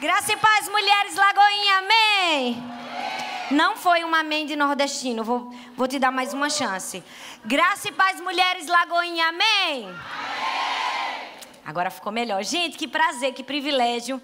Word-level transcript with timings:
Graça 0.00 0.32
e 0.32 0.36
paz, 0.36 0.68
mulheres 0.68 1.16
Lagoinha, 1.16 1.78
amém. 1.78 2.62
Não 3.50 3.76
foi 3.76 4.04
um 4.04 4.14
amém 4.14 4.46
de 4.46 4.54
nordestino, 4.54 5.24
vou, 5.24 5.52
vou 5.76 5.88
te 5.88 5.98
dar 5.98 6.12
mais 6.12 6.32
uma 6.32 6.48
chance. 6.48 7.02
Graça 7.44 7.88
e 7.88 7.92
paz, 7.92 8.20
mulheres 8.20 8.68
Lagoinha, 8.68 9.26
amém. 9.26 9.92
Agora 11.66 11.90
ficou 11.90 12.12
melhor. 12.12 12.44
Gente, 12.44 12.78
que 12.78 12.86
prazer, 12.86 13.34
que 13.34 13.42
privilégio. 13.42 14.22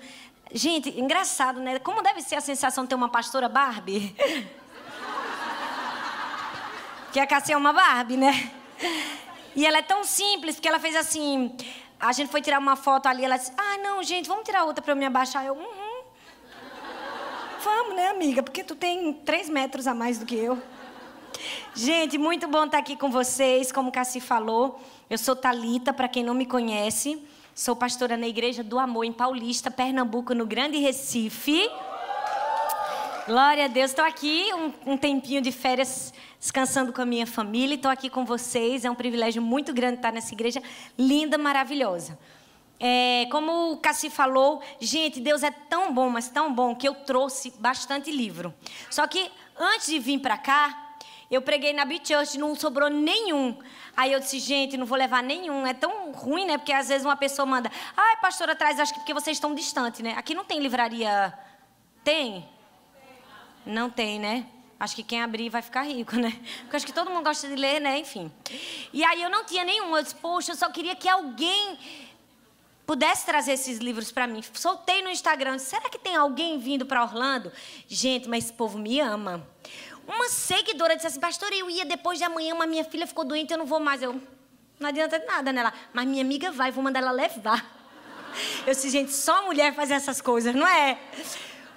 Gente, 0.52 0.90
engraçado, 0.90 1.58
né? 1.58 1.80
Como 1.80 2.02
deve 2.02 2.20
ser 2.20 2.36
a 2.36 2.40
sensação 2.40 2.84
de 2.84 2.90
ter 2.90 2.94
uma 2.94 3.08
pastora 3.08 3.48
Barbie? 3.48 4.14
que 7.12 7.18
a 7.18 7.26
Cassia 7.26 7.56
é 7.56 7.58
uma 7.58 7.72
Barbie, 7.72 8.16
né? 8.16 8.52
E 9.56 9.66
ela 9.66 9.78
é 9.78 9.82
tão 9.82 10.04
simples, 10.04 10.54
porque 10.54 10.68
ela 10.68 10.78
fez 10.78 10.94
assim. 10.94 11.52
A 12.04 12.12
gente 12.12 12.30
foi 12.30 12.42
tirar 12.42 12.58
uma 12.58 12.76
foto 12.76 13.06
ali, 13.06 13.24
ela 13.24 13.38
disse: 13.38 13.50
Ah, 13.56 13.78
não, 13.78 14.02
gente, 14.02 14.28
vamos 14.28 14.44
tirar 14.44 14.64
outra 14.64 14.82
para 14.82 14.92
eu 14.92 14.96
me 14.96 15.06
abaixar. 15.06 15.42
Eu, 15.46 15.54
uhum. 15.54 16.04
Vamos, 17.62 17.96
né, 17.96 18.10
amiga? 18.10 18.42
Porque 18.42 18.62
tu 18.62 18.76
tem 18.76 19.14
três 19.14 19.48
metros 19.48 19.86
a 19.86 19.94
mais 19.94 20.18
do 20.18 20.26
que 20.26 20.34
eu. 20.34 20.62
Gente, 21.74 22.18
muito 22.18 22.46
bom 22.46 22.66
estar 22.66 22.76
aqui 22.76 22.94
com 22.94 23.10
vocês. 23.10 23.72
Como 23.72 23.90
Cassi 23.90 24.20
falou, 24.20 24.78
eu 25.08 25.16
sou 25.16 25.34
Talita, 25.34 25.94
para 25.94 26.06
quem 26.06 26.22
não 26.22 26.34
me 26.34 26.44
conhece. 26.44 27.26
Sou 27.54 27.74
pastora 27.74 28.18
na 28.18 28.28
Igreja 28.28 28.62
do 28.62 28.78
Amor 28.78 29.04
em 29.04 29.12
Paulista, 29.12 29.70
Pernambuco, 29.70 30.34
no 30.34 30.44
Grande 30.44 30.76
Recife. 30.76 31.70
Glória 33.26 33.64
a 33.64 33.68
Deus. 33.68 33.90
Estou 33.90 34.04
aqui 34.04 34.50
um, 34.52 34.92
um, 34.92 34.96
tempinho 34.98 35.40
de 35.40 35.50
férias, 35.50 36.12
descansando 36.38 36.92
com 36.92 37.00
a 37.00 37.06
minha 37.06 37.26
família. 37.26 37.74
Estou 37.74 37.90
aqui 37.90 38.10
com 38.10 38.22
vocês. 38.22 38.84
É 38.84 38.90
um 38.90 38.94
privilégio 38.94 39.40
muito 39.40 39.72
grande 39.72 39.96
estar 39.96 40.12
nessa 40.12 40.34
igreja 40.34 40.62
linda, 40.98 41.38
maravilhosa. 41.38 42.18
É, 42.78 43.26
como 43.30 43.72
o 43.72 43.78
Cassi 43.78 44.10
falou, 44.10 44.60
gente, 44.78 45.20
Deus 45.20 45.42
é 45.42 45.50
tão 45.50 45.94
bom, 45.94 46.10
mas 46.10 46.28
tão 46.28 46.52
bom, 46.52 46.74
que 46.74 46.86
eu 46.86 46.94
trouxe 46.94 47.50
bastante 47.58 48.10
livro. 48.10 48.52
Só 48.90 49.06
que 49.06 49.30
antes 49.56 49.86
de 49.86 49.98
vir 49.98 50.18
para 50.18 50.36
cá, 50.36 50.96
eu 51.30 51.40
preguei 51.40 51.72
na 51.72 51.86
Beach 51.86 52.06
Church, 52.06 52.36
não 52.36 52.54
sobrou 52.54 52.90
nenhum. 52.90 53.56
Aí 53.96 54.12
eu 54.12 54.20
disse, 54.20 54.38
gente, 54.38 54.76
não 54.76 54.84
vou 54.84 54.98
levar 54.98 55.22
nenhum. 55.22 55.66
É 55.66 55.72
tão 55.72 56.12
ruim, 56.12 56.44
né? 56.44 56.58
Porque 56.58 56.74
às 56.74 56.88
vezes 56.88 57.06
uma 57.06 57.16
pessoa 57.16 57.46
manda, 57.46 57.72
ai, 57.96 58.16
pastora, 58.20 58.54
traz, 58.54 58.78
acho 58.78 58.92
que 58.92 59.00
porque 59.00 59.14
vocês 59.14 59.38
estão 59.38 59.54
distantes, 59.54 60.02
né? 60.02 60.12
Aqui 60.14 60.34
não 60.34 60.44
tem 60.44 60.60
livraria. 60.60 61.32
Tem? 62.04 62.52
Não 63.66 63.90
tem, 63.90 64.18
né? 64.18 64.46
Acho 64.78 64.96
que 64.96 65.02
quem 65.02 65.22
abrir 65.22 65.48
vai 65.48 65.62
ficar 65.62 65.82
rico, 65.82 66.16
né? 66.16 66.38
Porque 66.62 66.76
acho 66.76 66.86
que 66.86 66.92
todo 66.92 67.10
mundo 67.10 67.24
gosta 67.24 67.48
de 67.48 67.54
ler, 67.54 67.80
né? 67.80 67.98
Enfim. 67.98 68.30
E 68.92 69.04
aí 69.04 69.22
eu 69.22 69.30
não 69.30 69.44
tinha 69.44 69.64
nenhum. 69.64 69.96
Eu 69.96 70.02
disse, 70.02 70.14
poxa, 70.16 70.52
eu 70.52 70.56
só 70.56 70.68
queria 70.70 70.94
que 70.94 71.08
alguém 71.08 71.78
pudesse 72.86 73.24
trazer 73.24 73.52
esses 73.52 73.78
livros 73.78 74.12
para 74.12 74.26
mim. 74.26 74.42
Soltei 74.52 75.02
no 75.02 75.08
Instagram. 75.08 75.58
Será 75.58 75.88
que 75.88 75.98
tem 75.98 76.16
alguém 76.16 76.58
vindo 76.58 76.84
para 76.84 77.02
Orlando? 77.02 77.50
Gente, 77.88 78.28
mas 78.28 78.44
esse 78.44 78.52
povo 78.52 78.78
me 78.78 79.00
ama. 79.00 79.46
Uma 80.06 80.28
seguidora 80.28 80.94
disse 80.96 81.06
assim, 81.06 81.20
pastor, 81.20 81.50
eu 81.52 81.70
ia 81.70 81.84
depois 81.84 82.18
de 82.18 82.24
amanhã, 82.24 82.54
mas 82.54 82.68
minha 82.68 82.84
filha 82.84 83.06
ficou 83.06 83.24
doente, 83.24 83.52
eu 83.52 83.58
não 83.58 83.66
vou 83.66 83.80
mais. 83.80 84.02
Eu, 84.02 84.20
não 84.78 84.88
adianta 84.88 85.18
nada 85.26 85.52
nela. 85.52 85.72
Mas 85.92 86.06
minha 86.06 86.22
amiga 86.22 86.50
vai, 86.50 86.70
vou 86.70 86.84
mandar 86.84 87.00
ela 87.00 87.10
levar. 87.10 87.64
Eu 88.66 88.74
disse, 88.74 88.90
gente, 88.90 89.12
só 89.12 89.44
mulher 89.46 89.72
faz 89.72 89.92
essas 89.92 90.20
coisas, 90.20 90.52
não 90.54 90.66
é? 90.66 90.98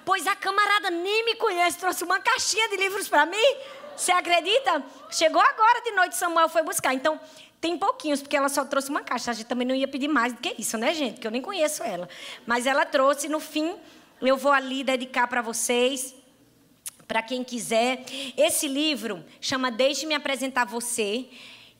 Pois 0.08 0.26
a 0.26 0.34
camarada 0.34 0.88
nem 0.88 1.22
me 1.26 1.34
conhece, 1.34 1.76
trouxe 1.76 2.02
uma 2.02 2.18
caixinha 2.18 2.66
de 2.70 2.78
livros 2.78 3.06
para 3.06 3.26
mim. 3.26 3.56
Você 3.94 4.10
acredita? 4.10 4.82
Chegou 5.10 5.38
agora 5.38 5.82
de 5.82 5.90
noite, 5.90 6.16
Samuel 6.16 6.48
foi 6.48 6.62
buscar. 6.62 6.94
Então, 6.94 7.20
tem 7.60 7.76
pouquinhos, 7.76 8.22
porque 8.22 8.34
ela 8.34 8.48
só 8.48 8.64
trouxe 8.64 8.88
uma 8.88 9.02
caixa. 9.02 9.32
A 9.32 9.34
gente 9.34 9.46
também 9.46 9.68
não 9.68 9.74
ia 9.74 9.86
pedir 9.86 10.08
mais 10.08 10.32
do 10.32 10.40
que 10.40 10.54
isso, 10.58 10.78
né, 10.78 10.94
gente? 10.94 11.20
Que 11.20 11.26
eu 11.26 11.30
nem 11.30 11.42
conheço 11.42 11.82
ela. 11.82 12.08
Mas 12.46 12.66
ela 12.66 12.86
trouxe, 12.86 13.28
no 13.28 13.38
fim, 13.38 13.76
eu 14.22 14.34
vou 14.38 14.50
ali 14.50 14.82
dedicar 14.82 15.26
para 15.26 15.42
vocês, 15.42 16.14
para 17.06 17.22
quem 17.22 17.44
quiser. 17.44 18.02
Esse 18.34 18.66
livro 18.66 19.22
chama 19.42 19.70
Deixe-me 19.70 20.14
apresentar 20.14 20.64
você. 20.64 21.28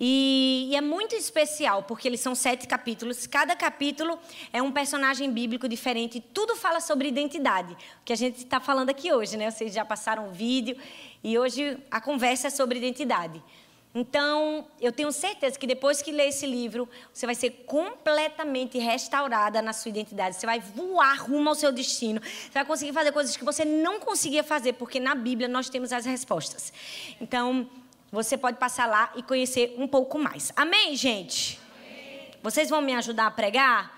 E, 0.01 0.69
e, 0.71 0.77
é 0.77 0.81
muito 0.81 1.17
especial, 1.17 1.83
porque 1.83 2.07
eles 2.07 2.21
são 2.21 2.35
sete 2.35 2.69
capítulos. 2.69 3.27
Cada 3.27 3.57
capítulo 3.57 4.19
é 4.53 4.63
um 4.63 4.71
personagem 4.71 5.31
bíblico 5.31 5.69
diferente. 5.69 6.21
Tudo 6.21 6.55
fala 6.55 6.81
sobre 6.81 7.09
identidade, 7.09 7.73
o 7.73 8.05
que 8.05 8.13
a 8.13 8.17
gente 8.17 8.39
está 8.39 8.61
falando 8.61 8.91
aqui 8.91 9.13
hoje, 9.13 9.37
né? 9.37 9.51
Vocês 9.51 9.73
já 9.75 9.85
passaram 9.85 10.29
o 10.29 10.33
vídeo 10.33 10.77
e 11.23 11.39
hoje 11.39 11.77
a 11.91 12.01
conversa 12.01 12.47
é 12.47 12.51
sobre 12.51 12.79
identidade. 12.79 13.43
Então, 13.95 14.69
eu 14.81 14.93
tenho 14.93 15.11
certeza 15.11 15.59
que 15.59 15.67
depois 15.67 16.03
que 16.03 16.13
ler 16.13 16.29
esse 16.29 16.47
livro, 16.47 16.89
você 17.13 17.27
vai 17.27 17.35
ser 17.35 17.51
completamente 17.67 18.79
restaurada 18.79 19.61
na 19.63 19.73
sua 19.73 19.89
identidade. 19.89 20.37
Você 20.37 20.47
vai 20.47 20.61
voar 20.61 21.23
rumo 21.23 21.49
ao 21.49 21.55
seu 21.55 21.73
destino. 21.73 22.21
Você 22.21 22.51
vai 22.53 22.65
conseguir 22.65 22.93
fazer 22.93 23.13
coisas 23.13 23.37
que 23.37 23.45
você 23.45 23.65
não 23.65 23.99
conseguia 23.99 24.45
fazer, 24.45 24.75
porque 24.75 25.01
na 25.01 25.15
Bíblia 25.15 25.49
nós 25.49 25.69
temos 25.69 25.93
as 25.93 26.05
respostas. 26.05 26.73
Então, 27.21 27.69
você 28.11 28.39
pode 28.39 28.57
passar 28.59 28.87
lá 28.87 29.13
e 29.17 29.23
conhecer 29.23 29.75
um 29.77 29.87
pouco 29.87 30.19
mais. 30.19 30.53
Amém, 30.57 30.97
gente? 30.97 31.61
Amém. 31.77 32.31
Vocês 32.43 32.71
vão 32.71 32.81
me 32.81 32.95
ajudar 32.95 33.27
a 33.27 33.31
pregar? 33.31 33.93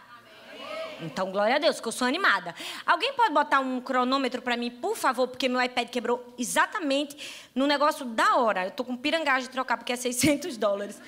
Amém. 0.51 0.97
Então, 1.03 1.31
glória 1.31 1.57
a 1.57 1.59
Deus, 1.59 1.81
que 1.81 1.87
eu 1.87 1.93
sou 1.93 2.09
animada. 2.09 2.55
Alguém 2.85 3.13
pode 3.13 3.33
botar 3.33 3.61
um 3.61 3.81
cronômetro 3.81 4.43
para 4.43 4.57
mim, 4.57 4.71
por 4.71 4.97
favor, 4.97 5.29
porque 5.29 5.49
meu 5.49 5.63
iPad 5.63 5.89
quebrou 5.89 6.35
exatamente 6.37 7.49
no 7.55 7.67
negócio 7.67 8.05
da 8.05 8.37
hora. 8.37 8.65
Eu 8.65 8.73
tô 8.73 8.85
com 8.85 8.97
pirangagem 8.97 9.43
de 9.43 9.51
trocar 9.51 9.77
porque 9.77 9.93
é 9.93 9.97
600 9.97 10.57
dólares. 10.57 11.01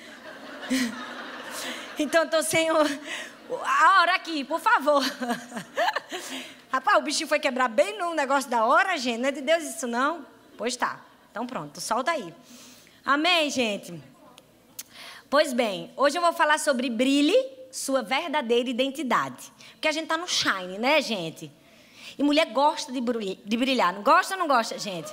então, 1.99 2.23
estou 2.23 2.41
sem 2.41 2.71
o... 2.71 2.77
a 2.77 3.99
hora 3.99 4.15
aqui, 4.15 4.45
por 4.45 4.61
favor. 4.61 5.03
Rapaz, 6.71 6.97
o 6.97 7.01
bichinho 7.01 7.27
foi 7.27 7.39
quebrar 7.39 7.67
bem 7.67 7.99
no 7.99 8.13
negócio 8.15 8.49
da 8.49 8.63
hora, 8.65 8.97
gente. 8.97 9.19
Não 9.19 9.27
é 9.27 9.31
de 9.31 9.41
Deus 9.41 9.63
isso, 9.63 9.87
não? 9.87 10.25
Pois 10.57 10.77
tá. 10.77 11.01
Então, 11.29 11.45
pronto, 11.45 11.81
solta 11.81 12.11
aí. 12.11 12.33
Amém, 13.05 13.49
gente? 13.49 14.01
Pois 15.29 15.51
bem, 15.51 15.91
hoje 15.97 16.17
eu 16.17 16.21
vou 16.21 16.31
falar 16.31 16.57
sobre 16.57 16.89
brilhe 16.89 17.35
sua 17.69 18.01
verdadeira 18.01 18.69
identidade. 18.69 19.51
Porque 19.73 19.89
a 19.89 19.91
gente 19.91 20.07
tá 20.07 20.15
no 20.15 20.25
shine, 20.25 20.77
né, 20.77 21.01
gente? 21.01 21.51
E 22.17 22.23
mulher 22.23 22.45
gosta 22.53 22.93
de 22.93 23.01
brilhar. 23.57 23.91
Não 23.91 24.03
gosta 24.03 24.35
ou 24.35 24.39
não 24.39 24.47
gosta, 24.47 24.79
gente? 24.79 25.11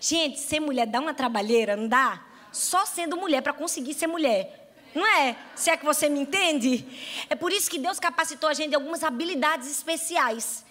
Gente, 0.00 0.40
ser 0.40 0.60
mulher 0.60 0.86
dá 0.86 0.98
uma 0.98 1.12
trabalheira, 1.12 1.76
não 1.76 1.88
dá? 1.88 2.24
Só 2.50 2.86
sendo 2.86 3.18
mulher 3.18 3.42
para 3.42 3.52
conseguir 3.52 3.92
ser 3.92 4.06
mulher. 4.06 4.72
Não 4.94 5.06
é? 5.06 5.36
Se 5.54 5.68
é 5.68 5.76
que 5.76 5.84
você 5.84 6.08
me 6.08 6.20
entende? 6.20 6.86
É 7.28 7.34
por 7.34 7.52
isso 7.52 7.68
que 7.68 7.78
Deus 7.78 8.00
capacitou 8.00 8.48
a 8.48 8.54
gente 8.54 8.70
de 8.70 8.76
algumas 8.76 9.04
habilidades 9.04 9.70
especiais. 9.70 10.64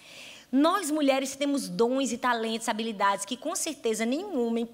Nós 0.50 0.90
mulheres 0.90 1.36
temos 1.36 1.68
dons 1.68 2.10
e 2.10 2.18
talentos, 2.18 2.68
habilidades 2.68 3.24
que 3.24 3.36
com 3.36 3.54
certeza 3.54 4.04
nenhum 4.04 4.44
homem 4.44 4.68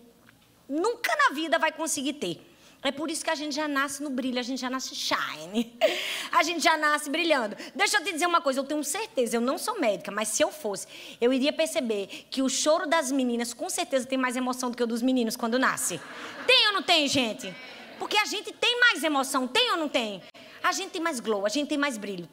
nunca 0.70 1.14
na 1.16 1.34
vida 1.34 1.58
vai 1.58 1.72
conseguir 1.72 2.14
ter. 2.14 2.46
É 2.82 2.90
por 2.90 3.10
isso 3.10 3.22
que 3.22 3.28
a 3.28 3.34
gente 3.34 3.54
já 3.54 3.68
nasce 3.68 4.02
no 4.02 4.08
brilho, 4.08 4.38
a 4.38 4.42
gente 4.42 4.58
já 4.58 4.70
nasce 4.70 4.94
shine. 4.94 5.76
A 6.32 6.42
gente 6.42 6.62
já 6.62 6.76
nasce 6.78 7.10
brilhando. 7.10 7.56
Deixa 7.74 7.98
eu 7.98 8.04
te 8.04 8.12
dizer 8.12 8.24
uma 8.24 8.40
coisa, 8.40 8.60
eu 8.60 8.64
tenho 8.64 8.82
certeza, 8.84 9.36
eu 9.36 9.40
não 9.40 9.58
sou 9.58 9.78
médica, 9.80 10.10
mas 10.10 10.28
se 10.28 10.42
eu 10.42 10.50
fosse, 10.50 10.86
eu 11.20 11.32
iria 11.32 11.52
perceber 11.52 12.06
que 12.30 12.40
o 12.40 12.48
choro 12.48 12.86
das 12.86 13.10
meninas 13.10 13.52
com 13.52 13.68
certeza 13.68 14.06
tem 14.06 14.16
mais 14.16 14.36
emoção 14.36 14.70
do 14.70 14.76
que 14.76 14.82
o 14.82 14.86
dos 14.86 15.02
meninos 15.02 15.36
quando 15.36 15.58
nasce. 15.58 16.00
Tem 16.46 16.68
ou 16.68 16.72
não 16.72 16.82
tem, 16.82 17.06
gente? 17.08 17.54
Porque 17.98 18.16
a 18.16 18.24
gente 18.24 18.52
tem 18.52 18.80
mais 18.80 19.02
emoção, 19.02 19.46
tem 19.46 19.72
ou 19.72 19.76
não 19.76 19.88
tem? 19.88 20.22
A 20.62 20.72
gente 20.72 20.90
tem 20.90 21.02
mais 21.02 21.20
glow, 21.20 21.44
a 21.44 21.48
gente 21.50 21.68
tem 21.68 21.76
mais 21.76 21.98
brilho. 21.98 22.28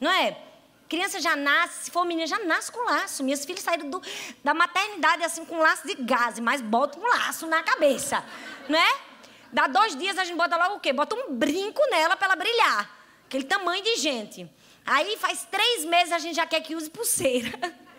Não 0.00 0.10
é? 0.10 0.36
Criança 0.90 1.20
já 1.20 1.36
nasce, 1.36 1.84
se 1.84 1.90
for 1.92 2.04
menina, 2.04 2.26
já 2.26 2.40
nasce 2.40 2.72
com 2.72 2.80
laço. 2.80 3.22
Minhas 3.22 3.44
filhas 3.44 3.62
saíram 3.62 3.88
do, 3.88 4.02
da 4.42 4.52
maternidade 4.52 5.22
assim 5.22 5.44
com 5.44 5.56
laço 5.56 5.86
de 5.86 5.94
gás, 5.94 6.40
mas 6.40 6.60
bota 6.60 6.98
um 6.98 7.06
laço 7.06 7.46
na 7.46 7.62
cabeça, 7.62 8.24
não 8.68 8.76
é? 8.76 8.94
Dá 9.52 9.68
dois 9.68 9.94
dias 9.94 10.18
a 10.18 10.24
gente 10.24 10.36
bota 10.36 10.56
logo 10.56 10.74
o 10.74 10.80
quê? 10.80 10.92
Bota 10.92 11.14
um 11.14 11.32
brinco 11.32 11.80
nela 11.90 12.16
para 12.16 12.26
ela 12.26 12.34
brilhar. 12.34 12.90
Aquele 13.24 13.44
tamanho 13.44 13.84
de 13.84 13.96
gente. 13.98 14.50
Aí 14.84 15.16
faz 15.16 15.46
três 15.48 15.84
meses 15.84 16.12
a 16.12 16.18
gente 16.18 16.34
já 16.34 16.44
quer 16.44 16.60
que 16.60 16.74
use 16.74 16.90
pulseira. 16.90 17.56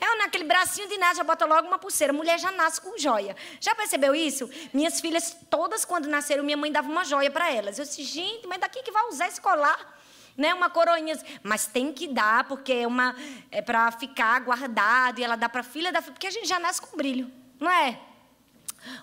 É 0.00 0.16
naquele 0.16 0.44
bracinho 0.44 0.88
de 0.88 0.96
nada, 0.96 1.14
já 1.14 1.22
bota 1.22 1.44
logo 1.44 1.68
uma 1.68 1.78
pulseira. 1.78 2.12
Mulher 2.12 2.38
já 2.38 2.50
nasce 2.50 2.80
com 2.80 2.96
joia. 2.98 3.36
Já 3.60 3.74
percebeu 3.74 4.14
isso? 4.14 4.50
Minhas 4.72 4.98
filhas, 4.98 5.36
todas 5.50 5.84
quando 5.84 6.06
nasceram, 6.06 6.42
minha 6.42 6.56
mãe 6.56 6.72
dava 6.72 6.88
uma 6.90 7.04
joia 7.04 7.30
para 7.30 7.52
elas. 7.52 7.78
Eu 7.78 7.84
disse, 7.84 8.02
gente, 8.02 8.46
mas 8.46 8.58
daqui 8.58 8.82
que 8.82 8.90
vai 8.90 9.06
usar 9.08 9.28
esse 9.28 9.40
colar? 9.40 10.01
Né, 10.36 10.52
uma 10.54 10.70
coroinha, 10.70 11.18
mas 11.42 11.66
tem 11.66 11.92
que 11.92 12.08
dar 12.08 12.44
porque 12.44 12.72
é 12.72 12.86
uma 12.86 13.14
é 13.50 13.60
para 13.62 13.90
ficar 13.92 14.40
guardado 14.40 15.18
e 15.18 15.24
ela 15.24 15.36
dá 15.36 15.48
para 15.48 15.62
filha 15.62 15.92
da 15.92 16.00
filha, 16.00 16.12
porque 16.12 16.26
a 16.26 16.30
gente 16.30 16.48
já 16.48 16.58
nasce 16.58 16.80
com 16.80 16.96
brilho, 16.96 17.30
não 17.60 17.70
é? 17.70 17.98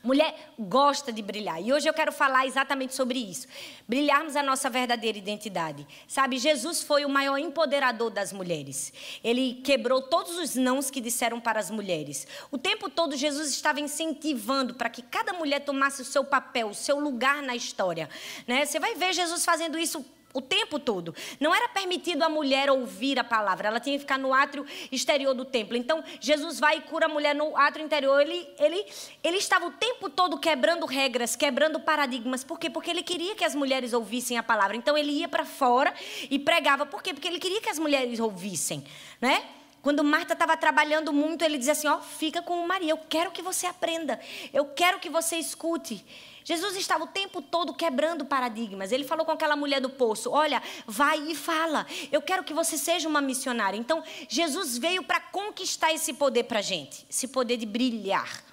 Mulher 0.04 0.54
gosta 0.58 1.12
de 1.12 1.22
brilhar. 1.22 1.62
E 1.62 1.72
hoje 1.72 1.88
eu 1.88 1.94
quero 1.94 2.12
falar 2.12 2.46
exatamente 2.46 2.94
sobre 2.94 3.20
isso. 3.20 3.48
Brilharmos 3.88 4.36
a 4.36 4.44
nossa 4.44 4.70
verdadeira 4.70 5.18
identidade. 5.18 5.88
Sabe, 6.08 6.38
Jesus 6.38 6.84
foi 6.84 7.06
o 7.06 7.10
maior 7.10 7.38
empoderador 7.38 8.10
das 8.10 8.34
mulheres. 8.34 8.92
Ele 9.24 9.62
quebrou 9.64 10.02
todos 10.02 10.38
os 10.38 10.56
nãos 10.56 10.90
que 10.90 11.00
disseram 11.00 11.40
para 11.40 11.60
as 11.60 11.72
mulheres. 11.72 12.28
O 12.52 12.58
tempo 12.58 12.90
todo 12.90 13.16
Jesus 13.16 13.50
estava 13.52 13.80
incentivando 13.80 14.74
para 14.74 14.90
que 14.90 15.02
cada 15.02 15.34
mulher 15.34 15.62
tomasse 15.62 16.02
o 16.02 16.06
seu 16.06 16.24
papel, 16.24 16.70
o 16.70 16.75
seu 16.75 17.00
lugar 17.00 17.42
na 17.42 17.56
história. 17.56 18.10
Né? 18.46 18.66
Você 18.66 18.80
vai 18.80 18.96
ver 18.96 19.14
Jesus 19.14 19.46
fazendo 19.46 19.78
isso 19.78 20.06
o 20.34 20.42
tempo 20.42 20.80
todo. 20.80 21.14
Não 21.40 21.54
era 21.54 21.68
permitido 21.70 22.24
a 22.24 22.30
mulher 22.30 22.70
ouvir 22.70 23.18
a 23.20 23.24
palavra, 23.24 23.68
ela 23.68 23.80
tinha 23.80 23.96
que 23.96 24.02
ficar 24.02 24.20
no 24.20 24.34
átrio 24.34 24.66
exterior 24.92 25.34
do 25.34 25.46
templo. 25.46 25.76
Então, 25.76 26.04
Jesus 26.20 26.60
vai 26.60 26.78
e 26.78 26.81
cura 26.81 27.08
a 27.08 27.10
mulher 27.10 27.34
no 27.36 27.56
átrio 27.58 27.86
interior. 27.86 28.22
Ele, 28.22 28.48
ele, 28.60 28.86
ele 29.24 29.38
estava 29.38 29.66
o 29.66 29.72
tempo 29.72 30.10
todo 30.10 30.38
quebrando 30.38 30.86
regras, 30.86 31.36
quebrando 31.36 31.80
paradigmas. 31.80 32.44
Por 32.44 32.60
quê? 32.60 32.70
Porque 32.70 32.90
ele 32.90 33.04
queria 33.04 33.36
que 33.36 33.44
as 33.44 33.56
mulheres 33.56 33.94
ouvissem 33.94 34.38
a 34.38 34.44
palavra. 34.44 34.76
Então, 34.78 34.98
ele 34.98 35.12
ia 35.12 35.28
para 35.28 35.46
fora 35.46 35.94
e 36.30 36.38
pregava. 36.38 36.86
Por 36.86 37.02
quê? 37.02 37.14
Porque 37.14 37.28
ele 37.28 37.40
queria 37.40 37.62
que 37.62 37.70
as 37.70 37.80
mulheres 37.80 38.20
ouvissem, 38.20 38.84
né? 39.20 39.44
Quando 39.82 40.04
Marta 40.04 40.34
estava 40.34 40.58
trabalhando 40.58 41.14
muito, 41.14 41.44
ele 41.44 41.58
dizia 41.58 41.72
assim: 41.72 41.88
Ó, 41.88 41.98
oh, 41.98 42.02
fica 42.02 42.42
com 42.42 42.66
Maria, 42.68 42.92
eu 42.92 42.98
quero 42.98 43.32
que 43.32 43.42
você 43.42 43.66
aprenda, 43.66 44.20
eu 44.54 44.66
quero 44.66 45.00
que 45.00 45.10
você 45.10 45.38
escute. 45.38 46.06
Jesus 46.50 46.75
estava 46.78 47.04
o 47.04 47.07
tempo 47.07 47.44
todo 47.44 47.75
quebrando 47.75 48.25
paradigmas. 48.25 48.92
Ele 48.92 49.04
falou 49.04 49.24
com 49.24 49.31
aquela 49.31 49.56
mulher 49.56 49.80
do 49.80 49.88
poço: 49.88 50.31
Olha, 50.31 50.63
vai 50.88 51.19
e 51.30 51.36
fala. 51.36 51.86
Eu 52.12 52.24
quero 52.24 52.44
que 52.44 52.56
você 52.56 52.75
seja 52.75 53.07
uma 53.07 53.22
missionária. 53.22 53.78
Então, 53.78 54.04
Jesus 54.28 54.75
veio 54.75 55.04
para 55.04 55.19
conquistar 55.19 55.94
esse 55.94 56.12
poder 56.12 56.46
para 56.46 56.57
a 56.57 56.63
gente 56.63 57.06
esse 57.07 57.28
poder 57.28 57.56
de 57.57 57.68
brilhar. 57.68 58.44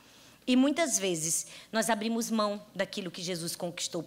E 0.46 0.54
muitas 0.56 0.98
vezes 0.98 1.46
nós 1.72 1.88
abrimos 1.88 2.30
mão 2.30 2.62
daquilo 2.74 3.10
que 3.10 3.22
Jesus 3.22 3.56
conquistou 3.56 4.06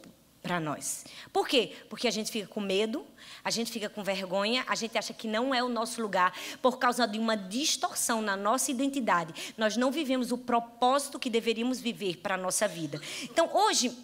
para 0.50 0.60
nós. 0.60 1.06
Por 1.31 1.48
quê? 1.48 1.74
Porque 1.88 2.07
a 2.07 2.12
gente 2.12 2.31
fica 2.31 2.48
com 2.48 2.60
medo, 2.60 3.06
a 3.44 3.51
gente 3.51 3.72
fica 3.72 3.88
com 3.88 4.04
vergonha, 4.04 4.66
a 4.68 4.74
gente 4.74 4.98
acha 4.98 5.13
que 5.13 5.28
não 5.28 5.54
é 5.54 5.63
o 5.63 5.69
nosso 5.69 6.01
lugar 6.01 6.34
por 6.60 6.80
causa 6.80 7.07
de 7.07 7.19
uma 7.19 7.38
distorção 7.38 8.19
na 8.19 8.36
nossa 8.36 8.72
identidade. 8.72 9.54
Nós 9.56 9.78
não 9.78 9.92
vivemos 9.92 10.31
o 10.31 10.40
propósito 10.40 11.19
que 11.19 11.30
deveríamos 11.30 11.80
viver 11.80 12.18
para 12.18 12.34
a 12.34 12.38
nossa 12.38 12.68
vida. 12.68 13.00
Então, 13.25 13.48
hoje, 13.54 13.96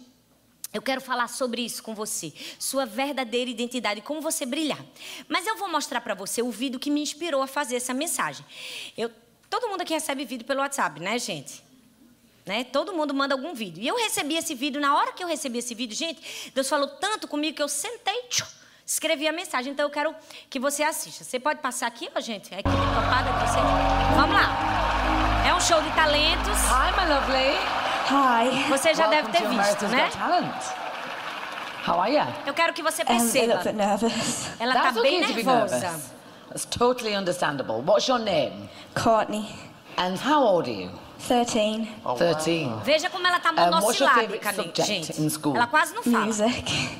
eu 0.72 0.80
quero 0.80 1.00
falar 1.00 1.26
sobre 1.26 1.62
isso 1.62 1.82
com 1.82 1.96
você, 1.96 2.32
sua 2.60 2.86
verdadeira 2.86 3.50
identidade, 3.50 4.00
como 4.00 4.20
você 4.20 4.46
brilhar. 4.46 4.84
Mas 5.28 5.48
eu 5.48 5.56
vou 5.56 5.68
mostrar 5.68 6.00
para 6.00 6.14
você 6.14 6.42
o 6.42 6.50
vídeo 6.52 6.78
que 6.78 6.90
me 6.90 7.00
inspirou 7.00 7.42
a 7.42 7.48
fazer 7.48 7.74
essa 7.74 7.92
mensagem. 7.92 8.46
Eu, 8.96 9.10
todo 9.50 9.68
mundo 9.68 9.80
aqui 9.80 9.92
recebe 9.92 10.24
vídeo 10.24 10.46
pelo 10.46 10.60
WhatsApp, 10.60 11.00
né, 11.00 11.18
gente? 11.18 11.65
Né? 12.46 12.62
Todo 12.62 12.92
mundo 12.92 13.12
manda 13.12 13.34
algum 13.34 13.52
vídeo. 13.54 13.82
E 13.82 13.88
eu 13.88 13.96
recebi 13.96 14.36
esse 14.36 14.54
vídeo, 14.54 14.80
na 14.80 14.96
hora 14.96 15.12
que 15.12 15.22
eu 15.22 15.26
recebi 15.26 15.58
esse 15.58 15.74
vídeo, 15.74 15.96
gente, 15.96 16.52
Deus 16.54 16.68
falou 16.68 16.86
tanto 16.86 17.26
comigo 17.26 17.56
que 17.56 17.62
eu 17.62 17.68
sentei, 17.68 18.22
tchum, 18.30 18.46
escrevi 18.86 19.26
a 19.26 19.32
mensagem. 19.32 19.72
Então 19.72 19.84
eu 19.84 19.90
quero 19.90 20.14
que 20.48 20.60
você 20.60 20.84
assista. 20.84 21.24
Você 21.24 21.40
pode 21.40 21.58
passar 21.60 21.88
aqui, 21.88 22.08
ó, 22.14 22.20
gente? 22.20 22.54
A 22.54 22.60
equipe 22.60 22.76
topada 22.76 23.32
de 23.32 23.50
você. 23.50 23.58
Vamos 24.14 24.36
lá. 24.36 25.44
É 25.44 25.52
um 25.52 25.60
show 25.60 25.82
de 25.82 25.90
talentos. 25.90 26.56
Hi, 26.70 26.92
my 26.96 27.12
lovely. 27.12 27.58
Hi. 28.08 28.68
Você 28.68 28.94
já 28.94 29.08
Welcome 29.08 29.32
deve 29.32 29.38
ter 29.38 29.42
to 29.42 29.62
visto, 29.62 29.88
né? 29.88 30.10
How 31.88 32.00
are 32.00 32.12
you? 32.14 32.24
Eu 32.46 32.54
quero 32.54 32.72
que 32.72 32.82
você 32.82 33.02
Um, 33.02 33.06
perceba. 33.06 33.72
nervous. 33.72 34.50
Ela 34.60 34.72
tá 34.72 34.82
That's 34.82 35.02
bem 35.02 35.16
okay 35.22 35.26
to 35.28 35.34
be 35.34 35.42
nervosa. 35.42 36.00
That's 36.48 36.64
totally 36.66 37.16
understandable. 37.16 37.82
What's 37.82 38.06
your 38.06 38.20
name? 38.20 38.68
Courtney, 38.94 39.48
And 39.98 40.14
how 40.16 40.44
old 40.44 40.68
are 40.68 40.82
you? 40.82 41.05
13. 41.26 41.88
13. 42.16 42.70
Veja 42.84 43.10
como 43.10 43.26
ela 43.26 43.38
tá 43.40 43.52
monossilábica, 43.52 44.52
subject 44.52 44.86
gente. 44.86 45.20
in 45.22 45.28
school? 45.30 45.56
Ela 45.56 45.66
quase 45.66 45.94
não 45.94 46.02
fala. 46.02 46.26
Music. 46.26 46.90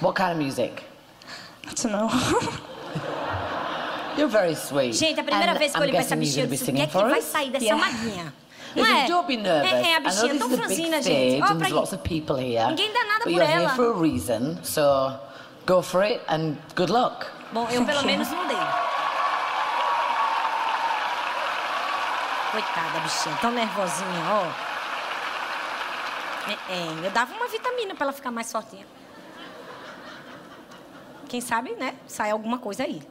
What 0.00 0.16
kind 0.20 0.32
of 0.32 0.36
music? 0.42 0.82
I 1.66 1.74
don't 1.74 1.88
know. 1.92 2.10
You're 4.16 4.28
very 4.30 4.54
sweet. 4.54 4.92
Gente, 4.94 5.18
a 5.18 5.24
primeira 5.24 5.52
And 5.52 5.58
vez 5.58 5.72
que 5.72 5.78
eu 5.78 5.82
olhei 5.82 5.92
pra 5.92 6.00
essa 6.02 6.14
bichinha, 6.16 6.44
eu 6.44 6.48
disse, 6.48 6.70
o 6.70 6.74
que 6.74 6.82
é 6.82 6.86
que 6.86 6.96
vai 6.96 7.20
sair 7.22 7.50
dessa 7.50 7.64
Yeah. 7.64 7.84
maguinha? 7.92 8.34
Não 8.76 8.84
é? 8.84 9.06
don't 9.06 9.26
be 9.26 9.36
nervous. 9.36 9.72
É, 9.72 9.90
é, 9.92 9.96
a 9.96 10.00
bichinha 10.00 10.28
this 10.30 10.38
tão 10.38 10.50
franzina, 10.50 11.02
gente. 11.02 11.42
And 11.42 11.58
pra 11.58 11.68
lots 11.68 11.92
of 11.92 12.02
people 12.02 12.36
here. 12.36 12.66
Ninguém 12.68 12.92
dá 12.92 13.04
nada 13.04 13.24
but 13.24 13.24
por 13.24 13.30
you're 13.32 13.44
ela. 13.52 13.66
here 13.68 13.76
for 13.76 13.90
a 13.92 14.00
reason, 14.00 14.58
so 14.62 15.18
go 15.66 15.80
for 15.82 16.02
it 16.04 16.20
and 16.28 16.54
good 16.76 16.92
luck. 16.92 17.26
Bom, 17.52 17.66
eu 17.70 17.84
pelo 17.84 18.02
menos 18.06 18.28
não 18.30 18.46
dei. 18.46 18.56
Coitada, 22.54 23.00
bichinha, 23.00 23.36
tão 23.40 23.50
nervosinha, 23.50 24.20
ó. 24.30 24.46
É, 26.48 26.72
é, 26.72 27.06
eu 27.06 27.10
dava 27.10 27.34
uma 27.34 27.48
vitamina 27.48 27.96
pra 27.96 28.04
ela 28.04 28.12
ficar 28.12 28.30
mais 28.30 28.52
fortinha. 28.52 28.86
Quem 31.28 31.40
sabe, 31.40 31.72
né? 31.72 31.96
Sai 32.06 32.30
alguma 32.30 32.58
coisa 32.58 32.84
aí. 32.84 33.02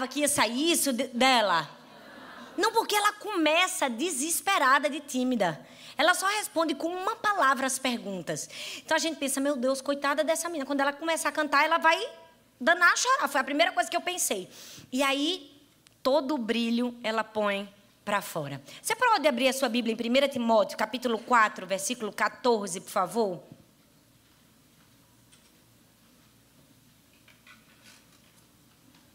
Esperava 0.00 0.08
que 0.08 0.20
ia 0.20 0.28
sair 0.28 0.72
isso 0.72 0.92
de- 0.92 1.08
dela? 1.08 1.68
Não, 2.56 2.72
porque 2.72 2.94
ela 2.94 3.12
começa 3.14 3.88
desesperada 3.88 4.88
de 4.88 5.00
tímida. 5.00 5.60
Ela 5.96 6.14
só 6.14 6.26
responde 6.26 6.74
com 6.74 6.88
uma 6.88 7.16
palavra 7.16 7.66
as 7.66 7.78
perguntas. 7.78 8.48
Então 8.78 8.96
a 8.96 9.00
gente 9.00 9.18
pensa, 9.18 9.40
meu 9.40 9.56
Deus, 9.56 9.80
coitada 9.80 10.24
dessa 10.24 10.48
menina. 10.48 10.64
Quando 10.66 10.80
ela 10.80 10.92
começa 10.92 11.28
a 11.28 11.32
cantar, 11.32 11.64
ela 11.64 11.78
vai 11.78 11.98
danar 12.60 12.92
a 12.92 12.96
chorar. 12.96 13.28
Foi 13.28 13.40
a 13.40 13.44
primeira 13.44 13.72
coisa 13.72 13.90
que 13.90 13.96
eu 13.96 14.00
pensei. 14.00 14.48
E 14.90 15.02
aí, 15.02 15.50
todo 16.02 16.34
o 16.34 16.38
brilho 16.38 16.94
ela 17.02 17.22
põe 17.22 17.68
para 18.04 18.20
fora. 18.22 18.60
Você 18.82 18.96
pode 18.96 19.26
abrir 19.28 19.48
a 19.48 19.52
sua 19.52 19.68
Bíblia 19.68 19.94
em 19.94 19.96
1 19.96 20.28
Timóteo, 20.28 20.76
capítulo 20.78 21.18
4, 21.18 21.66
versículo 21.66 22.12
14, 22.12 22.80
por 22.80 22.90
favor? 22.90 23.42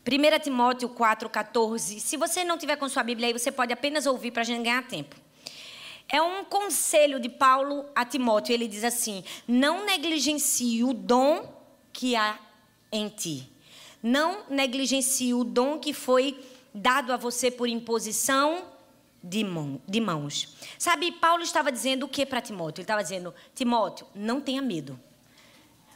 Primeira 0.06 0.40
Timóteo 0.40 0.88
4,14. 0.88 2.00
Se 2.00 2.16
você 2.16 2.44
não 2.44 2.60
tiver 2.60 2.76
com 2.76 2.88
sua 2.88 3.02
Bíblia 3.02 3.28
aí, 3.28 3.34
você 3.34 3.52
pode 3.52 3.74
apenas 3.74 4.06
ouvir 4.06 4.30
para 4.30 4.44
a 4.44 4.46
gente 4.46 4.64
ganhar 4.64 4.88
tempo. 4.88 5.16
É 6.08 6.22
um 6.22 6.46
conselho 6.46 7.20
de 7.20 7.28
Paulo 7.28 7.84
a 7.96 8.06
Timóteo. 8.06 8.54
Ele 8.54 8.68
diz 8.68 8.84
assim: 8.84 9.24
Não 9.48 9.84
negligencie 9.84 10.84
o 10.84 10.94
dom 10.94 11.52
que 11.92 12.16
há 12.16 12.38
em 12.92 13.10
ti. 13.10 13.52
Não 14.04 14.44
negligencie 14.48 15.34
o 15.34 15.44
dom 15.44 15.80
que 15.80 15.92
foi 15.92 16.40
dado 16.72 17.12
a 17.12 17.18
você 17.18 17.50
por 17.50 17.68
imposição 17.68 18.64
de, 19.24 19.44
mão, 19.44 19.82
de 19.88 20.00
mãos. 20.00 20.56
Sabe, 20.78 21.14
Paulo 21.14 21.42
estava 21.42 21.72
dizendo 21.72 22.04
o 22.04 22.08
que 22.08 22.28
para 22.28 22.42
Timóteo? 22.42 22.82
Ele 22.82 22.84
estava 22.84 23.02
dizendo: 23.02 23.34
Timóteo, 23.56 24.06
não 24.14 24.40
tenha 24.40 24.62
medo. 24.62 25.00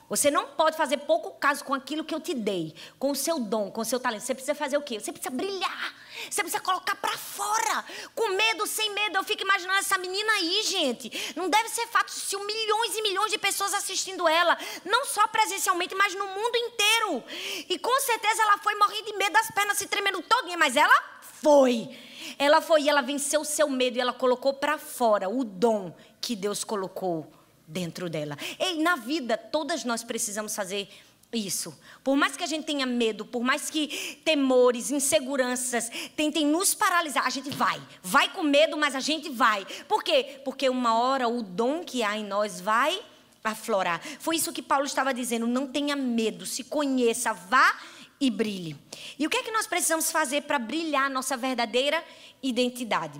Você 0.09 0.31
não 0.31 0.47
pode 0.47 0.75
fazer 0.75 0.97
pouco 0.97 1.31
caso 1.31 1.63
com 1.63 1.73
aquilo 1.73 2.03
que 2.03 2.13
eu 2.13 2.19
te 2.19 2.33
dei, 2.33 2.73
com 2.97 3.11
o 3.11 3.15
seu 3.15 3.39
dom, 3.39 3.69
com 3.69 3.81
o 3.81 3.85
seu 3.85 3.99
talento. 3.99 4.23
Você 4.23 4.33
precisa 4.33 4.55
fazer 4.55 4.75
o 4.75 4.81
quê? 4.81 4.99
Você 4.99 5.11
precisa 5.11 5.29
brilhar. 5.29 5.93
Você 6.29 6.41
precisa 6.41 6.61
colocar 6.61 6.95
para 6.95 7.15
fora. 7.15 7.85
Com 8.15 8.29
medo, 8.29 8.65
sem 8.65 8.91
medo. 8.93 9.17
Eu 9.17 9.23
fico 9.23 9.43
imaginando 9.43 9.79
essa 9.79 9.99
menina 9.99 10.33
aí, 10.33 10.63
gente. 10.63 11.33
Não 11.35 11.47
deve 11.47 11.69
ser 11.69 11.85
fato 11.87 12.11
se 12.11 12.35
milhões 12.35 12.95
e 12.97 13.01
milhões 13.03 13.31
de 13.31 13.37
pessoas 13.37 13.73
assistindo 13.73 14.27
ela. 14.27 14.57
Não 14.83 15.05
só 15.05 15.27
presencialmente, 15.27 15.93
mas 15.93 16.15
no 16.15 16.25
mundo 16.25 16.55
inteiro. 16.55 17.23
E 17.69 17.77
com 17.77 17.99
certeza 18.01 18.41
ela 18.41 18.57
foi 18.57 18.73
morrendo 18.75 19.05
de 19.05 19.13
medo, 19.13 19.37
as 19.37 19.51
pernas 19.51 19.77
se 19.77 19.87
tremendo 19.87 20.23
todinha. 20.23 20.57
Mas 20.57 20.75
ela 20.75 21.03
foi. 21.21 21.95
Ela 22.39 22.61
foi 22.61 22.81
e 22.81 22.89
ela 22.89 23.01
venceu 23.01 23.41
o 23.41 23.45
seu 23.45 23.69
medo 23.69 23.97
e 23.97 24.01
ela 24.01 24.13
colocou 24.13 24.55
para 24.55 24.79
fora 24.79 25.29
o 25.29 25.43
dom 25.43 25.95
que 26.19 26.35
Deus 26.35 26.63
colocou 26.63 27.38
dentro 27.69 28.09
dela. 28.09 28.37
Ei, 28.59 28.81
na 28.81 28.95
vida, 28.95 29.37
todas 29.37 29.83
nós 29.83 30.03
precisamos 30.03 30.55
fazer 30.55 30.89
isso. 31.31 31.77
Por 32.03 32.15
mais 32.15 32.35
que 32.35 32.43
a 32.43 32.47
gente 32.47 32.65
tenha 32.65 32.85
medo, 32.85 33.23
por 33.23 33.43
mais 33.43 33.69
que 33.69 34.19
temores, 34.25 34.89
inseguranças 34.89 35.89
tentem 36.15 36.45
nos 36.45 36.73
paralisar, 36.73 37.25
a 37.25 37.29
gente 37.29 37.51
vai. 37.51 37.79
Vai 38.01 38.33
com 38.33 38.43
medo, 38.43 38.77
mas 38.77 38.95
a 38.95 38.99
gente 38.99 39.29
vai. 39.29 39.65
Por 39.87 40.03
quê? 40.03 40.41
Porque 40.43 40.67
uma 40.69 40.97
hora 40.99 41.27
o 41.27 41.43
dom 41.43 41.83
que 41.83 42.01
há 42.01 42.17
em 42.17 42.25
nós 42.25 42.59
vai 42.59 42.99
aflorar. 43.43 44.01
Foi 44.19 44.35
isso 44.35 44.51
que 44.51 44.61
Paulo 44.61 44.85
estava 44.85 45.13
dizendo. 45.13 45.45
Não 45.45 45.67
tenha 45.67 45.95
medo, 45.95 46.45
se 46.45 46.63
conheça, 46.63 47.31
vá 47.33 47.77
e 48.19 48.29
brilhe. 48.29 48.75
E 49.17 49.25
o 49.25 49.29
que 49.29 49.37
é 49.37 49.43
que 49.43 49.51
nós 49.51 49.67
precisamos 49.67 50.11
fazer 50.11 50.41
para 50.41 50.57
brilhar 50.57 51.09
nossa 51.09 51.37
verdadeira 51.37 52.03
identidade? 52.41 53.19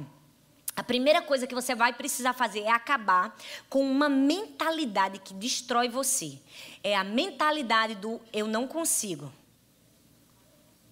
A 0.80 0.84
primeira 0.84 1.22
coisa 1.22 1.46
que 1.46 1.54
você 1.54 1.76
vai 1.76 1.92
precisar 1.92 2.32
fazer 2.32 2.62
é 2.62 2.72
acabar 2.72 3.36
com 3.68 3.84
uma 3.84 4.08
mentalidade 4.08 5.20
que 5.20 5.34
destrói 5.34 5.90
você. 5.90 6.40
É 6.82 6.96
a 6.96 7.04
mentalidade 7.04 7.96
do 7.96 8.22
eu 8.32 8.48
não 8.48 8.66
consigo. 8.66 9.30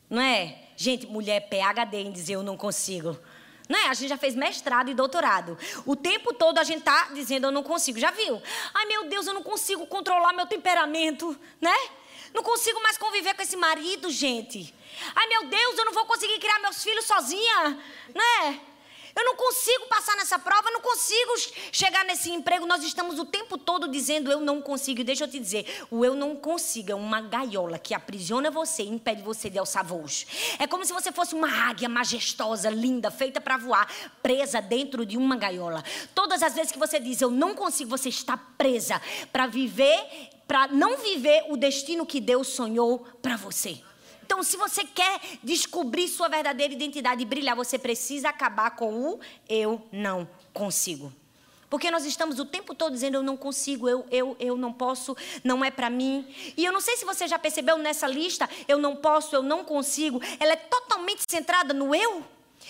Não 0.10 0.22
é? 0.22 0.62
Gente, 0.76 1.08
mulher 1.08 1.48
PhD 1.48 2.00
em 2.00 2.12
dizer 2.12 2.34
eu 2.34 2.44
não 2.44 2.58
consigo. 2.58 3.18
Não 3.70 3.80
é? 3.80 3.88
A 3.88 3.94
gente 3.94 4.10
já 4.10 4.18
fez 4.18 4.36
mestrado 4.36 4.92
e 4.92 4.94
doutorado. 4.94 5.58
O 5.86 5.96
tempo 5.96 6.34
todo 6.34 6.58
a 6.58 6.66
gente 6.66 6.82
tá 6.82 7.12
dizendo 7.14 7.48
eu 7.48 7.52
não 7.52 7.64
consigo. 7.64 7.98
Já 7.98 8.12
viu? 8.12 8.42
Ai, 8.74 8.88
meu 8.88 9.08
Deus, 9.08 9.26
eu 9.26 9.34
não 9.34 9.42
consigo 9.42 9.88
controlar 9.88 10.34
meu 10.34 10.48
temperamento, 10.48 11.34
né? 11.62 11.78
Não 12.34 12.44
consigo 12.44 12.84
mais 12.84 12.98
conviver 12.98 13.36
com 13.36 13.42
esse 13.42 13.56
marido, 13.56 14.12
gente. 14.12 14.76
Ai, 15.16 15.28
meu 15.28 15.46
Deus, 15.46 15.78
eu 15.78 15.86
não 15.86 15.94
vou 15.94 16.06
conseguir 16.06 16.40
criar 16.40 16.60
meus 16.60 16.84
filhos 16.84 17.06
sozinha, 17.06 17.82
né? 18.14 18.60
Eu 19.18 19.26
não 19.26 19.36
consigo 19.36 19.88
passar 19.88 20.16
nessa 20.16 20.38
prova, 20.38 20.70
eu 20.70 20.74
não 20.74 20.82
consigo 20.82 21.32
chegar 21.72 22.06
nesse 22.06 22.30
emprego. 22.30 22.68
Nós 22.68 22.84
estamos 22.84 23.18
o 23.18 23.26
tempo 23.26 23.58
todo 23.58 23.88
dizendo 23.88 24.32
eu 24.32 24.40
não 24.40 24.62
consigo. 24.62 25.04
Deixa 25.04 25.24
eu 25.24 25.28
te 25.28 25.40
dizer, 25.40 25.66
o 25.90 26.06
eu 26.06 26.14
não 26.14 26.36
consigo 26.36 26.92
é 26.92 26.96
uma 26.96 27.20
gaiola 27.20 27.80
que 27.80 27.96
aprisiona 27.96 28.52
você 28.52 28.84
e 28.84 28.90
impede 28.90 29.24
você 29.24 29.50
de 29.50 29.58
alçar 29.58 29.84
voos. 29.84 30.28
É 30.60 30.68
como 30.68 30.86
se 30.86 30.94
você 30.94 31.12
fosse 31.12 31.34
uma 31.34 31.50
águia 31.68 31.90
majestosa, 31.90 32.70
linda, 32.70 33.10
feita 33.10 33.42
para 33.42 33.58
voar, 33.58 33.92
presa 34.22 34.62
dentro 34.62 35.04
de 35.04 35.18
uma 35.18 35.36
gaiola. 35.36 35.84
Todas 36.14 36.44
as 36.44 36.54
vezes 36.54 36.72
que 36.72 36.78
você 36.78 37.00
diz 37.00 37.20
eu 37.20 37.32
não 37.32 37.56
consigo, 37.56 37.90
você 37.90 38.10
está 38.10 38.38
presa 38.38 39.02
para 39.32 39.48
viver, 39.48 40.30
para 40.48 40.68
não 40.68 40.96
viver 40.96 41.44
o 41.50 41.58
destino 41.58 42.06
que 42.06 42.22
Deus 42.22 42.50
sonhou 42.50 43.00
para 43.20 43.36
você. 43.36 43.82
Então, 44.28 44.44
se 44.44 44.58
você 44.58 44.84
quer 44.84 45.22
descobrir 45.42 46.06
sua 46.10 46.28
verdadeira 46.28 46.74
identidade 46.74 47.22
e 47.22 47.26
brilhar, 47.26 47.56
você 47.56 47.80
precisa 47.80 48.28
acabar 48.28 48.72
com 48.72 48.94
o 48.94 49.22
eu 49.48 49.82
não 49.90 50.28
consigo. 50.54 51.14
Porque 51.70 51.90
nós 51.90 52.04
estamos 52.04 52.38
o 52.38 52.44
tempo 52.44 52.76
todo 52.76 52.92
dizendo 52.92 53.16
eu 53.16 53.24
não 53.24 53.38
consigo, 53.38 53.88
eu, 53.88 54.06
eu, 54.12 54.36
eu 54.38 54.58
não 54.58 54.74
posso, 54.74 55.16
não 55.46 55.64
é 55.64 55.72
para 55.72 55.90
mim. 55.90 56.28
E 56.58 56.66
eu 56.66 56.74
não 56.74 56.82
sei 56.82 56.98
se 56.98 57.06
você 57.06 57.26
já 57.26 57.40
percebeu 57.40 57.78
nessa 57.78 58.06
lista, 58.06 58.50
eu 58.68 58.78
não 58.78 58.98
posso, 58.98 59.34
eu 59.34 59.42
não 59.42 59.64
consigo, 59.64 60.22
ela 60.42 60.52
é 60.52 60.58
totalmente 60.58 61.24
centrada 61.26 61.74
no 61.74 61.96
eu. 61.96 62.22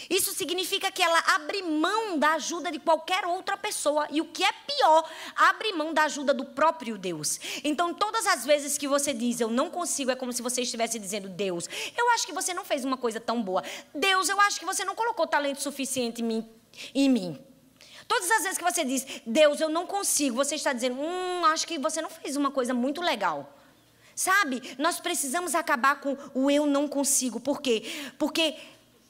Isso 0.10 0.32
significa 0.34 0.92
que 0.92 1.02
ela 1.02 1.20
abre 1.36 1.62
mão 1.64 2.18
da 2.18 2.34
ajuda 2.34 2.72
de 2.72 2.80
qualquer 2.80 3.26
outra 3.26 3.58
pessoa 3.58 4.08
e 4.12 4.22
o 4.22 4.26
que 4.26 4.44
é 4.44 4.52
pior, 4.52 5.10
abre 5.36 5.74
mão 5.74 5.94
da 5.94 6.04
ajuda 6.04 6.34
do 6.34 6.46
próprio 6.46 6.98
Deus. 6.98 7.40
Então, 7.64 7.94
todas 7.94 8.26
as 8.28 8.46
vezes 8.46 8.78
que 8.78 8.88
você 8.88 9.14
diz 9.14 9.40
eu 9.40 9.50
não 9.50 9.70
consigo, 9.70 10.12
é 10.12 10.16
como 10.16 10.32
se 10.32 10.42
você 10.42 10.62
estivesse 10.62 11.00
dizendo 11.00 11.28
Deus, 11.30 11.68
eu 11.98 12.10
acho 12.12 12.26
que 12.26 12.34
você 12.34 12.54
não 12.54 12.64
fez 12.64 12.86
uma 12.86 12.98
coisa 12.98 13.20
tão 13.20 13.42
boa. 13.42 13.64
Deus, 13.94 14.30
eu 14.30 14.40
acho 14.42 14.60
que 14.60 14.66
você 14.66 14.86
não 14.86 14.96
colocou 14.96 15.26
talento 15.28 15.62
suficiente 15.62 16.22
em 16.22 16.26
mim. 16.26 16.50
Em 16.94 17.10
mim. 17.10 17.48
Todas 18.08 18.32
as 18.32 18.44
vezes 18.44 18.58
que 18.58 18.64
você 18.64 18.86
diz 18.86 19.06
Deus, 19.26 19.60
eu 19.60 19.70
não 19.70 19.86
consigo, 19.86 20.38
você 20.38 20.56
está 20.56 20.72
dizendo, 20.72 21.00
hum, 21.00 21.46
acho 21.46 21.68
que 21.68 21.78
você 21.78 22.02
não 22.02 22.10
fez 22.10 22.38
uma 22.38 22.52
coisa 22.52 22.74
muito 22.74 23.02
legal. 23.02 23.54
Sabe? 24.16 24.76
Nós 24.80 25.00
precisamos 25.00 25.54
acabar 25.54 26.00
com 26.00 26.18
o 26.34 26.50
eu 26.50 26.66
não 26.66 26.88
consigo. 26.88 27.40
Por 27.40 27.62
quê? 27.62 27.84
Porque 28.18 28.56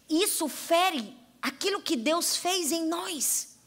isso 0.10 0.48
fere 0.48 1.16
aquilo 1.42 1.82
que 1.82 1.96
Deus 1.96 2.36
fez 2.36 2.72
em 2.72 2.86
nós. 2.86 3.58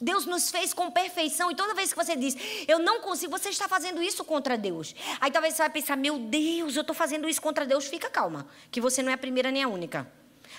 Deus 0.00 0.26
nos 0.26 0.50
fez 0.50 0.74
com 0.74 0.90
perfeição 0.90 1.50
e 1.50 1.54
toda 1.54 1.74
vez 1.74 1.92
que 1.92 2.04
você 2.04 2.16
diz, 2.16 2.36
eu 2.66 2.80
não 2.80 3.00
consigo, 3.00 3.30
você 3.30 3.50
está 3.50 3.68
fazendo 3.68 4.02
isso 4.02 4.24
contra 4.24 4.58
Deus. 4.58 4.94
Aí 5.20 5.30
talvez 5.30 5.54
você 5.54 5.62
vai 5.62 5.70
pensar, 5.70 5.96
meu 5.96 6.18
Deus, 6.18 6.74
eu 6.74 6.80
estou 6.80 6.94
fazendo 6.94 7.28
isso 7.28 7.40
contra 7.40 7.64
Deus. 7.64 7.86
Fica 7.86 8.10
calma, 8.10 8.48
que 8.70 8.80
você 8.80 9.00
não 9.00 9.10
é 9.10 9.14
a 9.14 9.18
primeira 9.18 9.52
nem 9.52 9.62
a 9.62 9.68
única. 9.68 10.10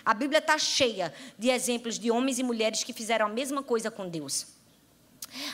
A 0.05 0.13
Bíblia 0.13 0.39
está 0.39 0.57
cheia 0.57 1.13
de 1.37 1.49
exemplos 1.49 1.99
de 1.99 2.09
homens 2.09 2.39
e 2.39 2.43
mulheres 2.43 2.83
que 2.83 2.93
fizeram 2.93 3.25
a 3.25 3.29
mesma 3.29 3.61
coisa 3.61 3.91
com 3.91 4.07
Deus. 4.07 4.47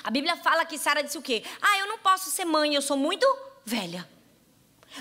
A 0.03 0.11
Bíblia 0.11 0.35
fala 0.37 0.65
que 0.65 0.77
Sara 0.77 1.01
disse 1.01 1.17
o 1.17 1.21
quê? 1.21 1.43
Ah, 1.59 1.79
eu 1.79 1.87
não 1.87 1.97
posso 1.97 2.29
ser 2.29 2.45
mãe, 2.45 2.75
eu 2.75 2.81
sou 2.81 2.97
muito 2.97 3.25
velha. 3.65 4.07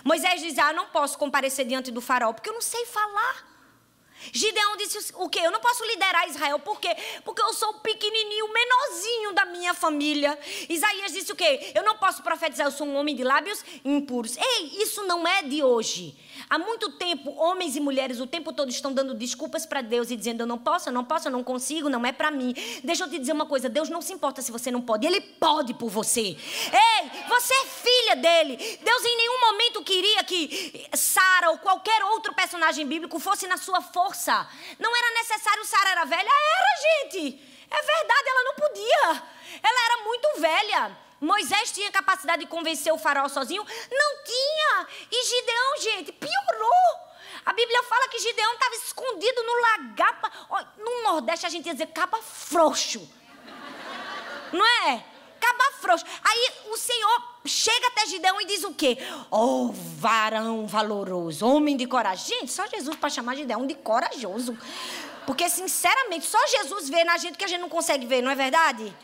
Moisés 0.05 0.41
diz, 0.41 0.59
ah, 0.59 0.71
eu 0.71 0.77
não 0.77 0.87
posso 0.87 1.19
comparecer 1.19 1.67
diante 1.67 1.91
do 1.91 2.01
farol, 2.01 2.33
porque 2.33 2.49
eu 2.49 2.55
não 2.55 2.63
sei 2.63 2.87
falar. 2.87 3.58
Gideão 4.33 4.77
disse 4.77 5.13
o 5.15 5.29
quê? 5.29 5.41
Eu 5.43 5.51
não 5.51 5.61
posso 5.61 5.85
liderar 5.85 6.29
Israel. 6.29 6.59
Por 6.59 6.81
quê? 6.81 6.95
Porque 7.25 7.43
eu 7.43 7.53
sou 7.53 7.71
o 7.71 7.81
pequenininho, 7.81 8.47
o 8.47 8.53
menorzinho 8.53 9.33
da 9.33 9.45
minha 9.47 9.75
família. 9.75 10.39
Isaías 10.69 11.13
disse 11.13 11.33
o 11.33 11.37
quê? 11.37 11.73
Eu 11.75 11.83
não 11.85 11.97
posso 11.99 12.23
profetizar, 12.23 12.67
eu 12.67 12.71
sou 12.71 12.87
um 12.87 12.97
homem 12.97 13.15
de 13.15 13.25
lábios 13.25 13.65
impuros. 13.85 14.37
Ei, 14.37 14.83
isso 14.83 15.03
não 15.05 15.27
é 15.27 15.43
de 15.43 15.63
hoje. 15.63 16.17
Há 16.51 16.59
muito 16.59 16.91
tempo, 16.93 17.31
homens 17.37 17.77
e 17.77 17.81
mulheres 17.81 18.21
o 18.21 18.27
tempo 18.27 18.53
todo 18.53 18.71
estão 18.71 18.93
dando 18.93 19.13
desculpas 19.13 19.67
para 19.67 19.83
Deus 19.83 20.11
e 20.11 20.17
dizendo: 20.17 20.43
Eu 20.43 20.47
não 20.47 20.57
posso, 20.57 20.89
eu 20.89 20.93
não 20.93 21.05
posso, 21.05 21.29
eu 21.29 21.33
não 21.33 21.45
consigo, 21.45 21.91
não 21.91 22.05
é 22.07 22.13
para 22.13 22.31
mim. 22.31 22.55
Deixa 22.83 23.05
eu 23.05 23.11
te 23.11 23.19
dizer 23.19 23.33
uma 23.33 23.45
coisa: 23.45 23.69
Deus 23.69 23.91
não 23.91 24.01
se 24.01 24.13
importa 24.15 24.41
se 24.41 24.51
você 24.51 24.71
não 24.71 24.81
pode, 24.81 25.07
Ele 25.07 25.21
pode 25.21 25.75
por 25.75 25.91
você. 25.91 26.21
Ei, 26.21 27.11
você 27.29 27.53
é 27.53 27.65
filha 27.67 28.17
dele. 28.17 28.57
Deus 28.83 29.05
em 29.05 29.17
nenhum 29.17 29.41
momento 29.41 29.85
queria 29.85 30.25
que 30.25 30.89
Sara 30.95 31.51
ou 31.51 31.59
qualquer 31.59 32.03
outro 32.05 32.35
personagem 32.35 32.87
bíblico 32.87 33.19
fosse 33.19 33.47
na 33.47 33.59
sua 33.59 33.83
força. 33.83 34.49
Não 34.79 34.97
era 34.97 35.21
necessário, 35.21 35.65
Sara 35.67 35.91
era 35.91 36.05
velha? 36.05 36.29
Era, 36.29 37.05
gente. 37.05 37.41
É 37.71 37.83
verdade, 37.83 38.29
ela 38.29 38.45
não 38.45 38.55
podia. 38.55 39.23
Ela 39.63 39.85
era 39.85 40.05
muito 40.05 40.41
velha. 40.41 41.08
Moisés 41.21 41.73
tinha 41.73 41.91
capacidade 41.91 42.43
de 42.43 42.49
convencer 42.49 42.93
o 42.93 42.99
faraó 42.99 43.29
sozinho? 43.29 43.65
Não 43.91 44.25
tinha. 44.25 44.87
E 45.11 45.25
Gideão, 45.25 45.81
gente, 45.81 46.13
piorou. 46.13 47.09
A 47.45 47.53
Bíblia 47.53 47.83
fala 47.85 48.09
que 48.09 48.19
Gideão 48.19 48.53
estava 48.53 48.75
escondido 48.75 49.43
no 49.43 49.61
lagar. 49.61 50.21
No 50.79 51.03
Nordeste 51.03 51.47
a 51.47 51.49
gente 51.49 51.67
ia 51.67 51.73
dizer 51.73 51.87
caba 51.89 52.19
frouxo. 52.23 53.09
Não 54.53 54.65
é? 54.87 55.05
Caba 55.41 55.73
frouxo. 55.81 56.05
Aí 56.25 56.53
o 56.71 56.77
Senhor 56.77 57.39
chega 57.45 57.87
até 57.89 58.07
Gideão 58.07 58.41
e 58.41 58.45
diz 58.45 58.65
o 58.65 58.75
quê? 58.75 58.99
Oh, 59.31 59.71
varão 59.73 60.67
valoroso, 60.67 61.47
homem 61.47 61.77
de 61.77 61.87
coragem. 61.87 62.39
Gente, 62.39 62.53
só 62.53 62.67
Jesus 62.67 62.97
para 62.97 63.09
chamar 63.09 63.35
Gideão 63.35 63.67
de 63.67 63.75
corajoso. 63.75 64.57
Porque, 65.27 65.49
sinceramente, 65.49 66.27
só 66.27 66.39
Jesus 66.47 66.89
vê 66.89 67.05
na 67.05 67.19
gente 67.19 67.37
que 67.37 67.45
a 67.45 67.49
gente 67.49 67.61
não 67.61 67.69
consegue 67.69 68.07
ver, 68.07 68.23
não 68.23 68.31
é 68.31 68.35
verdade? 68.35 68.95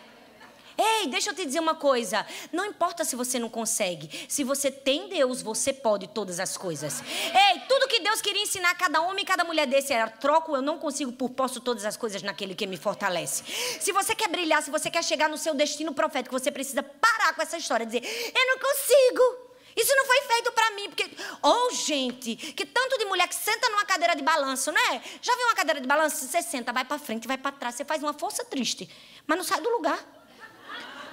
Ei, 0.76 1.06
deixa 1.08 1.30
eu 1.30 1.34
te 1.34 1.44
dizer 1.44 1.60
uma 1.60 1.74
coisa. 1.74 2.26
Não 2.52 2.66
importa 2.66 3.04
se 3.04 3.14
você 3.14 3.38
não 3.38 3.48
consegue. 3.48 4.26
Se 4.28 4.42
você 4.42 4.70
tem 4.70 5.08
Deus, 5.08 5.42
você 5.42 5.72
pode 5.72 6.08
todas 6.08 6.40
as 6.40 6.56
coisas. 6.56 7.02
Ei, 7.02 7.60
tudo 7.68 7.88
que 7.88 8.00
Deus 8.00 8.20
queria 8.20 8.42
ensinar 8.42 8.70
a 8.70 8.74
cada 8.74 9.00
homem 9.00 9.22
e 9.22 9.26
cada 9.26 9.44
mulher 9.44 9.66
desse 9.66 9.92
era: 9.92 10.10
troco, 10.10 10.54
eu 10.56 10.62
não 10.62 10.78
consigo 10.78 11.12
por 11.12 11.30
posso 11.30 11.60
todas 11.60 11.84
as 11.84 11.96
coisas 11.96 12.22
naquele 12.22 12.54
que 12.54 12.66
me 12.66 12.76
fortalece. 12.76 13.44
Se 13.80 13.92
você 13.92 14.14
quer 14.14 14.28
brilhar, 14.28 14.62
se 14.62 14.70
você 14.70 14.90
quer 14.90 15.04
chegar 15.04 15.28
no 15.28 15.38
seu 15.38 15.54
destino 15.54 15.94
profético, 15.94 16.38
você 16.38 16.50
precisa 16.50 16.82
parar 16.82 17.34
com 17.34 17.42
essa 17.42 17.56
história. 17.56 17.86
Dizer: 17.86 18.02
eu 18.02 18.46
não 18.48 18.58
consigo. 18.58 19.44
Isso 19.76 19.92
não 19.96 20.06
foi 20.06 20.22
feito 20.22 20.52
para 20.52 20.70
mim, 20.70 20.88
porque. 20.88 21.10
Oh, 21.42 21.70
gente, 21.72 22.36
que 22.36 22.64
tanto 22.64 22.96
de 22.96 23.04
mulher 23.06 23.26
que 23.26 23.34
senta 23.34 23.68
numa 23.68 23.84
cadeira 23.84 24.14
de 24.14 24.22
balanço, 24.22 24.70
né? 24.70 25.02
Já 25.20 25.34
viu 25.34 25.46
uma 25.46 25.54
cadeira 25.54 25.80
de 25.80 25.86
balanço? 25.86 26.24
Você 26.24 26.42
senta, 26.42 26.72
vai 26.72 26.84
para 26.84 26.98
frente, 26.98 27.26
vai 27.26 27.36
para 27.36 27.52
trás, 27.52 27.74
você 27.74 27.84
faz 27.84 28.02
uma 28.02 28.12
força 28.12 28.44
triste, 28.44 28.88
mas 29.26 29.36
não 29.36 29.44
sai 29.44 29.60
do 29.60 29.68
lugar. 29.70 29.98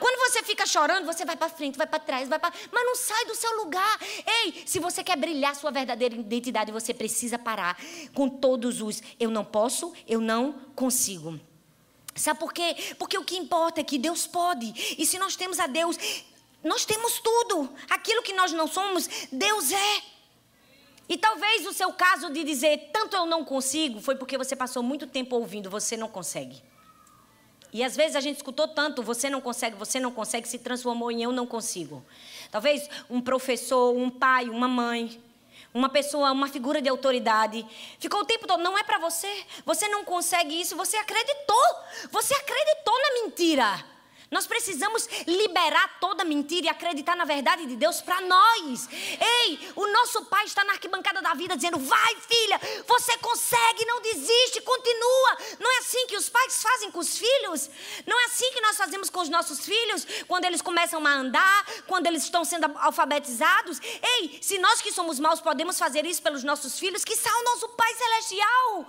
Quando 0.02 0.18
você 0.18 0.42
fica 0.42 0.66
chorando, 0.66 1.06
você 1.06 1.24
vai 1.24 1.36
para 1.36 1.48
frente, 1.48 1.78
vai 1.78 1.86
para 1.86 2.00
trás, 2.00 2.28
vai 2.28 2.40
para, 2.40 2.52
mas 2.72 2.84
não 2.84 2.96
sai 2.96 3.24
do 3.26 3.36
seu 3.36 3.56
lugar. 3.58 4.00
Ei, 4.26 4.64
se 4.66 4.80
você 4.80 5.04
quer 5.04 5.16
brilhar 5.16 5.56
sua 5.56 5.70
verdadeira 5.70 6.16
identidade, 6.16 6.72
você 6.72 6.92
precisa 6.92 7.38
parar 7.38 7.78
com 8.16 8.28
todos 8.28 8.82
os 8.82 9.00
eu 9.20 9.30
não 9.30 9.46
posso, 9.46 9.94
eu 10.08 10.20
não 10.20 10.54
consigo. 10.76 11.40
Sabe 12.16 12.40
por 12.40 12.52
quê? 12.52 12.96
Porque 12.98 13.16
o 13.16 13.24
que 13.24 13.38
importa 13.38 13.80
é 13.80 13.84
que 13.84 14.00
Deus 14.00 14.26
pode. 14.26 14.74
E 14.98 15.06
se 15.06 15.20
nós 15.20 15.36
temos 15.36 15.60
a 15.60 15.68
Deus, 15.68 15.96
Nós 16.64 16.86
temos 16.86 17.20
tudo. 17.20 17.70
Aquilo 17.90 18.22
que 18.22 18.34
nós 18.34 18.52
não 18.52 18.68
somos, 18.68 19.08
Deus 19.32 19.72
é. 19.72 20.02
E 21.10 21.18
talvez 21.18 21.66
o 21.68 21.74
seu 21.74 21.92
caso 21.94 22.32
de 22.32 22.44
dizer 22.44 22.90
tanto 22.94 23.16
eu 23.16 23.26
não 23.26 23.44
consigo 23.44 24.00
foi 24.00 24.16
porque 24.16 24.38
você 24.38 24.56
passou 24.56 24.82
muito 24.82 25.08
tempo 25.08 25.36
ouvindo 25.36 25.70
você 25.70 25.98
não 25.98 26.08
consegue. 26.08 26.62
E 27.74 27.84
às 27.84 27.96
vezes 27.96 28.16
a 28.16 28.20
gente 28.20 28.38
escutou 28.38 28.68
tanto, 28.68 29.02
você 29.02 29.30
não 29.30 29.40
consegue, 29.40 29.76
você 29.76 30.00
não 30.00 30.12
consegue, 30.12 30.48
se 30.48 30.60
transformou 30.60 31.12
em 31.12 31.24
eu 31.24 31.32
não 31.32 31.48
consigo. 31.48 32.04
Talvez 32.52 32.90
um 33.10 33.22
professor, 33.22 33.96
um 33.96 34.10
pai, 34.10 34.50
uma 34.50 34.68
mãe, 34.68 35.22
uma 35.74 35.88
pessoa, 35.88 36.32
uma 36.32 36.50
figura 36.50 36.82
de 36.82 36.90
autoridade, 36.90 37.66
ficou 37.98 38.22
o 38.22 38.26
tempo 38.26 38.46
todo, 38.46 38.62
não 38.62 38.78
é 38.78 38.84
para 38.84 39.00
você, 39.00 39.46
você 39.66 39.88
não 39.88 40.04
consegue 40.04 40.60
isso, 40.60 40.76
você 40.76 40.98
acreditou, 40.98 41.76
você 42.12 42.34
acreditou 42.34 42.94
na 43.02 43.24
mentira. 43.24 43.91
Nós 44.32 44.48
precisamos 44.48 45.10
liberar 45.28 46.00
toda 46.00 46.24
mentira 46.24 46.68
e 46.68 46.70
acreditar 46.70 47.18
na 47.18 47.26
verdade 47.26 47.66
de 47.66 47.76
Deus 47.76 48.00
para 48.00 48.22
nós. 48.22 48.88
Ei, 49.20 49.60
o 49.76 49.86
nosso 49.88 50.24
pai 50.26 50.46
está 50.46 50.64
na 50.64 50.72
arquibancada 50.72 51.22
da 51.22 51.34
vida 51.34 51.58
dizendo: 51.58 51.78
vai, 51.78 52.16
filha, 52.16 52.58
você 52.88 53.18
consegue, 53.18 53.86
não 53.86 54.02
desiste, 54.02 54.62
continua. 54.62 55.38
Não 55.60 55.70
é 55.70 55.78
assim 55.80 56.08
que 56.08 56.16
os 56.16 56.30
pais 56.30 56.64
fazem 56.64 56.92
com 56.92 57.00
os 57.00 57.18
filhos? 57.18 57.70
Não 58.08 58.18
é 58.22 58.26
assim 58.26 58.50
que 58.54 58.62
nós 58.62 58.78
fazemos 58.78 59.10
com 59.10 59.20
os 59.20 59.28
nossos 59.28 59.66
filhos 59.66 60.08
quando 60.30 60.46
eles 60.46 60.62
começam 60.62 61.06
a 61.06 61.12
andar, 61.12 61.66
quando 61.86 62.08
eles 62.08 62.24
estão 62.24 62.46
sendo 62.46 62.72
alfabetizados? 62.78 63.82
Ei, 64.02 64.40
se 64.42 64.58
nós 64.60 64.82
que 64.82 64.94
somos 64.94 65.20
maus 65.20 65.42
podemos 65.42 65.78
fazer 65.78 66.06
isso 66.06 66.22
pelos 66.22 66.42
nossos 66.42 66.80
filhos, 66.80 67.04
que 67.04 67.14
o 67.14 67.44
nosso 67.44 67.68
Pai 67.70 67.94
Celestial. 67.96 68.88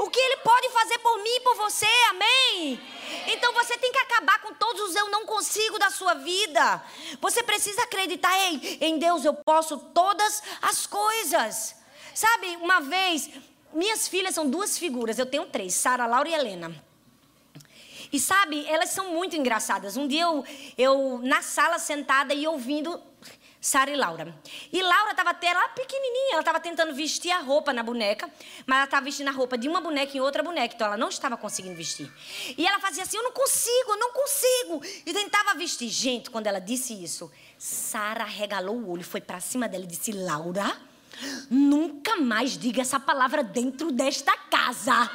O 0.00 0.08
que 0.08 0.18
Ele 0.18 0.38
pode 0.38 0.70
fazer 0.70 0.98
por 1.00 1.18
mim 1.18 1.36
e 1.36 1.40
por 1.40 1.56
você, 1.56 1.86
amém? 2.08 2.80
Então 3.26 3.52
você 3.52 3.76
tem 3.76 3.92
que 3.92 3.98
acabar 3.98 4.40
com 4.40 4.54
todos 4.54 4.80
os 4.88 4.96
eu 4.96 5.10
não 5.10 5.26
consigo 5.26 5.78
da 5.78 5.90
sua 5.90 6.14
vida. 6.14 6.82
Você 7.20 7.42
precisa 7.42 7.82
acreditar, 7.82 8.34
ei, 8.38 8.78
em 8.80 8.98
Deus 8.98 9.26
eu 9.26 9.34
posso 9.34 9.76
todas 9.76 10.42
as 10.62 10.86
coisas. 10.86 11.76
Sabe, 12.14 12.56
uma 12.56 12.80
vez, 12.80 13.28
minhas 13.74 14.08
filhas 14.08 14.34
são 14.34 14.48
duas 14.48 14.78
figuras, 14.78 15.18
eu 15.18 15.26
tenho 15.26 15.44
três, 15.44 15.74
Sara, 15.74 16.06
Laura 16.06 16.30
e 16.30 16.32
Helena. 16.32 16.82
E 18.10 18.18
sabe, 18.18 18.64
elas 18.68 18.88
são 18.88 19.10
muito 19.10 19.36
engraçadas. 19.36 19.98
Um 19.98 20.08
dia 20.08 20.22
eu, 20.22 20.44
eu 20.78 21.20
na 21.22 21.42
sala 21.42 21.78
sentada 21.78 22.32
e 22.32 22.46
ouvindo 22.46 22.98
Sara 23.60 23.90
e 23.90 23.96
Laura. 23.96 24.34
E 24.72 24.80
Laura 24.80 25.10
estava 25.10 25.30
até 25.30 25.52
lá 25.52 25.68
pequenininha, 25.68 26.32
ela 26.32 26.40
estava 26.40 26.58
tentando 26.58 26.94
vestir 26.94 27.30
a 27.30 27.40
roupa 27.40 27.72
na 27.72 27.82
boneca, 27.82 28.30
mas 28.66 28.76
ela 28.76 28.84
estava 28.84 29.04
vestindo 29.04 29.28
a 29.28 29.32
roupa 29.32 29.58
de 29.58 29.68
uma 29.68 29.80
boneca 29.80 30.16
em 30.16 30.20
outra 30.20 30.42
boneca, 30.42 30.74
então 30.74 30.86
ela 30.86 30.96
não 30.96 31.08
estava 31.08 31.36
conseguindo 31.36 31.76
vestir. 31.76 32.10
E 32.56 32.66
ela 32.66 32.80
fazia 32.80 33.02
assim: 33.02 33.18
Eu 33.18 33.24
não 33.24 33.32
consigo, 33.32 33.90
eu 33.90 33.98
não 33.98 34.12
consigo. 34.12 35.02
E 35.04 35.12
tentava 35.12 35.54
vestir. 35.54 35.88
Gente, 35.88 36.30
quando 36.30 36.46
ela 36.46 36.58
disse 36.58 36.94
isso, 36.94 37.30
Sara 37.58 38.24
regalou 38.24 38.76
o 38.76 38.90
olho, 38.90 39.04
foi 39.04 39.20
para 39.20 39.40
cima 39.40 39.68
dela 39.68 39.84
e 39.84 39.88
disse: 39.88 40.12
Laura, 40.12 40.74
nunca 41.50 42.16
mais 42.16 42.56
diga 42.56 42.80
essa 42.80 42.98
palavra 42.98 43.44
dentro 43.44 43.92
desta 43.92 44.34
casa. 44.36 45.10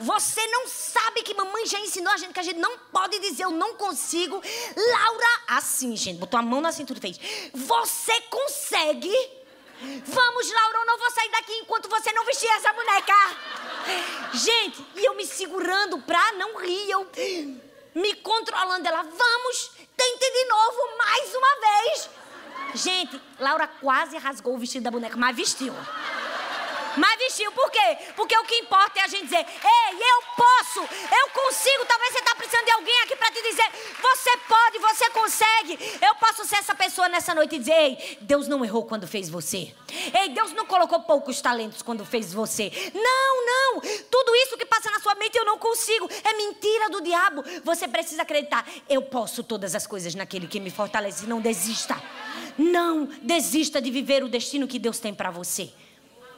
Você 0.00 0.46
não 0.48 0.66
sabe 0.68 1.22
que 1.22 1.34
mamãe 1.34 1.66
já 1.66 1.78
ensinou 1.80 2.12
a 2.12 2.16
gente 2.16 2.32
que 2.32 2.40
a 2.40 2.42
gente 2.42 2.58
não 2.58 2.78
pode 2.92 3.18
dizer 3.18 3.44
eu 3.44 3.50
não 3.50 3.74
consigo. 3.74 4.40
Laura, 4.76 5.26
assim, 5.48 5.96
gente, 5.96 6.18
botou 6.18 6.38
a 6.38 6.42
mão 6.42 6.60
na 6.60 6.72
cintura 6.72 6.98
e 6.98 7.02
fez. 7.02 7.20
Você 7.52 8.20
consegue? 8.22 9.14
Vamos, 10.06 10.52
Laura, 10.52 10.78
eu 10.78 10.86
não 10.86 10.98
vou 10.98 11.10
sair 11.10 11.30
daqui 11.30 11.52
enquanto 11.58 11.88
você 11.88 12.12
não 12.12 12.24
vestir 12.24 12.48
essa 12.48 12.72
boneca. 12.72 13.12
Gente, 14.32 14.86
e 14.96 15.04
eu 15.04 15.14
me 15.14 15.26
segurando 15.26 15.98
pra 15.98 16.32
não 16.32 16.56
rir, 16.56 16.90
eu 16.90 17.06
me 17.94 18.14
controlando. 18.16 18.86
Ela, 18.86 19.02
vamos, 19.02 19.70
tente 19.96 20.32
de 20.32 20.44
novo, 20.44 20.96
mais 20.96 21.34
uma 21.34 21.60
vez. 21.60 22.10
Gente, 22.74 23.20
Laura 23.38 23.68
quase 23.68 24.16
rasgou 24.16 24.54
o 24.54 24.58
vestido 24.58 24.84
da 24.84 24.90
boneca, 24.90 25.16
mas 25.16 25.36
vestiu. 25.36 25.74
Mas 26.96 27.18
vestiu, 27.18 27.50
por 27.52 27.70
quê? 27.70 27.98
Porque 28.16 28.36
o 28.36 28.44
que 28.44 28.56
importa 28.56 29.00
é 29.00 29.02
a 29.02 29.08
gente 29.08 29.24
dizer: 29.24 29.44
Ei, 29.44 29.94
eu 29.94 30.22
posso, 30.36 30.80
eu 30.80 31.30
consigo. 31.30 31.84
Talvez 31.86 32.12
você 32.12 32.18
está 32.18 32.34
precisando 32.34 32.64
de 32.64 32.70
alguém 32.72 33.00
aqui 33.02 33.16
para 33.16 33.30
te 33.30 33.42
dizer: 33.42 33.64
Você 34.00 34.36
pode, 34.48 34.78
você 34.78 35.10
consegue. 35.10 35.78
Eu 36.00 36.14
posso 36.16 36.44
ser 36.44 36.56
essa 36.56 36.74
pessoa 36.74 37.08
nessa 37.08 37.34
noite 37.34 37.56
e 37.56 37.58
dizer: 37.58 37.72
Ei, 37.72 38.18
Deus 38.20 38.48
não 38.48 38.64
errou 38.64 38.84
quando 38.84 39.06
fez 39.06 39.28
você. 39.28 39.74
Ei, 40.20 40.28
Deus 40.30 40.52
não 40.52 40.66
colocou 40.66 41.00
poucos 41.00 41.40
talentos 41.40 41.82
quando 41.82 42.04
fez 42.04 42.32
você. 42.32 42.70
Não, 42.94 43.46
não. 43.46 43.80
Tudo 44.10 44.34
isso 44.36 44.56
que 44.56 44.66
passa 44.66 44.90
na 44.90 45.00
sua 45.00 45.14
mente 45.14 45.36
eu 45.36 45.44
não 45.44 45.58
consigo. 45.58 46.08
É 46.22 46.36
mentira 46.36 46.90
do 46.90 47.00
diabo. 47.00 47.44
Você 47.64 47.88
precisa 47.88 48.22
acreditar: 48.22 48.66
Eu 48.88 49.02
posso 49.02 49.42
todas 49.42 49.74
as 49.74 49.86
coisas 49.86 50.14
naquele 50.14 50.46
que 50.46 50.60
me 50.60 50.70
fortalece. 50.70 51.26
Não 51.26 51.40
desista. 51.40 52.00
Não 52.56 53.06
desista 53.22 53.80
de 53.80 53.90
viver 53.90 54.22
o 54.22 54.28
destino 54.28 54.68
que 54.68 54.78
Deus 54.78 54.98
tem 54.98 55.12
para 55.12 55.30
você. 55.30 55.72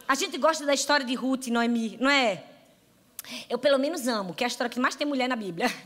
A 0.09 0.14
gente 0.14 0.38
gosta 0.38 0.64
da 0.64 0.73
história 0.73 1.05
de 1.05 1.14
Ruth 1.14 1.49
e 1.49 1.51
Noemi, 1.51 1.97
não 2.01 2.11
é? 2.11 2.45
Eu 3.51 3.59
pelo 3.59 3.79
menos 3.79 4.07
amo, 4.07 4.35
que 4.35 4.45
é 4.45 4.47
a 4.47 4.49
história 4.49 4.71
que 4.71 4.79
mais 4.79 4.95
tem 4.95 5.07
mulher 5.07 5.29
na 5.29 5.37
Bíblia. 5.37 5.66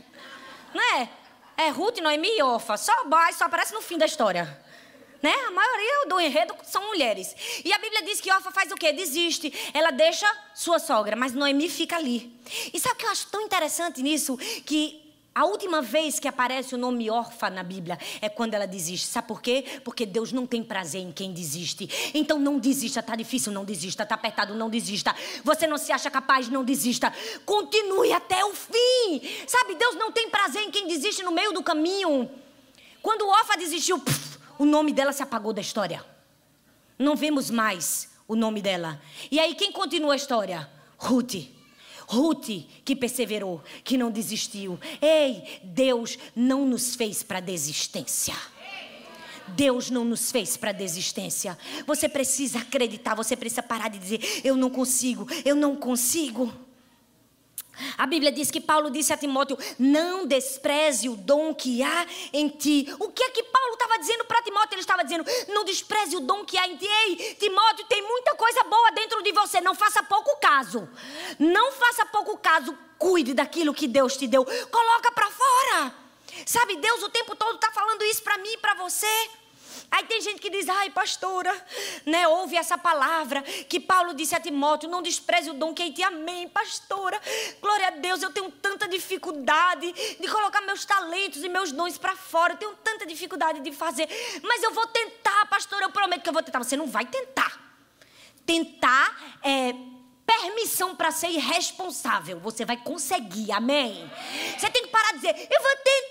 Não 0.73 0.99
é? 0.99 1.09
É 1.57 1.69
Ruth, 1.69 1.97
Noemi 1.97 2.29
e 2.37 2.41
Orfa. 2.41 2.77
Só, 2.77 2.93
só 3.33 3.43
aparece 3.43 3.73
no 3.73 3.81
fim 3.81 3.97
da 3.97 4.05
história. 4.05 4.57
Né? 5.21 5.33
A 5.47 5.51
maioria 5.51 6.07
do 6.07 6.19
enredo 6.19 6.55
são 6.63 6.87
mulheres. 6.87 7.35
E 7.65 7.73
a 7.73 7.77
Bíblia 7.77 8.03
diz 8.03 8.21
que 8.21 8.31
Orfa 8.31 8.51
faz 8.51 8.71
o 8.71 8.75
quê? 8.75 8.93
Desiste. 8.93 9.53
Ela 9.73 9.91
deixa 9.91 10.25
sua 10.55 10.79
sogra, 10.79 11.15
mas 11.15 11.33
Noemi 11.33 11.67
fica 11.67 11.97
ali. 11.97 12.33
E 12.73 12.79
sabe 12.79 12.95
o 12.95 12.97
que 12.99 13.05
eu 13.05 13.09
acho 13.09 13.27
tão 13.27 13.41
interessante 13.41 14.01
nisso? 14.01 14.37
Que 14.65 15.00
a 15.33 15.45
última 15.45 15.81
vez 15.81 16.19
que 16.19 16.27
aparece 16.27 16.75
o 16.75 16.77
nome 16.77 17.09
órfã 17.09 17.49
na 17.49 17.63
Bíblia 17.63 17.97
é 18.21 18.27
quando 18.27 18.53
ela 18.53 18.67
desiste. 18.67 19.07
Sabe 19.07 19.29
por 19.29 19.41
quê? 19.41 19.79
Porque 19.81 20.05
Deus 20.05 20.33
não 20.33 20.45
tem 20.45 20.61
prazer 20.61 21.01
em 21.01 21.11
quem 21.11 21.31
desiste. 21.31 21.89
Então 22.13 22.37
não 22.37 22.59
desista. 22.59 23.01
Tá 23.01 23.15
difícil, 23.15 23.49
não 23.53 23.63
desista. 23.63 24.05
Tá 24.05 24.15
apertado, 24.15 24.53
não 24.53 24.69
desista. 24.69 25.15
Você 25.45 25.65
não 25.67 25.77
se 25.77 25.93
acha 25.93 26.11
capaz, 26.11 26.49
não 26.49 26.65
desista. 26.65 27.13
Continue 27.45 28.11
até 28.11 28.43
o 28.43 28.53
fim. 28.53 29.21
Sabe, 29.47 29.75
Deus 29.75 29.95
não 29.95 30.11
tem 30.11 30.29
prazer 30.29 30.63
em 30.63 30.71
quem 30.71 30.85
desiste 30.85 31.23
no 31.23 31.31
meio 31.31 31.53
do 31.53 31.63
caminho. 31.63 32.29
Quando 33.01 33.25
órfã 33.25 33.57
desistiu, 33.57 34.03
o 34.59 34.65
nome 34.65 34.91
dela 34.91 35.13
se 35.13 35.23
apagou 35.23 35.53
da 35.53 35.61
história. 35.61 36.03
Não 36.99 37.15
vemos 37.15 37.49
mais 37.49 38.09
o 38.27 38.35
nome 38.35 38.61
dela. 38.61 39.01
E 39.31 39.39
aí 39.39 39.55
quem 39.55 39.71
continua 39.71 40.11
a 40.11 40.17
história? 40.17 40.69
Ruth. 40.97 41.60
Ruth, 42.11 42.67
que 42.83 42.93
perseverou, 42.93 43.63
que 43.85 43.97
não 43.97 44.11
desistiu. 44.11 44.77
Ei, 45.01 45.61
Deus 45.63 46.19
não 46.35 46.65
nos 46.65 46.93
fez 46.93 47.23
para 47.23 47.39
desistência. 47.39 48.35
Deus 49.47 49.89
não 49.89 50.03
nos 50.03 50.29
fez 50.29 50.57
para 50.57 50.73
desistência. 50.73 51.57
Você 51.87 52.09
precisa 52.09 52.59
acreditar, 52.59 53.15
você 53.15 53.35
precisa 53.37 53.63
parar 53.63 53.87
de 53.87 53.97
dizer: 53.97 54.41
eu 54.43 54.57
não 54.57 54.69
consigo, 54.69 55.25
eu 55.45 55.55
não 55.55 55.77
consigo. 55.77 56.53
A 57.97 58.05
Bíblia 58.05 58.31
diz 58.31 58.51
que 58.51 58.59
Paulo 58.59 58.89
disse 58.89 59.13
a 59.13 59.17
Timóteo: 59.17 59.57
não 59.77 60.25
despreze 60.25 61.09
o 61.09 61.15
dom 61.15 61.53
que 61.53 61.83
há 61.83 62.05
em 62.33 62.49
ti. 62.49 62.93
O 62.99 63.09
que 63.09 63.23
é 63.23 63.29
que 63.29 63.43
Paulo 63.43 63.73
estava 63.73 63.99
dizendo 63.99 64.25
para 64.25 64.41
Timóteo? 64.41 64.75
Ele 64.75 64.81
estava 64.81 65.03
dizendo: 65.03 65.25
não 65.49 65.63
despreze 65.63 66.15
o 66.15 66.21
dom 66.21 66.45
que 66.45 66.57
há 66.57 66.67
em 66.67 66.77
ti. 66.77 66.85
Ei, 66.85 67.35
Timóteo, 67.35 67.85
tem 67.85 68.01
muita 68.01 68.35
coisa 68.35 68.63
boa 68.63 68.91
dentro 68.91 69.21
de 69.23 69.31
você. 69.31 69.61
Não 69.61 69.75
faça 69.75 70.03
pouco 70.03 70.39
caso. 70.39 70.87
Não 71.39 71.71
faça 71.71 72.05
pouco 72.05 72.37
caso. 72.37 72.77
Cuide 72.97 73.33
daquilo 73.33 73.73
que 73.73 73.87
Deus 73.87 74.15
te 74.15 74.27
deu. 74.27 74.45
Coloca 74.45 75.11
para 75.11 75.31
fora. 75.31 75.95
Sabe, 76.45 76.77
Deus 76.77 77.03
o 77.03 77.09
tempo 77.09 77.35
todo 77.35 77.55
está 77.55 77.71
falando 77.71 78.03
isso 78.03 78.23
para 78.23 78.37
mim 78.37 78.49
e 78.49 78.57
para 78.57 78.75
você. 78.75 79.29
Aí 79.91 80.05
tem 80.05 80.21
gente 80.21 80.39
que 80.39 80.49
diz, 80.49 80.69
ai, 80.69 80.89
pastora, 80.89 81.53
né, 82.05 82.25
ouve 82.25 82.55
essa 82.55 82.77
palavra 82.77 83.41
que 83.41 83.77
Paulo 83.77 84.13
disse 84.13 84.33
a 84.33 84.39
Timóteo: 84.39 84.89
não 84.89 85.01
despreze 85.01 85.49
o 85.49 85.53
dom 85.53 85.73
que 85.73 85.83
em 85.83 85.91
ti. 85.91 86.01
Amém, 86.01 86.47
pastora. 86.47 87.19
Glória 87.61 87.87
a 87.87 87.91
Deus, 87.91 88.23
eu 88.23 88.31
tenho 88.31 88.49
tanta 88.49 88.87
dificuldade 88.87 89.91
de 90.17 90.27
colocar 90.29 90.61
meus 90.61 90.85
talentos 90.85 91.43
e 91.43 91.49
meus 91.49 91.73
dons 91.73 91.97
para 91.97 92.15
fora. 92.15 92.53
Eu 92.53 92.57
tenho 92.57 92.75
tanta 92.77 93.05
dificuldade 93.05 93.59
de 93.59 93.71
fazer. 93.73 94.07
Mas 94.41 94.63
eu 94.63 94.71
vou 94.71 94.87
tentar, 94.87 95.45
pastora, 95.47 95.83
eu 95.83 95.91
prometo 95.91 96.21
que 96.21 96.29
eu 96.29 96.33
vou 96.33 96.41
tentar. 96.41 96.63
Você 96.63 96.77
não 96.77 96.87
vai 96.87 97.05
tentar. 97.05 97.59
Tentar 98.45 99.39
é 99.43 99.73
permissão 100.25 100.95
para 100.95 101.11
ser 101.11 101.29
irresponsável. 101.29 102.39
Você 102.39 102.63
vai 102.63 102.77
conseguir, 102.77 103.51
amém? 103.51 104.09
Você 104.57 104.69
tem 104.69 104.83
que 104.83 104.89
parar 104.89 105.11
de 105.11 105.19
dizer, 105.19 105.47
eu 105.51 105.61
vou 105.61 105.75
tentar. 105.83 106.10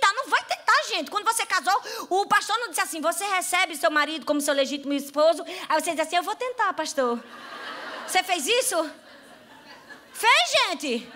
Gente. 0.90 1.10
Quando 1.10 1.24
você 1.24 1.46
casou, 1.46 1.80
o 2.08 2.26
pastor 2.26 2.58
não 2.58 2.68
disse 2.68 2.80
assim, 2.80 3.00
você 3.00 3.24
recebe 3.24 3.76
seu 3.76 3.90
marido 3.90 4.26
como 4.26 4.40
seu 4.40 4.52
legítimo 4.52 4.92
esposo. 4.92 5.44
Aí 5.68 5.80
você 5.80 5.92
diz 5.92 6.00
assim, 6.00 6.16
eu 6.16 6.22
vou 6.22 6.34
tentar, 6.34 6.72
pastor. 6.72 7.22
Você 8.06 8.22
fez 8.24 8.46
isso? 8.46 8.90
Fez, 10.12 10.50
gente? 10.50 11.08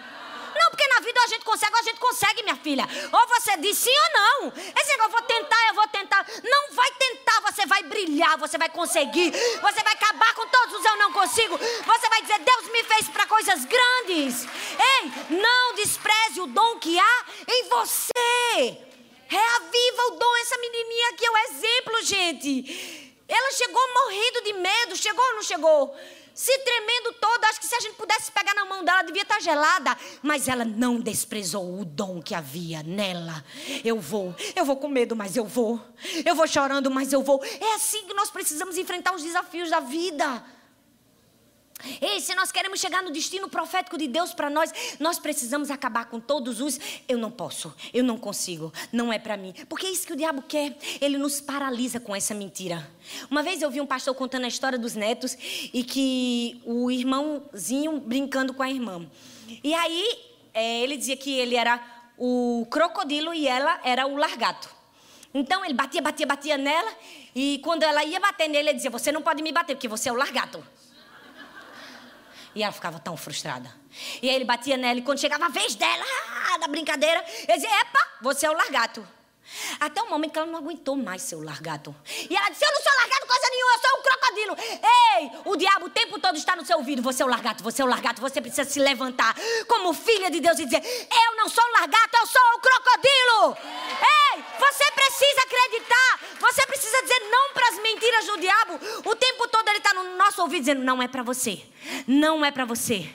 Não, 0.54 0.70
porque 0.70 0.86
na 0.86 1.00
vida 1.00 1.20
a 1.20 1.26
gente 1.26 1.44
consegue, 1.44 1.76
a 1.76 1.82
gente 1.82 1.98
consegue, 1.98 2.42
minha 2.44 2.56
filha. 2.56 2.88
Ou 3.12 3.26
você 3.26 3.56
diz 3.56 3.76
sim 3.76 3.90
ou 3.90 4.12
não. 4.12 4.52
Esse 4.56 4.90
negócio, 4.90 5.02
eu 5.02 5.10
vou 5.10 5.22
tentar, 5.22 5.68
eu 5.68 5.74
vou 5.74 5.88
tentar. 5.88 6.26
Não 6.44 6.72
vai 6.72 6.90
tentar, 6.92 7.40
você 7.40 7.66
vai 7.66 7.82
brilhar, 7.82 8.38
você 8.38 8.56
vai 8.56 8.68
conseguir. 8.68 9.32
Você 9.32 9.82
vai 9.82 9.92
acabar 9.92 10.34
com 10.34 10.46
todos 10.46 10.78
os 10.78 10.84
eu 10.84 10.96
não 10.96 11.12
consigo. 11.12 11.58
Você 11.58 12.08
vai 12.08 12.22
dizer, 12.22 12.38
Deus 12.38 12.70
me 12.70 12.84
fez 12.84 13.08
para 13.08 13.26
coisas 13.26 13.64
grandes. 13.64 14.46
Ei, 14.78 15.36
não 15.36 15.74
despreze 15.74 16.40
o 16.40 16.46
dom 16.46 16.78
que 16.78 16.96
há 16.96 17.24
em 17.48 17.68
você. 17.68 18.93
Reaviva 19.34 20.02
o 20.12 20.16
dom. 20.16 20.36
Essa 20.42 20.56
menininha 20.58 21.08
aqui 21.10 21.26
é 21.26 21.30
o 21.30 21.38
exemplo, 21.38 22.02
gente. 22.04 23.14
Ela 23.26 23.52
chegou 23.52 23.82
morrendo 23.94 24.42
de 24.44 24.52
medo. 24.52 24.96
Chegou 24.96 25.24
ou 25.24 25.34
não 25.34 25.42
chegou? 25.42 25.96
Se 26.32 26.56
tremendo 26.58 27.12
toda. 27.20 27.48
Acho 27.48 27.58
que 27.60 27.66
se 27.66 27.74
a 27.74 27.80
gente 27.80 27.96
pudesse 27.96 28.30
pegar 28.30 28.54
na 28.54 28.64
mão 28.64 28.84
dela, 28.84 29.02
devia 29.02 29.22
estar 29.22 29.40
gelada. 29.40 29.96
Mas 30.22 30.46
ela 30.46 30.64
não 30.64 31.00
desprezou 31.00 31.80
o 31.80 31.84
dom 31.84 32.22
que 32.22 32.32
havia 32.32 32.84
nela. 32.84 33.44
Eu 33.84 33.98
vou. 33.98 34.32
Eu 34.54 34.64
vou 34.64 34.76
com 34.76 34.86
medo, 34.86 35.16
mas 35.16 35.36
eu 35.36 35.44
vou. 35.44 35.80
Eu 36.24 36.36
vou 36.36 36.46
chorando, 36.46 36.88
mas 36.88 37.12
eu 37.12 37.22
vou. 37.22 37.42
É 37.44 37.74
assim 37.74 38.06
que 38.06 38.14
nós 38.14 38.30
precisamos 38.30 38.78
enfrentar 38.78 39.14
os 39.16 39.22
desafios 39.22 39.68
da 39.68 39.80
vida. 39.80 40.44
Ei, 42.00 42.20
se 42.20 42.34
nós 42.34 42.50
queremos 42.50 42.80
chegar 42.80 43.02
no 43.02 43.10
destino 43.10 43.48
profético 43.48 43.98
de 43.98 44.06
Deus 44.06 44.32
para 44.32 44.48
nós, 44.48 44.72
nós 44.98 45.18
precisamos 45.18 45.70
acabar 45.70 46.06
com 46.06 46.20
todos 46.20 46.60
os 46.60 46.78
eu 47.08 47.18
não 47.18 47.30
posso, 47.30 47.74
eu 47.92 48.02
não 48.02 48.16
consigo, 48.16 48.72
não 48.92 49.12
é 49.12 49.18
para 49.18 49.36
mim. 49.36 49.52
Porque 49.68 49.86
é 49.86 49.90
isso 49.90 50.06
que 50.06 50.12
o 50.12 50.16
diabo 50.16 50.42
quer. 50.42 50.76
Ele 51.00 51.18
nos 51.18 51.40
paralisa 51.40 52.00
com 52.00 52.14
essa 52.14 52.32
mentira. 52.34 52.88
Uma 53.30 53.42
vez 53.42 53.60
eu 53.60 53.70
vi 53.70 53.80
um 53.80 53.86
pastor 53.86 54.14
contando 54.14 54.44
a 54.44 54.48
história 54.48 54.78
dos 54.78 54.94
netos 54.94 55.36
e 55.72 55.84
que 55.84 56.60
o 56.64 56.90
irmãozinho 56.90 58.00
brincando 58.00 58.54
com 58.54 58.62
a 58.62 58.70
irmã. 58.70 59.06
E 59.62 59.74
aí 59.74 60.18
é, 60.54 60.80
ele 60.80 60.96
dizia 60.96 61.16
que 61.16 61.38
ele 61.38 61.56
era 61.56 61.82
o 62.16 62.66
crocodilo 62.70 63.34
e 63.34 63.46
ela 63.46 63.80
era 63.84 64.06
o 64.06 64.16
largato. 64.16 64.70
Então 65.34 65.64
ele 65.64 65.74
batia, 65.74 66.00
batia, 66.00 66.26
batia 66.26 66.56
nela 66.56 66.92
e 67.34 67.60
quando 67.62 67.82
ela 67.82 68.04
ia 68.04 68.20
bater 68.20 68.48
nele, 68.48 68.68
ele 68.68 68.76
dizia: 68.76 68.90
Você 68.90 69.10
não 69.10 69.20
pode 69.20 69.42
me 69.42 69.50
bater 69.52 69.74
porque 69.74 69.88
você 69.88 70.08
é 70.08 70.12
o 70.12 70.16
largato. 70.16 70.64
E 72.54 72.62
ela 72.62 72.72
ficava 72.72 72.98
tão 72.98 73.16
frustrada. 73.16 73.70
E 74.22 74.28
aí 74.28 74.34
ele 74.34 74.44
batia 74.44 74.76
nela 74.76 74.98
e 74.98 75.02
quando 75.02 75.18
chegava 75.18 75.46
a 75.46 75.48
vez 75.48 75.74
dela, 75.74 76.04
ah, 76.52 76.58
da 76.58 76.68
brincadeira, 76.68 77.24
ele 77.48 77.54
dizia: 77.54 77.80
Epa, 77.80 78.08
você 78.20 78.46
é 78.46 78.50
o 78.50 78.54
largato. 78.54 79.06
Até 79.78 80.02
o 80.02 80.10
momento 80.10 80.32
que 80.32 80.38
ela 80.38 80.46
não 80.46 80.58
aguentou 80.58 80.96
mais 80.96 81.22
ser 81.22 81.36
o 81.36 81.42
largato. 81.42 81.94
E 82.30 82.34
ela 82.34 82.48
disse: 82.48 82.64
Eu 82.64 82.72
não 82.72 82.82
sou 82.82 82.92
largato 82.94 83.26
coisa 83.26 83.50
nenhuma, 83.50 83.72
eu 83.72 83.78
sou 83.78 83.98
um 83.98 84.02
crocodilo. 84.02 84.56
Ei, 85.18 85.30
o 85.44 85.56
diabo 85.56 85.86
o 85.86 85.90
tempo 85.90 86.18
todo 86.18 86.36
está 86.36 86.56
no 86.56 86.64
seu 86.64 86.78
ouvido. 86.78 87.02
Você 87.02 87.22
é 87.22 87.26
o 87.26 87.28
largato, 87.28 87.62
você 87.62 87.82
é 87.82 87.84
o 87.84 87.88
largato. 87.88 88.20
Você 88.20 88.40
precisa 88.40 88.64
se 88.64 88.78
levantar 88.78 89.34
como 89.68 89.92
filha 89.92 90.30
de 90.30 90.40
Deus 90.40 90.58
e 90.58 90.64
dizer: 90.64 90.82
Eu 90.82 91.36
não 91.36 91.48
sou 91.48 91.64
o 91.64 91.72
largato, 91.72 92.16
eu 92.16 92.26
sou 92.26 92.42
o 92.56 92.60
crocodilo. 92.60 93.56
Ei, 94.34 94.44
você 94.58 94.90
precisa 94.92 95.42
acreditar. 95.42 96.20
Você 96.40 96.66
precisa 96.66 97.02
dizer 97.02 97.20
não 97.30 97.52
para 97.52 97.68
as 97.68 97.82
mentiras 97.82 98.26
do 98.26 98.38
diabo. 98.38 98.80
O 99.04 99.16
tempo 99.16 99.48
todo 99.48 99.68
ele 99.68 99.78
está 99.78 99.94
no 99.94 100.16
nosso 100.16 100.42
ouvido 100.42 100.60
dizendo: 100.60 100.82
Não 100.82 101.02
é 101.02 101.08
para 101.08 101.22
você. 101.22 101.62
Não 102.06 102.44
é 102.44 102.50
para 102.50 102.64
você. 102.64 103.08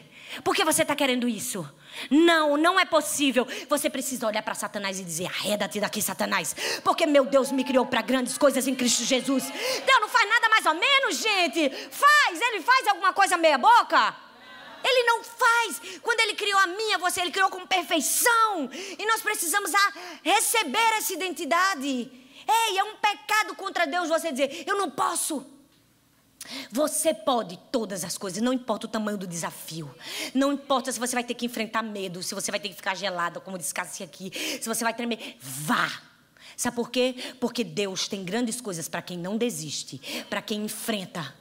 Por 0.43 0.55
que 0.55 0.63
você 0.63 0.83
está 0.83 0.95
querendo 0.95 1.27
isso? 1.27 1.67
Não, 2.09 2.57
não 2.57 2.79
é 2.79 2.85
possível. 2.85 3.47
Você 3.67 3.89
precisa 3.89 4.27
olhar 4.27 4.41
para 4.43 4.55
Satanás 4.55 4.99
e 4.99 5.03
dizer: 5.03 5.25
arreda-te 5.25 5.79
daqui, 5.79 6.01
Satanás. 6.01 6.55
Porque 6.83 7.05
meu 7.05 7.25
Deus 7.25 7.51
me 7.51 7.63
criou 7.63 7.85
para 7.85 8.01
grandes 8.01 8.37
coisas 8.37 8.67
em 8.67 8.75
Cristo 8.75 9.03
Jesus. 9.03 9.43
Deus 9.45 10.01
não 10.01 10.09
faz 10.09 10.29
nada 10.29 10.49
mais 10.49 10.65
ou 10.65 10.73
menos, 10.75 11.17
gente. 11.17 11.69
Faz, 11.91 12.41
ele 12.41 12.61
faz 12.61 12.87
alguma 12.87 13.13
coisa 13.13 13.37
meia-boca? 13.37 14.15
Ele 14.83 15.03
não 15.03 15.23
faz. 15.23 15.99
Quando 16.01 16.19
ele 16.21 16.35
criou 16.35 16.59
a 16.59 16.67
minha, 16.67 16.97
você, 16.97 17.21
ele 17.21 17.31
criou 17.31 17.49
com 17.49 17.65
perfeição. 17.65 18.69
E 18.97 19.05
nós 19.05 19.21
precisamos 19.21 19.71
receber 20.23 20.97
essa 20.97 21.13
identidade. 21.13 21.87
Ei, 21.87 22.77
é 22.77 22.83
um 22.83 22.95
pecado 22.95 23.55
contra 23.55 23.85
Deus 23.85 24.09
você 24.09 24.31
dizer: 24.31 24.63
eu 24.65 24.77
não 24.77 24.89
posso. 24.89 25.58
Você 26.71 27.13
pode 27.13 27.57
todas 27.71 28.03
as 28.03 28.17
coisas, 28.17 28.41
não 28.41 28.53
importa 28.53 28.87
o 28.87 28.89
tamanho 28.89 29.17
do 29.17 29.27
desafio. 29.27 29.93
Não 30.33 30.53
importa 30.53 30.91
se 30.91 30.99
você 30.99 31.15
vai 31.15 31.23
ter 31.23 31.33
que 31.33 31.45
enfrentar 31.45 31.83
medo, 31.83 32.23
se 32.23 32.35
você 32.35 32.51
vai 32.51 32.59
ter 32.59 32.69
que 32.69 32.75
ficar 32.75 32.95
gelada, 32.95 33.39
como 33.39 33.57
disse 33.57 33.73
Cassi 33.73 34.03
aqui, 34.03 34.31
se 34.61 34.67
você 34.67 34.83
vai 34.83 34.93
tremer. 34.93 35.37
Vá. 35.39 36.01
Sabe 36.55 36.75
por 36.75 36.89
quê? 36.89 37.15
Porque 37.39 37.63
Deus 37.63 38.07
tem 38.07 38.23
grandes 38.23 38.59
coisas 38.59 38.87
para 38.87 39.01
quem 39.01 39.17
não 39.17 39.37
desiste, 39.37 40.25
para 40.29 40.41
quem 40.41 40.65
enfrenta 40.65 41.33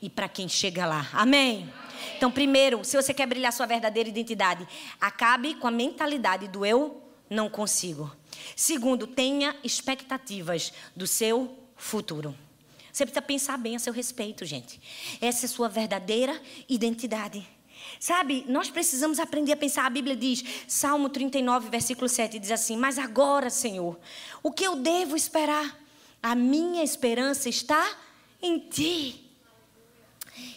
e 0.00 0.08
para 0.08 0.28
quem 0.28 0.48
chega 0.48 0.86
lá. 0.86 1.08
Amém? 1.12 1.72
Então, 2.16 2.30
primeiro, 2.30 2.84
se 2.84 2.96
você 2.96 3.14
quer 3.14 3.26
brilhar 3.26 3.52
sua 3.52 3.66
verdadeira 3.66 4.08
identidade, 4.08 4.66
acabe 5.00 5.54
com 5.54 5.66
a 5.66 5.70
mentalidade 5.70 6.48
do 6.48 6.66
eu 6.66 7.02
não 7.28 7.48
consigo. 7.48 8.14
Segundo, 8.54 9.06
tenha 9.06 9.56
expectativas 9.64 10.72
do 10.94 11.06
seu 11.06 11.58
futuro. 11.76 12.34
Você 12.92 13.06
precisa 13.06 13.22
pensar 13.22 13.56
bem 13.56 13.74
a 13.74 13.78
seu 13.78 13.92
respeito, 13.92 14.44
gente. 14.44 14.80
Essa 15.20 15.46
é 15.46 15.48
sua 15.48 15.68
verdadeira 15.68 16.40
identidade. 16.68 17.46
Sabe, 17.98 18.44
nós 18.48 18.70
precisamos 18.70 19.18
aprender 19.18 19.52
a 19.52 19.56
pensar. 19.56 19.86
A 19.86 19.90
Bíblia 19.90 20.14
diz, 20.14 20.44
Salmo 20.68 21.08
39, 21.08 21.70
versículo 21.70 22.08
7, 22.08 22.38
diz 22.38 22.50
assim: 22.50 22.76
Mas 22.76 22.98
agora, 22.98 23.48
Senhor, 23.48 23.98
o 24.42 24.52
que 24.52 24.64
eu 24.64 24.76
devo 24.76 25.16
esperar? 25.16 25.80
A 26.22 26.34
minha 26.34 26.84
esperança 26.84 27.48
está 27.48 27.96
em 28.40 28.58
Ti. 28.58 29.30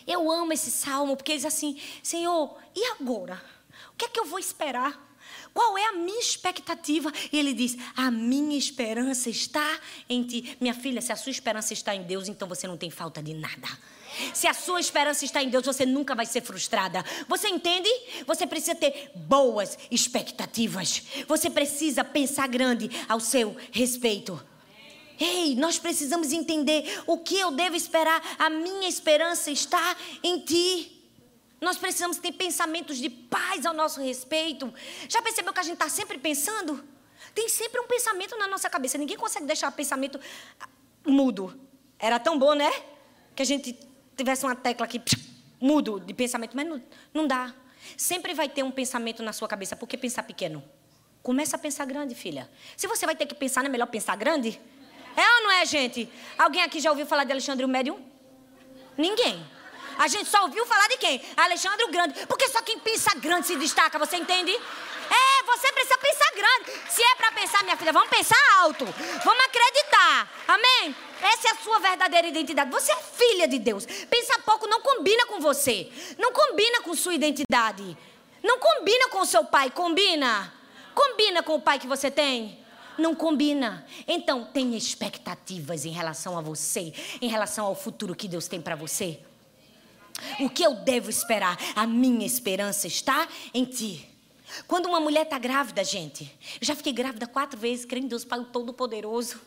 Eu 0.06 0.32
amo 0.32 0.54
esse 0.54 0.70
salmo, 0.70 1.16
porque 1.16 1.36
diz 1.36 1.46
assim: 1.46 1.80
Senhor, 2.04 2.58
e 2.76 2.84
agora? 3.00 3.42
O 3.94 3.98
que 3.98 4.06
é 4.06 4.10
que 4.10 4.20
eu 4.20 4.26
vou 4.26 4.40
esperar? 4.40 5.15
Qual 5.54 5.78
é 5.78 5.86
a 5.86 5.94
minha 5.94 6.20
expectativa? 6.20 7.12
E 7.32 7.38
ele 7.40 7.54
diz: 7.54 7.78
A 7.96 8.12
minha 8.12 8.58
esperança 8.58 9.30
está 9.30 9.80
em 10.10 10.24
ti. 10.24 10.58
Minha 10.60 10.74
filha, 10.74 11.02
se 11.02 11.12
a 11.12 11.16
sua 11.16 11.32
esperança 11.32 11.74
está 11.74 11.96
em 11.96 12.04
Deus, 12.04 12.28
então 12.28 12.48
você 12.48 12.68
não 12.68 12.78
tem 12.78 12.90
falta 12.90 13.24
de 13.24 13.34
nada. 13.34 13.68
Se 14.34 14.48
a 14.48 14.54
sua 14.54 14.80
esperança 14.80 15.26
está 15.26 15.44
em 15.44 15.50
Deus, 15.50 15.66
você 15.66 15.86
nunca 15.86 16.16
vai 16.16 16.26
ser 16.26 16.42
frustrada. 16.42 17.04
Você 17.28 17.48
entende? 17.48 17.90
Você 18.26 18.48
precisa 18.48 18.76
ter 18.76 19.12
boas 19.16 19.78
expectativas. 19.92 21.04
Você 21.28 21.50
precisa 21.50 22.04
pensar 22.04 22.48
grande 22.48 22.90
ao 23.08 23.20
seu 23.20 23.56
respeito. 23.72 24.42
Ei, 25.20 25.56
nós 25.56 25.80
precisamos 25.80 26.34
entender 26.34 27.02
o 27.08 27.18
que 27.18 27.40
eu 27.40 27.52
devo 27.52 27.76
esperar. 27.76 28.22
A 28.38 28.50
minha 28.50 28.88
esperança 28.88 29.52
está 29.52 29.96
em 30.24 30.40
ti. 30.40 30.95
Nós 31.66 31.78
precisamos 31.80 32.18
ter 32.18 32.32
pensamentos 32.32 32.96
de 33.00 33.10
paz 33.10 33.66
ao 33.66 33.74
nosso 33.74 34.00
respeito. 34.00 34.72
Já 35.10 35.20
percebeu 35.20 35.52
que 35.52 35.60
a 35.60 35.64
gente 35.64 35.74
está 35.74 35.90
sempre 35.90 36.20
pensando? 36.20 36.88
Tem 37.34 37.50
sempre 37.50 37.80
um 37.80 37.88
pensamento 37.88 38.38
na 38.38 38.48
nossa 38.48 38.70
cabeça. 38.70 39.00
Ninguém 39.00 39.18
consegue 39.18 39.48
deixar 39.48 39.70
o 39.70 39.72
pensamento 39.72 40.20
mudo. 41.04 41.60
Era 41.98 42.20
tão 42.20 42.38
bom, 42.38 42.54
né? 42.54 42.72
Que 43.36 43.42
a 43.42 43.46
gente 43.46 43.76
tivesse 44.16 44.46
uma 44.46 44.56
tecla 44.56 44.86
aqui, 44.86 45.02
mudo 45.60 46.00
de 46.00 46.14
pensamento, 46.14 46.56
mas 46.56 46.68
não, 46.68 46.84
não 47.12 47.26
dá. 47.26 47.52
Sempre 47.98 48.36
vai 48.36 48.48
ter 48.48 48.62
um 48.62 48.70
pensamento 48.70 49.24
na 49.24 49.34
sua 49.34 49.48
cabeça. 49.48 49.76
Por 49.76 49.90
que 49.90 49.98
pensar 49.98 50.22
pequeno? 50.22 50.64
Começa 51.24 51.56
a 51.56 51.60
pensar 51.60 51.86
grande, 51.86 52.14
filha. 52.14 52.48
Se 52.78 52.86
você 52.86 53.08
vai 53.08 53.16
ter 53.16 53.26
que 53.26 53.34
pensar, 53.34 53.64
não 53.64 53.70
é 53.70 53.72
melhor 53.72 53.88
pensar 53.88 54.16
grande? 54.16 54.62
É 55.18 55.38
ou 55.38 55.44
não 55.46 55.52
é, 55.54 55.66
gente? 55.66 56.08
Alguém 56.38 56.62
aqui 56.62 56.80
já 56.80 56.92
ouviu 56.92 57.08
falar 57.08 57.24
de 57.24 57.32
Alexandre 57.32 57.66
o 57.66 57.68
Médium? 57.68 58.00
Ninguém. 58.96 59.55
A 59.98 60.08
gente 60.08 60.30
só 60.30 60.44
ouviu 60.44 60.66
falar 60.66 60.88
de 60.88 60.98
quem? 60.98 61.22
Alexandre 61.38 61.86
o 61.86 61.90
Grande. 61.90 62.26
Porque 62.28 62.48
só 62.50 62.62
quem 62.62 62.80
pensa 62.80 63.14
grande 63.16 63.48
se 63.48 63.56
destaca, 63.56 63.98
você 63.98 64.18
entende? 64.18 64.52
É, 64.52 65.44
você 65.44 65.72
precisa 65.72 65.98
pensar 65.98 66.32
grande. 66.36 66.92
Se 66.92 67.02
é 67.02 67.16
para 67.16 67.32
pensar, 67.32 67.64
minha 67.64 67.78
filha, 67.78 67.94
vamos 67.94 68.10
pensar 68.10 68.38
alto. 68.60 68.86
Vamos 68.86 69.46
acreditar. 69.46 70.32
Amém? 70.48 70.96
Essa 71.22 71.50
é 71.50 71.52
a 71.52 71.56
sua 71.56 71.80
verdadeira 71.80 72.28
identidade. 72.28 72.72
Você 72.72 72.92
é 72.92 72.98
filha 72.98 73.48
de 73.48 73.60
Deus. 73.60 73.86
Pensar 73.86 74.40
pouco 74.40 74.68
não 74.68 74.82
combina 74.82 75.26
com 75.28 75.40
você. 75.40 75.92
Não 76.18 76.34
combina 76.34 76.82
com 76.82 76.94
sua 76.96 77.14
identidade. 77.14 77.98
Não 78.44 78.60
combina 78.60 79.10
com 79.10 79.20
o 79.20 79.26
seu 79.26 79.46
pai. 79.46 79.70
Combina? 79.70 80.54
Combina 80.94 81.44
com 81.44 81.56
o 81.56 81.62
pai 81.62 81.80
que 81.80 81.88
você 81.88 82.10
tem? 82.10 82.60
Não 82.98 83.14
combina. 83.14 83.86
Então, 84.08 84.46
tenha 84.46 84.78
expectativas 84.78 85.86
em 85.86 85.92
relação 85.92 86.38
a 86.38 86.42
você, 86.42 86.94
em 87.22 87.28
relação 87.28 87.66
ao 87.66 87.76
futuro 87.76 88.16
que 88.16 88.28
Deus 88.28 88.48
tem 88.48 88.62
para 88.62 88.76
você. 88.76 89.20
O 90.40 90.50
que 90.50 90.64
eu 90.64 90.76
devo 90.76 91.10
esperar? 91.10 91.58
A 91.76 91.86
minha 91.86 92.26
esperança 92.26 92.88
está 92.88 93.28
em 93.54 93.66
ti. 93.66 94.08
Quando 94.68 94.88
uma 94.88 95.00
mulher 95.00 95.24
está 95.24 95.38
grávida, 95.38 95.84
gente, 95.84 96.24
eu 96.62 96.66
já 96.66 96.76
fiquei 96.76 96.94
grávida 96.94 97.28
quatro 97.28 97.60
vezes, 97.60 97.86
crendo 97.86 98.06
em 98.06 98.10
Deus 98.10 98.24
Pai 98.24 98.44
Todo-Poderoso. 98.52 99.42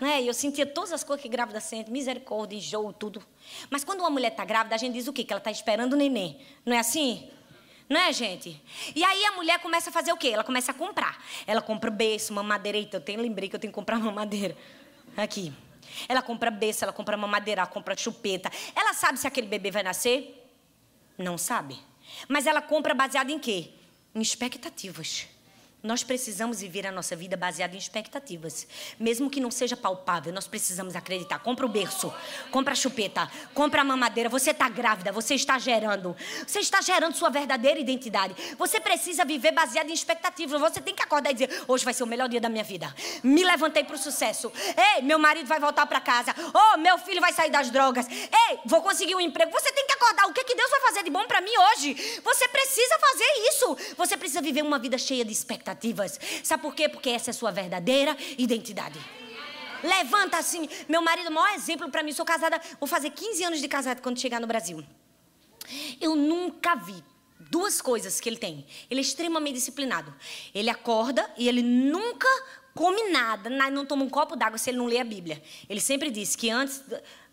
Né? 0.00 0.22
Eu 0.22 0.34
sentia 0.34 0.66
todas 0.66 0.92
as 0.92 1.04
coisas 1.04 1.22
que 1.22 1.28
grávida 1.28 1.60
sente, 1.60 1.90
misericórdia, 1.90 2.56
enjoo, 2.56 2.92
tudo. 2.92 3.22
Mas 3.70 3.84
quando 3.84 4.00
uma 4.00 4.10
mulher 4.10 4.32
está 4.32 4.44
grávida, 4.44 4.74
a 4.74 4.78
gente 4.78 4.94
diz 4.94 5.06
o 5.06 5.12
quê? 5.12 5.22
Que 5.24 5.32
ela 5.32 5.38
está 5.38 5.50
esperando 5.50 5.92
o 5.92 5.96
neném. 5.96 6.40
Não 6.66 6.74
é 6.74 6.80
assim? 6.80 7.30
Não 7.88 8.00
é, 8.00 8.12
gente? 8.12 8.60
E 8.96 9.04
aí 9.04 9.24
a 9.26 9.32
mulher 9.32 9.60
começa 9.60 9.90
a 9.90 9.92
fazer 9.92 10.12
o 10.12 10.16
quê? 10.16 10.28
Ela 10.28 10.42
começa 10.42 10.72
a 10.72 10.74
comprar. 10.74 11.24
Ela 11.46 11.62
compra 11.62 11.90
berço, 11.90 12.32
mamadeira. 12.32 12.78
Eita, 12.78 12.96
eu 12.96 13.00
tenho, 13.00 13.20
lembrei 13.20 13.48
que 13.48 13.54
eu 13.54 13.60
tenho 13.60 13.72
que 13.72 13.74
comprar 13.74 13.98
mamadeira. 13.98 14.56
Aqui. 15.16 15.52
Ela 16.08 16.22
compra 16.22 16.50
berço, 16.50 16.84
ela 16.84 16.92
compra 16.92 17.16
mamadeira, 17.16 17.62
ela 17.62 17.70
compra 17.70 17.96
chupeta. 17.96 18.50
Ela 18.74 18.94
sabe 18.94 19.18
se 19.18 19.26
aquele 19.26 19.46
bebê 19.46 19.70
vai 19.70 19.82
nascer? 19.82 20.50
Não 21.18 21.36
sabe. 21.36 21.78
Mas 22.28 22.46
ela 22.46 22.62
compra 22.62 22.94
baseada 22.94 23.30
em 23.30 23.38
quê? 23.38 23.70
Em 24.14 24.20
expectativas. 24.20 25.26
Nós 25.82 26.04
precisamos 26.04 26.60
viver 26.60 26.86
a 26.86 26.92
nossa 26.92 27.16
vida 27.16 27.36
baseada 27.36 27.74
em 27.74 27.78
expectativas. 27.78 28.68
Mesmo 29.00 29.28
que 29.28 29.40
não 29.40 29.50
seja 29.50 29.76
palpável, 29.76 30.32
nós 30.32 30.46
precisamos 30.46 30.94
acreditar. 30.94 31.40
Compra 31.40 31.66
o 31.66 31.68
berço, 31.68 32.14
compra 32.52 32.72
a 32.72 32.76
chupeta, 32.76 33.28
compra 33.52 33.80
a 33.80 33.84
mamadeira. 33.84 34.28
Você 34.28 34.52
está 34.52 34.68
grávida, 34.68 35.10
você 35.10 35.34
está 35.34 35.58
gerando. 35.58 36.16
Você 36.46 36.60
está 36.60 36.80
gerando 36.80 37.16
sua 37.16 37.30
verdadeira 37.30 37.80
identidade. 37.80 38.32
Você 38.56 38.78
precisa 38.78 39.24
viver 39.24 39.50
baseado 39.50 39.90
em 39.90 39.92
expectativas. 39.92 40.60
Você 40.60 40.80
tem 40.80 40.94
que 40.94 41.02
acordar 41.02 41.30
e 41.32 41.34
dizer: 41.34 41.64
hoje 41.66 41.84
vai 41.84 41.92
ser 41.92 42.04
o 42.04 42.06
melhor 42.06 42.28
dia 42.28 42.40
da 42.40 42.48
minha 42.48 42.62
vida. 42.62 42.94
Me 43.20 43.42
levantei 43.42 43.82
para 43.82 43.96
o 43.96 43.98
sucesso. 43.98 44.52
Ei, 44.94 45.02
meu 45.02 45.18
marido 45.18 45.48
vai 45.48 45.58
voltar 45.58 45.84
para 45.86 46.00
casa. 46.00 46.32
Oh, 46.54 46.78
meu 46.78 46.96
filho 46.98 47.20
vai 47.20 47.32
sair 47.32 47.50
das 47.50 47.72
drogas. 47.72 48.06
Ei, 48.08 48.60
vou 48.66 48.82
conseguir 48.82 49.16
um 49.16 49.20
emprego. 49.20 49.50
Você 49.50 49.72
tem 49.72 49.84
que 49.84 49.94
acordar. 49.94 50.28
O 50.28 50.32
que, 50.32 50.44
que 50.44 50.54
Deus 50.54 50.70
vai 50.70 50.80
fazer 50.82 51.02
de 51.02 51.10
bom 51.10 51.26
para 51.26 51.40
mim 51.40 51.50
hoje? 51.72 52.20
Você 52.22 52.46
precisa 52.46 52.98
fazer 53.00 53.48
isso. 53.48 53.94
Você 53.96 54.16
precisa 54.16 54.40
viver 54.40 54.62
uma 54.62 54.78
vida 54.78 54.96
cheia 54.96 55.24
de 55.24 55.32
expectativas. 55.32 55.71
Sabe 56.42 56.62
por 56.62 56.74
quê? 56.74 56.88
Porque 56.88 57.10
essa 57.10 57.30
é 57.30 57.32
a 57.32 57.34
sua 57.34 57.50
verdadeira 57.50 58.16
identidade. 58.38 58.98
Levanta 59.82 60.38
assim. 60.38 60.68
Meu 60.88 61.02
marido, 61.02 61.28
o 61.28 61.32
maior 61.32 61.54
exemplo 61.54 61.90
para 61.90 62.02
mim. 62.02 62.12
Sou 62.12 62.24
casada, 62.24 62.60
vou 62.78 62.86
fazer 62.86 63.10
15 63.10 63.44
anos 63.44 63.60
de 63.60 63.68
casada 63.68 64.00
quando 64.00 64.18
chegar 64.18 64.40
no 64.40 64.46
Brasil. 64.46 64.84
Eu 66.00 66.14
nunca 66.14 66.74
vi 66.74 67.02
duas 67.50 67.82
coisas 67.82 68.20
que 68.20 68.28
ele 68.28 68.36
tem. 68.36 68.66
Ele 68.90 69.00
é 69.00 69.02
extremamente 69.02 69.54
disciplinado. 69.54 70.14
Ele 70.54 70.70
acorda 70.70 71.28
e 71.36 71.48
ele 71.48 71.62
nunca 71.62 72.28
come 72.74 73.10
nada, 73.10 73.50
na- 73.50 73.70
não 73.70 73.84
toma 73.84 74.04
um 74.04 74.08
copo 74.08 74.34
d'água 74.36 74.58
se 74.58 74.70
ele 74.70 74.78
não 74.78 74.86
lê 74.86 74.98
a 74.98 75.04
Bíblia. 75.04 75.42
Ele 75.68 75.80
sempre 75.80 76.10
diz 76.10 76.34
que 76.34 76.50
antes 76.50 76.82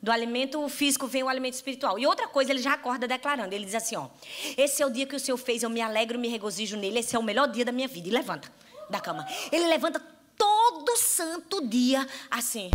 do, 0.02 0.12
alimento 0.12 0.68
físico 0.70 1.08
vem 1.08 1.24
o 1.24 1.30
alimento 1.30 1.54
espiritual. 1.54 1.98
E 2.00 2.06
outra 2.06 2.28
coisa, 2.28 2.52
ele 2.52 2.62
já 2.62 2.74
acorda 2.74 3.08
declarando. 3.08 3.54
Ele 3.54 3.66
diz 3.66 3.76
assim, 3.76 3.96
ó: 3.96 4.08
"Esse 4.58 4.82
é 4.82 4.86
o 4.86 4.90
dia 4.90 5.06
que 5.06 5.16
o 5.16 5.20
Senhor 5.20 5.38
fez, 5.38 5.64
eu 5.64 5.70
me 5.70 5.82
alegro, 5.82 6.18
me 6.20 6.28
regozijo 6.28 6.76
nele. 6.78 7.00
Esse 7.00 7.16
é 7.16 7.20
o 7.20 7.24
melhor 7.24 7.48
dia 7.48 7.64
da 7.66 7.72
minha 7.72 7.88
vida." 7.88 8.08
E 8.08 8.12
levanta 8.12 8.52
da 8.90 9.00
cama. 9.00 9.28
Ele 9.52 9.68
levanta 9.68 10.02
todo 10.38 10.96
santo 10.98 11.66
dia 11.68 12.08
assim. 12.32 12.70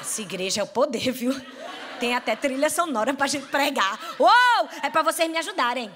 Essa 0.00 0.22
igreja 0.22 0.60
é 0.60 0.64
o 0.64 0.66
poder, 0.66 1.10
viu? 1.12 1.34
Tem 1.98 2.14
até 2.14 2.34
trilha 2.34 2.68
sonora 2.68 3.14
pra 3.14 3.26
gente 3.26 3.46
pregar. 3.46 3.98
Uou! 4.18 4.68
É 4.82 4.90
pra 4.90 5.02
vocês 5.02 5.30
me 5.30 5.38
ajudarem. 5.38 5.90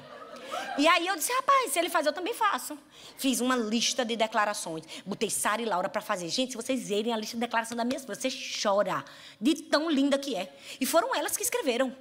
E 0.79 0.87
aí 0.87 1.07
eu 1.07 1.17
disse, 1.17 1.33
rapaz, 1.33 1.73
se 1.73 1.79
ele 1.79 1.89
faz, 1.89 2.07
eu 2.07 2.13
também 2.13 2.35
faço. 2.35 2.79
Fiz 3.17 3.41
uma 3.41 3.57
lista 3.57 4.05
de 4.05 4.17
declarações. 4.17 4.85
Botei 5.05 5.31
Sara 5.31 5.63
e 5.63 5.65
Laura 5.65 5.89
pra 5.89 6.01
fazer. 6.01 6.29
Gente, 6.29 6.51
se 6.51 6.57
vocês 6.57 6.89
verem 6.89 7.13
a 7.13 7.17
lista 7.17 7.37
de 7.37 7.41
declaração 7.41 7.77
da 7.77 7.85
minha 7.85 7.97
esposa, 7.97 8.21
você 8.21 8.29
chora 8.63 9.05
de 9.41 9.55
tão 9.55 9.91
linda 9.91 10.19
que 10.19 10.35
é. 10.35 10.55
E 10.81 10.87
foram 10.87 11.15
elas 11.15 11.37
que 11.37 11.43
escreveram. 11.43 11.95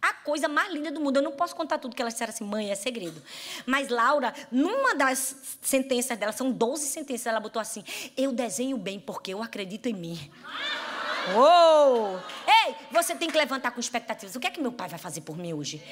A 0.00 0.12
coisa 0.12 0.46
mais 0.46 0.72
linda 0.72 0.90
do 0.90 1.00
mundo. 1.00 1.16
Eu 1.16 1.22
não 1.22 1.32
posso 1.32 1.56
contar 1.56 1.78
tudo 1.78 1.96
que 1.96 2.02
elas 2.02 2.14
disseram 2.14 2.32
assim, 2.32 2.44
mãe, 2.44 2.70
é 2.70 2.74
segredo. 2.76 3.20
Mas 3.64 3.88
Laura, 3.88 4.32
numa 4.52 4.94
das 4.94 5.58
sentenças 5.60 6.16
dela, 6.16 6.32
são 6.32 6.52
12 6.52 6.86
sentenças, 6.86 7.26
ela 7.26 7.40
botou 7.40 7.60
assim: 7.60 7.82
Eu 8.16 8.30
desenho 8.30 8.76
bem 8.76 9.00
porque 9.00 9.34
eu 9.34 9.42
acredito 9.42 9.86
em 9.86 9.94
mim. 9.94 10.30
Uou! 11.34 12.20
Ei, 12.46 12.74
você 12.90 13.14
tem 13.14 13.28
que 13.28 13.36
levantar 13.36 13.72
com 13.72 13.80
expectativas. 13.80 14.36
O 14.36 14.40
que 14.40 14.46
é 14.46 14.50
que 14.50 14.60
meu 14.60 14.72
pai 14.72 14.88
vai 14.88 14.98
fazer 14.98 15.22
por 15.22 15.36
mim 15.36 15.52
hoje? 15.52 15.82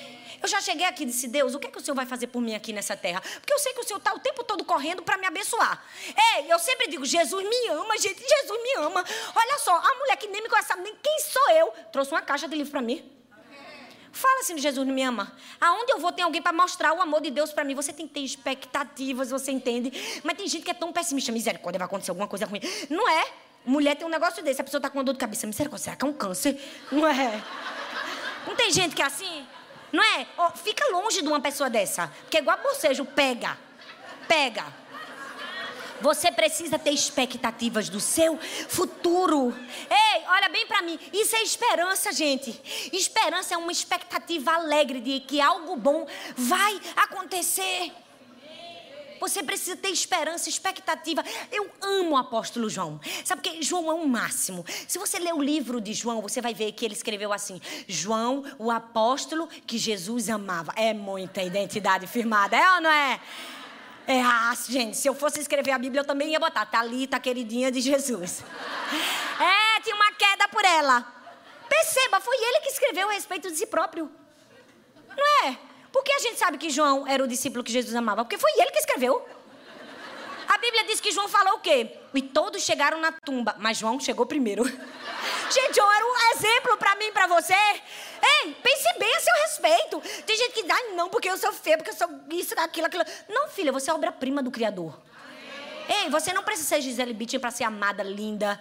Eu 0.40 0.48
já 0.48 0.60
cheguei 0.60 0.86
aqui 0.86 1.02
e 1.02 1.06
disse, 1.06 1.26
Deus, 1.28 1.54
o 1.54 1.58
que 1.58 1.66
é 1.66 1.70
que 1.70 1.78
o 1.78 1.80
Senhor 1.80 1.94
vai 1.94 2.06
fazer 2.06 2.28
por 2.28 2.40
mim 2.40 2.54
aqui 2.54 2.72
nessa 2.72 2.96
terra? 2.96 3.20
Porque 3.20 3.52
eu 3.52 3.58
sei 3.58 3.72
que 3.72 3.80
o 3.80 3.84
Senhor 3.84 3.98
está 3.98 4.14
o 4.14 4.18
tempo 4.20 4.44
todo 4.44 4.64
correndo 4.64 5.02
para 5.02 5.16
me 5.16 5.26
abençoar. 5.26 5.84
Ei, 6.36 6.52
eu 6.52 6.58
sempre 6.58 6.86
digo, 6.88 7.04
Jesus 7.04 7.42
me 7.42 7.68
ama, 7.68 7.98
gente, 7.98 8.20
Jesus 8.20 8.62
me 8.62 8.84
ama. 8.84 9.04
Olha 9.34 9.58
só, 9.58 9.74
a 9.74 9.94
mulher 9.98 10.16
que 10.16 10.28
nem 10.28 10.42
me 10.42 10.48
conhece, 10.48 10.74
nem 10.76 10.94
quem 10.96 11.18
sou 11.20 11.50
eu, 11.50 11.72
trouxe 11.90 12.12
uma 12.12 12.22
caixa 12.22 12.46
de 12.46 12.54
livro 12.54 12.70
para 12.70 12.82
mim. 12.82 13.10
Fala 14.12 14.40
assim, 14.40 14.56
Jesus 14.56 14.86
me 14.86 15.02
ama. 15.02 15.36
Aonde 15.60 15.90
eu 15.90 15.98
vou 15.98 16.12
ter 16.12 16.22
alguém 16.22 16.40
para 16.40 16.52
mostrar 16.52 16.92
o 16.92 17.02
amor 17.02 17.20
de 17.20 17.32
Deus 17.32 17.52
para 17.52 17.64
mim? 17.64 17.74
Você 17.74 17.92
tem 17.92 18.06
que 18.06 18.14
ter 18.14 18.20
expectativas, 18.20 19.30
você 19.30 19.50
entende? 19.50 20.20
Mas 20.22 20.36
tem 20.36 20.46
gente 20.46 20.62
que 20.62 20.70
é 20.70 20.74
tão 20.74 20.92
pessimista. 20.92 21.32
Misericórdia, 21.32 21.80
vai 21.80 21.86
acontecer 21.86 22.12
alguma 22.12 22.28
coisa 22.28 22.46
ruim. 22.46 22.60
Não 22.88 23.08
é? 23.08 23.43
Mulher 23.64 23.96
tem 23.96 24.06
um 24.06 24.10
negócio 24.10 24.42
desse. 24.42 24.60
A 24.60 24.64
pessoa 24.64 24.80
tá 24.80 24.90
com 24.90 24.98
uma 24.98 25.04
dor 25.04 25.14
de 25.14 25.18
cabeça. 25.18 25.46
Misericórdia, 25.46 25.84
será 25.84 25.96
que 25.96 26.04
é 26.04 26.08
um 26.08 26.12
câncer? 26.12 26.60
Não 26.92 27.06
é? 27.06 27.42
Não 28.46 28.54
tem 28.54 28.70
gente 28.70 28.94
que 28.94 29.02
é 29.02 29.06
assim? 29.06 29.46
Não 29.90 30.02
é? 30.02 30.26
Ó, 30.36 30.50
fica 30.50 30.84
longe 30.90 31.22
de 31.22 31.28
uma 31.28 31.40
pessoa 31.40 31.70
dessa. 31.70 32.08
Porque 32.22 32.36
é 32.36 32.40
igual 32.40 32.58
bocejo, 32.58 33.04
pega. 33.04 33.56
Pega. 34.28 34.64
Você 36.00 36.30
precisa 36.30 36.78
ter 36.78 36.90
expectativas 36.90 37.88
do 37.88 38.00
seu 38.00 38.38
futuro. 38.68 39.56
Ei, 39.88 40.22
olha 40.28 40.48
bem 40.48 40.66
para 40.66 40.82
mim. 40.82 40.98
Isso 41.12 41.34
é 41.36 41.42
esperança, 41.42 42.12
gente. 42.12 42.60
Esperança 42.92 43.54
é 43.54 43.56
uma 43.56 43.72
expectativa 43.72 44.52
alegre 44.52 45.00
de 45.00 45.20
que 45.20 45.40
algo 45.40 45.76
bom 45.76 46.06
vai 46.36 46.80
acontecer. 46.96 47.92
Você 49.24 49.42
precisa 49.42 49.74
ter 49.74 49.88
esperança, 49.88 50.50
expectativa. 50.50 51.24
Eu 51.50 51.70
amo 51.80 52.10
o 52.10 52.16
apóstolo 52.18 52.68
João. 52.68 53.00
Sabe 53.24 53.40
porque 53.40 53.62
João 53.62 53.90
é 53.90 53.94
o 53.94 54.06
máximo. 54.06 54.66
Se 54.86 54.98
você 54.98 55.18
ler 55.18 55.32
o 55.32 55.40
livro 55.42 55.80
de 55.80 55.94
João, 55.94 56.20
você 56.20 56.42
vai 56.42 56.52
ver 56.52 56.72
que 56.72 56.84
ele 56.84 56.92
escreveu 56.92 57.32
assim: 57.32 57.58
João, 57.88 58.44
o 58.58 58.70
apóstolo 58.70 59.48
que 59.66 59.78
Jesus 59.78 60.28
amava. 60.28 60.74
É 60.76 60.92
muita 60.92 61.42
identidade 61.42 62.06
firmada, 62.06 62.54
é 62.54 62.74
ou 62.74 62.80
não 62.82 62.90
é? 62.90 63.18
É, 64.06 64.20
ah, 64.20 64.54
gente, 64.68 64.98
se 64.98 65.08
eu 65.08 65.14
fosse 65.14 65.40
escrever 65.40 65.70
a 65.70 65.78
Bíblia, 65.78 66.02
eu 66.02 66.06
também 66.06 66.32
ia 66.32 66.38
botar 66.38 66.66
Talita, 66.66 67.18
queridinha 67.18 67.72
de 67.72 67.80
Jesus. 67.80 68.44
É, 69.40 69.80
tinha 69.80 69.96
uma 69.96 70.12
queda 70.12 70.48
por 70.48 70.62
ela. 70.66 71.00
Perceba, 71.66 72.20
foi 72.20 72.36
ele 72.36 72.60
que 72.60 72.68
escreveu 72.68 73.08
a 73.08 73.12
respeito 73.12 73.50
de 73.50 73.56
si 73.56 73.66
próprio. 73.66 74.10
Não 75.08 75.48
é? 75.48 75.58
Por 75.94 76.02
que 76.02 76.12
a 76.12 76.18
gente 76.18 76.36
sabe 76.36 76.58
que 76.58 76.70
João 76.70 77.06
era 77.06 77.22
o 77.22 77.28
discípulo 77.28 77.62
que 77.62 77.70
Jesus 77.70 77.94
amava? 77.94 78.24
Porque 78.24 78.36
foi 78.36 78.50
ele 78.58 78.72
que 78.72 78.80
escreveu. 78.80 79.24
A 80.48 80.58
Bíblia 80.58 80.82
diz 80.86 81.00
que 81.00 81.12
João 81.12 81.28
falou 81.28 81.54
o 81.54 81.60
quê? 81.60 81.98
E 82.12 82.20
todos 82.20 82.64
chegaram 82.64 82.98
na 82.98 83.12
tumba, 83.12 83.54
mas 83.60 83.78
João 83.78 84.00
chegou 84.00 84.26
primeiro. 84.26 84.64
Gente, 84.64 85.76
João 85.76 85.92
era 85.92 86.04
um 86.04 86.32
exemplo 86.34 86.76
pra 86.78 86.96
mim 86.96 87.12
pra 87.12 87.28
você. 87.28 87.54
Ei, 87.54 88.56
pense 88.60 88.98
bem 88.98 89.14
a 89.14 89.20
seu 89.20 89.34
respeito. 89.34 90.02
Tem 90.26 90.36
gente 90.36 90.54
que 90.54 90.68
ai 90.68 90.94
não, 90.96 91.08
porque 91.08 91.30
eu 91.30 91.38
sou 91.38 91.52
feia, 91.52 91.78
porque 91.78 91.90
eu 91.90 91.94
sou 91.94 92.08
isso, 92.32 92.54
aquilo, 92.58 92.88
aquilo. 92.88 93.04
Não, 93.28 93.48
filha, 93.48 93.70
você 93.70 93.88
é 93.88 93.94
obra-prima 93.94 94.42
do 94.42 94.50
Criador. 94.50 95.00
Ei, 95.88 96.10
você 96.10 96.32
não 96.32 96.42
precisa 96.42 96.70
ser 96.70 96.80
Gisele 96.80 97.14
Bündchen 97.14 97.38
pra 97.38 97.52
ser 97.52 97.62
amada, 97.62 98.02
linda. 98.02 98.60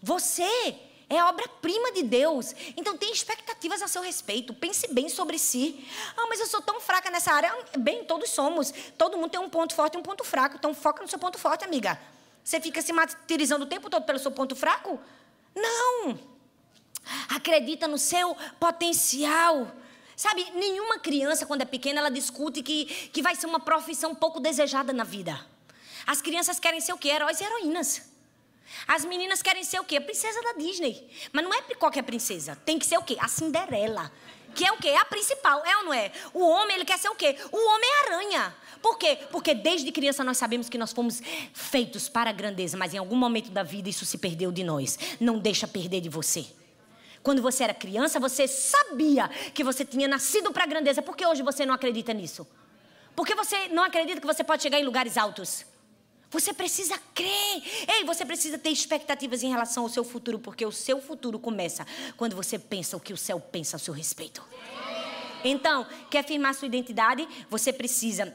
Você 0.00 0.76
é 1.10 1.22
obra-prima 1.24 1.90
de 1.92 2.02
Deus. 2.02 2.54
Então 2.76 2.96
tenha 2.96 3.12
expectativas 3.12 3.80
a 3.80 3.88
seu 3.88 4.02
respeito. 4.02 4.52
Pense 4.52 4.92
bem 4.92 5.08
sobre 5.08 5.38
si. 5.38 5.86
Ah, 6.16 6.26
mas 6.28 6.38
eu 6.38 6.46
sou 6.46 6.60
tão 6.60 6.80
fraca 6.80 7.10
nessa 7.10 7.32
área. 7.32 7.54
Bem, 7.78 8.04
todos 8.04 8.30
somos. 8.30 8.72
Todo 8.96 9.16
mundo 9.16 9.30
tem 9.30 9.40
um 9.40 9.48
ponto 9.48 9.74
forte 9.74 9.94
e 9.94 9.98
um 9.98 10.02
ponto 10.02 10.22
fraco. 10.22 10.56
Então 10.56 10.74
foca 10.74 11.02
no 11.02 11.08
seu 11.08 11.18
ponto 11.18 11.38
forte, 11.38 11.64
amiga. 11.64 11.98
Você 12.44 12.60
fica 12.60 12.82
se 12.82 12.92
martirizando 12.92 13.64
o 13.64 13.68
tempo 13.68 13.88
todo 13.88 14.04
pelo 14.04 14.18
seu 14.18 14.30
ponto 14.30 14.54
fraco? 14.54 15.00
Não. 15.54 16.18
Acredita 17.30 17.88
no 17.88 17.96
seu 17.96 18.36
potencial. 18.60 19.70
Sabe, 20.14 20.50
nenhuma 20.54 20.98
criança, 20.98 21.46
quando 21.46 21.62
é 21.62 21.64
pequena, 21.64 22.00
ela 22.00 22.10
discute 22.10 22.62
que, 22.62 22.84
que 23.12 23.22
vai 23.22 23.34
ser 23.34 23.46
uma 23.46 23.60
profissão 23.60 24.14
pouco 24.14 24.40
desejada 24.40 24.92
na 24.92 25.04
vida. 25.04 25.40
As 26.06 26.20
crianças 26.20 26.58
querem 26.58 26.80
ser 26.80 26.92
o 26.92 26.98
quê? 26.98 27.08
Heróis 27.08 27.40
e 27.40 27.44
heroínas. 27.44 28.17
As 28.86 29.04
meninas 29.04 29.42
querem 29.42 29.64
ser 29.64 29.80
o 29.80 29.84
quê? 29.84 30.00
Princesa 30.00 30.40
da 30.42 30.52
Disney. 30.52 31.08
Mas 31.32 31.44
não 31.44 31.52
é 31.52 31.62
qualquer 31.78 32.02
princesa. 32.02 32.56
Tem 32.64 32.78
que 32.78 32.86
ser 32.86 32.98
o 32.98 33.02
quê? 33.02 33.16
A 33.20 33.28
Cinderela. 33.28 34.10
Que 34.54 34.64
é 34.64 34.72
o 34.72 34.76
quê? 34.76 34.90
A 34.90 35.04
principal, 35.04 35.64
é 35.64 35.76
ou 35.78 35.84
não 35.84 35.92
é? 35.92 36.10
O 36.32 36.40
homem, 36.40 36.76
ele 36.76 36.84
quer 36.84 36.98
ser 36.98 37.08
o 37.08 37.14
quê? 37.14 37.36
O 37.52 37.56
homem 37.56 37.88
é 37.88 38.06
aranha. 38.06 38.56
Por 38.82 38.98
quê? 38.98 39.18
Porque 39.30 39.54
desde 39.54 39.90
criança 39.92 40.24
nós 40.24 40.38
sabemos 40.38 40.68
que 40.68 40.78
nós 40.78 40.92
fomos 40.92 41.20
feitos 41.52 42.08
para 42.08 42.30
a 42.30 42.32
grandeza, 42.32 42.76
mas 42.76 42.94
em 42.94 42.98
algum 42.98 43.16
momento 43.16 43.50
da 43.50 43.62
vida 43.62 43.88
isso 43.88 44.06
se 44.06 44.18
perdeu 44.18 44.50
de 44.50 44.64
nós. 44.64 44.98
Não 45.20 45.38
deixa 45.38 45.66
perder 45.66 46.00
de 46.00 46.08
você. 46.08 46.46
Quando 47.22 47.42
você 47.42 47.64
era 47.64 47.74
criança, 47.74 48.18
você 48.18 48.46
sabia 48.46 49.28
que 49.52 49.64
você 49.64 49.84
tinha 49.84 50.08
nascido 50.08 50.52
para 50.52 50.64
a 50.64 50.66
grandeza. 50.66 51.02
Por 51.02 51.16
que 51.16 51.26
hoje 51.26 51.42
você 51.42 51.66
não 51.66 51.74
acredita 51.74 52.12
nisso? 52.12 52.46
Porque 53.14 53.34
você 53.34 53.68
não 53.68 53.82
acredita 53.82 54.20
que 54.20 54.26
você 54.26 54.44
pode 54.44 54.62
chegar 54.62 54.78
em 54.78 54.84
lugares 54.84 55.16
altos? 55.16 55.66
Você 56.30 56.52
precisa 56.52 56.98
crer. 57.14 57.62
Ei, 57.88 58.04
você 58.04 58.24
precisa 58.24 58.58
ter 58.58 58.70
expectativas 58.70 59.42
em 59.42 59.50
relação 59.50 59.84
ao 59.84 59.88
seu 59.88 60.04
futuro, 60.04 60.38
porque 60.38 60.64
o 60.64 60.72
seu 60.72 61.00
futuro 61.00 61.38
começa 61.38 61.86
quando 62.16 62.36
você 62.36 62.58
pensa 62.58 62.96
o 62.96 63.00
que 63.00 63.12
o 63.12 63.16
céu 63.16 63.40
pensa 63.40 63.76
a 63.76 63.78
seu 63.78 63.94
respeito. 63.94 64.44
Então, 65.42 65.86
quer 66.10 66.24
firmar 66.24 66.54
sua 66.54 66.66
identidade? 66.66 67.26
Você 67.48 67.72
precisa 67.72 68.34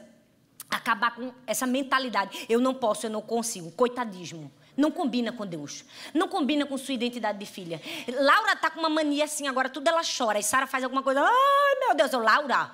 acabar 0.70 1.14
com 1.14 1.32
essa 1.46 1.66
mentalidade. 1.66 2.46
Eu 2.48 2.60
não 2.60 2.74
posso, 2.74 3.06
eu 3.06 3.10
não 3.10 3.22
consigo. 3.22 3.70
Coitadismo. 3.72 4.50
Não 4.76 4.90
combina 4.90 5.30
com 5.30 5.46
Deus. 5.46 5.84
Não 6.12 6.26
combina 6.26 6.66
com 6.66 6.76
sua 6.76 6.94
identidade 6.94 7.38
de 7.38 7.46
filha. 7.46 7.80
Laura 8.08 8.56
tá 8.56 8.70
com 8.70 8.80
uma 8.80 8.88
mania 8.88 9.24
assim, 9.24 9.46
agora 9.46 9.68
tudo 9.68 9.86
ela 9.86 10.02
chora. 10.02 10.38
E 10.38 10.42
Sara 10.42 10.66
faz 10.66 10.82
alguma 10.82 11.02
coisa. 11.02 11.20
Ai, 11.20 11.78
meu 11.80 11.94
Deus, 11.94 12.12
eu, 12.12 12.20
Laura. 12.20 12.72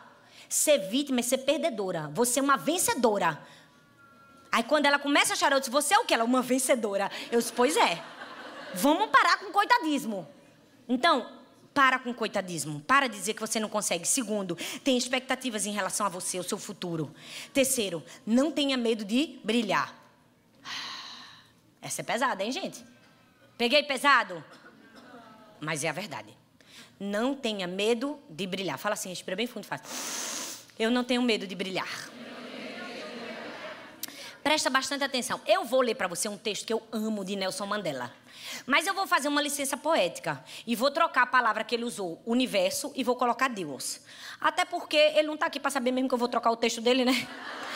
Ser 0.48 0.78
vítima 0.78 1.20
é 1.20 1.22
ser 1.22 1.38
perdedora. 1.38 2.10
Você 2.14 2.40
é 2.40 2.42
uma 2.42 2.56
vencedora. 2.56 3.38
Aí 4.52 4.64
quando 4.64 4.86
ela 4.86 4.98
começa 4.98 5.32
a 5.32 5.36
chorar, 5.36 5.56
eu 5.56 5.60
disse, 5.60 5.70
você 5.70 5.94
é 5.94 5.98
o 5.98 6.04
que? 6.04 6.12
Ela 6.12 6.24
uma 6.24 6.42
vencedora. 6.42 7.10
Eu 7.30 7.38
disse, 7.38 7.52
pois 7.52 7.76
é. 7.76 8.02
Vamos 8.74 9.10
parar 9.10 9.38
com 9.38 9.52
coitadismo. 9.52 10.28
Então, 10.88 11.30
para 11.72 11.98
com 11.98 12.12
coitadismo. 12.12 12.80
Para 12.80 13.06
de 13.06 13.16
dizer 13.16 13.34
que 13.34 13.40
você 13.40 13.60
não 13.60 13.68
consegue. 13.68 14.06
Segundo, 14.06 14.56
tem 14.82 14.96
expectativas 14.96 15.66
em 15.66 15.72
relação 15.72 16.04
a 16.04 16.08
você, 16.08 16.38
ao 16.38 16.44
seu 16.44 16.58
futuro. 16.58 17.14
Terceiro, 17.52 18.02
não 18.26 18.50
tenha 18.50 18.76
medo 18.76 19.04
de 19.04 19.38
brilhar. 19.44 19.94
Essa 21.80 22.02
é 22.02 22.04
pesada, 22.04 22.42
hein, 22.44 22.52
gente? 22.52 22.84
Peguei 23.56 23.82
pesado? 23.82 24.44
Mas 25.60 25.84
é 25.84 25.88
a 25.88 25.92
verdade. 25.92 26.36
Não 26.98 27.34
tenha 27.34 27.66
medo 27.66 28.18
de 28.28 28.46
brilhar. 28.46 28.78
Fala 28.78 28.94
assim, 28.94 29.08
respira 29.08 29.36
bem 29.36 29.46
fundo, 29.46 29.64
faz. 29.64 30.66
Eu 30.78 30.90
não 30.90 31.04
tenho 31.04 31.22
medo 31.22 31.46
de 31.46 31.54
brilhar. 31.54 32.10
Presta 34.42 34.70
bastante 34.70 35.04
atenção. 35.04 35.40
Eu 35.46 35.64
vou 35.64 35.80
ler 35.80 35.94
para 35.94 36.08
você 36.08 36.28
um 36.28 36.38
texto 36.38 36.66
que 36.66 36.72
eu 36.72 36.82
amo 36.92 37.24
de 37.24 37.36
Nelson 37.36 37.66
Mandela. 37.66 38.12
Mas 38.66 38.86
eu 38.86 38.94
vou 38.94 39.06
fazer 39.06 39.28
uma 39.28 39.42
licença 39.42 39.76
poética 39.76 40.42
e 40.66 40.74
vou 40.74 40.90
trocar 40.90 41.22
a 41.22 41.26
palavra 41.26 41.62
que 41.62 41.74
ele 41.74 41.84
usou, 41.84 42.20
universo, 42.24 42.90
e 42.94 43.04
vou 43.04 43.16
colocar 43.16 43.48
Deus. 43.48 44.00
Até 44.40 44.64
porque 44.64 44.96
ele 44.96 45.26
não 45.26 45.34
está 45.34 45.46
aqui 45.46 45.60
para 45.60 45.70
saber 45.70 45.92
mesmo 45.92 46.08
que 46.08 46.14
eu 46.14 46.18
vou 46.18 46.28
trocar 46.28 46.50
o 46.50 46.56
texto 46.56 46.80
dele, 46.80 47.04
né? 47.04 47.28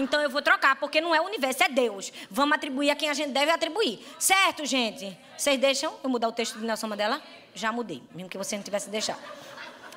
Então 0.00 0.22
eu 0.22 0.30
vou 0.30 0.40
trocar, 0.40 0.76
porque 0.76 1.00
não 1.00 1.12
é 1.12 1.20
o 1.20 1.24
universo, 1.24 1.64
é 1.64 1.68
Deus. 1.68 2.12
Vamos 2.30 2.54
atribuir 2.54 2.88
a 2.88 2.94
quem 2.94 3.10
a 3.10 3.14
gente 3.14 3.32
deve 3.32 3.50
atribuir. 3.50 3.98
Certo, 4.16 4.64
gente? 4.64 5.18
Vocês 5.36 5.58
deixam 5.58 5.92
eu 6.04 6.08
mudar 6.08 6.28
o 6.28 6.32
texto 6.32 6.56
de 6.56 6.64
Nelson 6.64 6.86
Mandela? 6.86 7.20
Já 7.52 7.72
mudei, 7.72 8.00
mesmo 8.14 8.30
que 8.30 8.38
você 8.38 8.54
não 8.54 8.62
tivesse 8.62 8.88
deixado. 8.90 9.18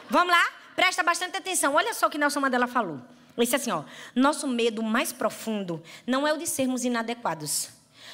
Vamos 0.10 0.34
lá? 0.34 0.44
Presta 0.76 1.04
bastante 1.04 1.38
atenção. 1.38 1.76
Olha 1.76 1.94
só 1.94 2.08
o 2.08 2.10
que 2.10 2.18
Nelson 2.18 2.40
Mandela 2.40 2.66
falou. 2.66 3.00
Ele 3.38 3.46
disse 3.46 3.56
assim, 3.56 3.72
ó. 3.72 3.84
Nosso 4.16 4.48
medo 4.48 4.84
mais 4.84 5.12
profundo 5.12 5.82
não 6.06 6.28
é 6.28 6.34
o 6.34 6.38
de 6.38 6.48
sermos 6.48 6.84
inadequados. 6.84 7.70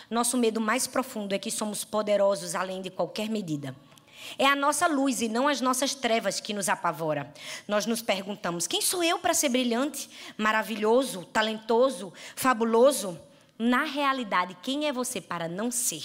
Nosso 0.09 0.37
medo 0.37 0.61
mais 0.61 0.87
profundo 0.87 1.33
é 1.33 1.39
que 1.39 1.51
somos 1.51 1.83
poderosos 1.83 2.55
além 2.55 2.81
de 2.81 2.89
qualquer 2.89 3.29
medida. 3.29 3.75
É 4.37 4.45
a 4.45 4.55
nossa 4.55 4.87
luz 4.87 5.21
e 5.21 5.29
não 5.29 5.47
as 5.47 5.61
nossas 5.61 5.93
trevas 5.93 6.39
que 6.39 6.53
nos 6.53 6.69
apavora. 6.69 7.31
Nós 7.67 7.85
nos 7.85 8.01
perguntamos: 8.01 8.67
quem 8.67 8.81
sou 8.81 9.03
eu 9.03 9.19
para 9.19 9.33
ser 9.33 9.49
brilhante, 9.49 10.09
maravilhoso, 10.37 11.23
talentoso, 11.25 12.11
fabuloso? 12.35 13.19
Na 13.59 13.83
realidade, 13.83 14.57
quem 14.61 14.87
é 14.87 14.93
você 14.93 15.19
para 15.19 15.47
não 15.47 15.71
ser? 15.71 16.03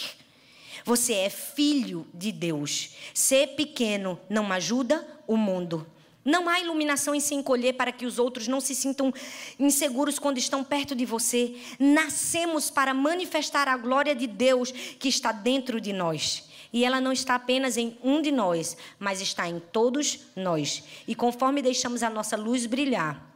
Você 0.85 1.15
é 1.15 1.31
filho 1.31 2.07
de 2.13 2.33
Deus. 2.33 2.91
Ser 3.15 3.49
pequeno 3.49 4.19
não 4.29 4.51
ajuda 4.53 5.07
o 5.27 5.37
mundo. 5.37 5.87
Não 6.25 6.49
há 6.49 6.61
iluminação 6.61 7.15
em 7.15 7.21
se 7.21 7.35
encolher 7.35 7.75
para 7.75 7.91
que 7.91 8.07
os 8.07 8.19
outros 8.19 8.47
não 8.47 8.61
se 8.61 8.75
sintam 8.75 9.13
inseguros 9.59 10.19
quando 10.19 10.39
estão 10.39 10.63
perto 10.63 10.95
de 10.95 11.05
você. 11.05 11.57
Nascemos 11.79 12.71
para 12.71 12.95
manifestar 12.95 13.67
a 13.67 13.77
glória 13.77 14.15
de 14.15 14.27
Deus 14.27 14.71
que 14.71 15.09
está 15.09 15.33
dentro 15.33 15.81
de 15.81 15.93
nós. 15.93 16.45
E 16.73 16.85
ela 16.85 17.01
não 17.01 17.13
está 17.13 17.35
apenas 17.35 17.77
em 17.77 17.99
um 18.03 18.23
de 18.23 18.31
nós, 18.31 18.77
mas 18.99 19.21
está 19.21 19.49
em 19.49 19.59
todos 19.59 20.21
nós. 20.35 20.83
E 21.07 21.15
conforme 21.15 21.61
deixamos 21.61 22.03
a 22.03 22.09
nossa 22.09 22.37
luz 22.37 22.67
brilhar, 22.67 23.31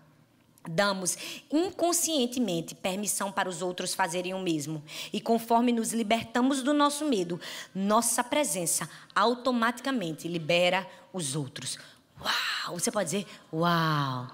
damos 0.68 1.16
inconscientemente 1.50 2.74
permissão 2.74 3.30
para 3.30 3.48
os 3.48 3.62
outros 3.62 3.94
fazerem 3.94 4.32
o 4.32 4.38
mesmo. 4.38 4.82
E 5.12 5.20
conforme 5.20 5.72
nos 5.72 5.92
libertamos 5.92 6.62
do 6.62 6.72
nosso 6.72 7.04
medo, 7.04 7.40
nossa 7.74 8.24
presença 8.24 8.88
automaticamente 9.14 10.28
libera 10.28 10.88
os 11.12 11.36
outros. 11.36 11.78
Uau! 12.20 12.78
Você 12.78 12.90
pode 12.90 13.10
dizer, 13.10 13.26
uau! 13.52 14.26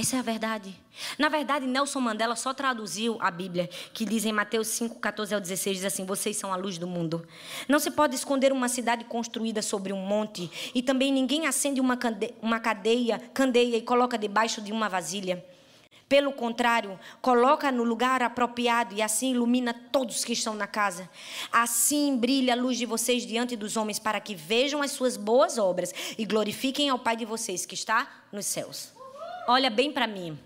Essa 0.00 0.16
é 0.16 0.18
a 0.18 0.22
verdade. 0.22 0.74
Na 1.18 1.28
verdade, 1.28 1.66
Nelson 1.66 2.00
Mandela 2.00 2.34
só 2.34 2.54
traduziu 2.54 3.18
a 3.20 3.30
Bíblia, 3.30 3.68
que 3.92 4.06
diz 4.06 4.24
em 4.24 4.32
Mateus 4.32 4.68
5, 4.68 4.98
14 4.98 5.34
ao 5.34 5.40
16, 5.42 5.76
diz 5.76 5.84
assim: 5.84 6.06
Vocês 6.06 6.38
são 6.38 6.50
a 6.50 6.56
luz 6.56 6.78
do 6.78 6.86
mundo. 6.86 7.22
Não 7.68 7.78
se 7.78 7.90
pode 7.90 8.14
esconder 8.14 8.50
uma 8.50 8.66
cidade 8.66 9.04
construída 9.04 9.60
sobre 9.60 9.92
um 9.92 9.98
monte, 9.98 10.50
e 10.74 10.82
também 10.82 11.12
ninguém 11.12 11.46
acende 11.46 11.82
uma, 11.82 11.98
cande 11.98 12.32
uma 12.40 12.58
cadeia, 12.58 13.18
candeia 13.34 13.76
e 13.76 13.82
coloca 13.82 14.16
debaixo 14.16 14.62
de 14.62 14.72
uma 14.72 14.88
vasilha. 14.88 15.44
Pelo 16.10 16.32
contrário, 16.32 16.98
coloca 17.22 17.70
no 17.70 17.84
lugar 17.84 18.20
apropriado 18.20 18.92
e 18.96 19.00
assim 19.00 19.30
ilumina 19.30 19.72
todos 19.72 20.24
que 20.24 20.32
estão 20.32 20.54
na 20.54 20.66
casa. 20.66 21.08
Assim 21.52 22.16
brilha 22.16 22.54
a 22.54 22.56
luz 22.56 22.76
de 22.76 22.84
vocês 22.84 23.24
diante 23.24 23.54
dos 23.54 23.76
homens, 23.76 24.00
para 24.00 24.18
que 24.18 24.34
vejam 24.34 24.82
as 24.82 24.90
suas 24.90 25.16
boas 25.16 25.56
obras 25.56 25.94
e 26.18 26.24
glorifiquem 26.24 26.88
ao 26.88 26.98
Pai 26.98 27.16
de 27.16 27.24
vocês 27.24 27.64
que 27.64 27.76
está 27.76 28.24
nos 28.32 28.46
céus. 28.46 28.92
Olha 29.46 29.70
bem 29.70 29.92
para 29.92 30.08
mim. 30.08 30.36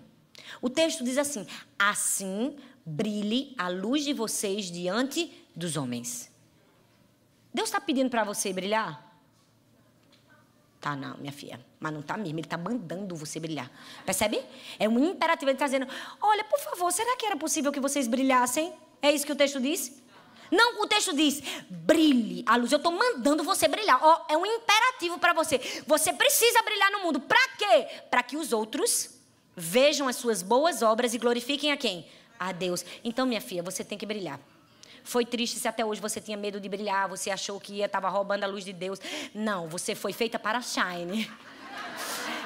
O 0.61 0.69
texto 0.69 1.03
diz 1.03 1.17
assim: 1.17 1.47
Assim 1.79 2.59
brilhe 2.85 3.55
a 3.57 3.71
luz 3.71 4.05
de 4.05 4.13
vocês 4.13 4.71
diante 4.71 5.33
dos 5.57 5.79
homens. 5.79 6.31
Deus 7.55 7.71
está 7.71 7.81
pedindo 7.81 8.11
para 8.11 8.23
você 8.23 8.53
brilhar? 8.53 9.04
Tá, 10.85 10.95
não, 10.95 11.17
minha 11.17 11.33
filha. 11.33 11.59
Mas 11.81 11.95
não 11.95 12.03
tá 12.03 12.15
mesmo. 12.15 12.39
Ele 12.39 12.47
está 12.47 12.59
mandando 12.59 13.17
você 13.17 13.41
brilhar. 13.41 13.71
Percebe? 14.05 14.39
É 14.79 14.87
um 14.87 15.03
imperativo. 15.03 15.49
Ele 15.49 15.57
está 15.57 15.65
dizendo: 15.65 15.89
Olha, 16.21 16.45
por 16.45 16.61
favor, 16.61 16.93
será 16.93 17.17
que 17.17 17.25
era 17.25 17.39
possível 17.39 17.73
que 17.73 17.81
vocês 17.81 18.07
brilhassem? 18.07 18.71
É 19.01 19.11
isso 19.11 19.25
que 19.25 19.33
o 19.33 19.35
texto 19.35 19.59
diz? 19.59 20.03
Não, 20.51 20.83
o 20.83 20.87
texto 20.87 21.17
diz: 21.17 21.43
brilhe 21.71 22.45
a 22.47 22.57
luz. 22.57 22.71
Eu 22.71 22.77
estou 22.77 22.93
mandando 22.93 23.43
você 23.43 23.67
brilhar. 23.67 23.99
Oh, 24.05 24.31
é 24.31 24.37
um 24.37 24.45
imperativo 24.45 25.19
para 25.19 25.33
você. 25.33 25.59
Você 25.87 26.13
precisa 26.13 26.61
brilhar 26.61 26.91
no 26.93 26.99
mundo. 26.99 27.19
Para 27.19 27.49
quê? 27.57 27.87
Para 28.11 28.23
que 28.23 28.37
os 28.37 28.53
outros 28.53 29.15
vejam 29.57 30.07
as 30.07 30.17
suas 30.17 30.43
boas 30.43 30.83
obras 30.83 31.15
e 31.15 31.19
glorifiquem 31.19 31.73
a 31.73 31.79
quem? 31.79 32.07
A 32.39 32.53
Deus. 32.53 32.85
Então, 33.03 33.25
minha 33.25 33.41
filha, 33.41 33.63
você 33.63 33.83
tem 33.83 33.97
que 33.97 34.05
brilhar. 34.05 34.39
Foi 35.05 35.25
triste 35.25 35.59
se 35.59 35.69
até 35.69 35.85
hoje 35.85 36.01
você 36.01 36.19
tinha 36.19 36.37
medo 36.37 36.59
de 36.59 36.69
brilhar, 36.69 37.07
você 37.09 37.31
achou 37.31 37.61
que 37.61 37.75
ia 37.75 37.85
estava 37.85 38.09
roubando 38.09 38.43
a 38.43 38.47
luz 38.47 38.65
de 38.65 38.73
Deus. 38.73 38.99
Não, 39.35 39.69
você 39.69 39.95
foi 39.95 40.15
feita 40.15 40.39
para 40.39 40.63
shine. 40.63 41.31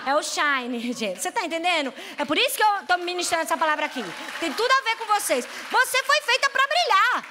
É 0.05 0.14
o 0.16 0.23
shine, 0.23 0.92
gente. 0.92 1.21
Você 1.21 1.29
está 1.29 1.44
entendendo? 1.44 1.94
É 2.16 2.25
por 2.25 2.37
isso 2.37 2.57
que 2.57 2.62
eu 2.62 2.81
estou 2.81 2.99
ministrando 2.99 3.44
essa 3.44 3.57
palavra 3.57 3.87
aqui. 3.87 4.03
Tem 4.40 4.53
tudo 4.53 4.71
a 4.71 4.83
ver 4.83 4.97
com 4.97 5.07
vocês. 5.07 5.47
Você 5.47 6.03
foi 6.03 6.21
feita 6.23 6.51
para 6.51 6.66
brilhar. 6.66 7.27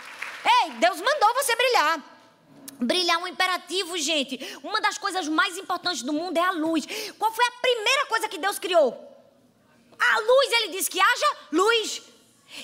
Ei, 0.64 0.72
Deus 0.80 1.02
mandou 1.02 1.34
você 1.34 1.56
brilhar. 1.56 2.00
Brilhar 2.80 3.16
é 3.16 3.24
um 3.24 3.28
imperativo, 3.28 3.98
gente. 3.98 4.40
Uma 4.64 4.80
das 4.80 4.98
coisas 4.98 5.28
mais 5.28 5.58
importantes 5.58 6.04
do 6.04 6.14
mundo 6.14 6.38
é 6.38 6.42
a 6.42 6.52
luz. 6.52 6.86
Qual 7.18 7.32
foi 7.34 7.46
a 7.46 7.52
primeira 7.52 8.06
coisa 8.06 8.30
que 8.30 8.38
Deus 8.38 8.60
criou? 8.60 8.94
A 10.00 10.20
luz, 10.20 10.52
ele 10.54 10.68
disse 10.70 10.90
que 10.90 11.02
haja 11.02 11.38
luz. 11.52 12.02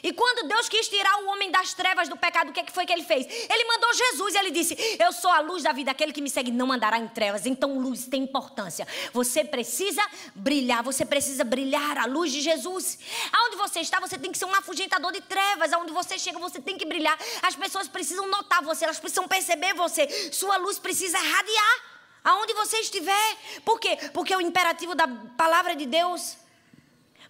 E 0.01 0.11
quando 0.13 0.47
Deus 0.47 0.67
quis 0.67 0.87
tirar 0.87 1.23
o 1.23 1.27
homem 1.27 1.51
das 1.51 1.73
trevas 1.73 2.09
do 2.09 2.17
pecado, 2.17 2.49
o 2.49 2.53
que, 2.53 2.59
é 2.59 2.63
que 2.63 2.71
foi 2.71 2.85
que 2.85 2.93
ele 2.93 3.03
fez? 3.03 3.25
Ele 3.25 3.65
mandou 3.65 3.93
Jesus 3.93 4.33
e 4.33 4.37
ele 4.37 4.51
disse: 4.51 4.97
Eu 4.99 5.11
sou 5.11 5.29
a 5.29 5.39
luz 5.39 5.63
da 5.63 5.71
vida, 5.71 5.91
aquele 5.91 6.11
que 6.11 6.21
me 6.21 6.29
segue 6.29 6.51
não 6.51 6.71
andará 6.71 6.97
em 6.97 7.07
trevas. 7.07 7.45
Então, 7.45 7.77
luz 7.77 8.07
tem 8.07 8.23
importância. 8.23 8.87
Você 9.11 9.43
precisa 9.43 10.01
brilhar, 10.33 10.83
você 10.83 11.05
precisa 11.05 11.43
brilhar 11.43 11.97
a 11.97 12.05
luz 12.05 12.31
de 12.31 12.41
Jesus. 12.41 12.97
Aonde 13.31 13.57
você 13.57 13.81
está, 13.81 13.99
você 13.99 14.17
tem 14.17 14.31
que 14.31 14.37
ser 14.37 14.45
um 14.45 14.55
afugentador 14.55 15.11
de 15.11 15.21
trevas. 15.21 15.73
Aonde 15.73 15.91
você 15.91 16.17
chega, 16.17 16.39
você 16.39 16.61
tem 16.61 16.77
que 16.77 16.85
brilhar. 16.85 17.17
As 17.41 17.55
pessoas 17.55 17.87
precisam 17.87 18.27
notar 18.27 18.63
você, 18.63 18.85
elas 18.85 18.99
precisam 18.99 19.27
perceber 19.27 19.73
você. 19.73 20.31
Sua 20.31 20.57
luz 20.57 20.79
precisa 20.79 21.17
radiar 21.17 21.93
aonde 22.23 22.53
você 22.53 22.77
estiver. 22.77 23.37
Por 23.65 23.79
quê? 23.79 23.97
Porque 24.13 24.35
o 24.35 24.41
imperativo 24.41 24.95
da 24.95 25.07
palavra 25.37 25.75
de 25.75 25.85
Deus. 25.85 26.42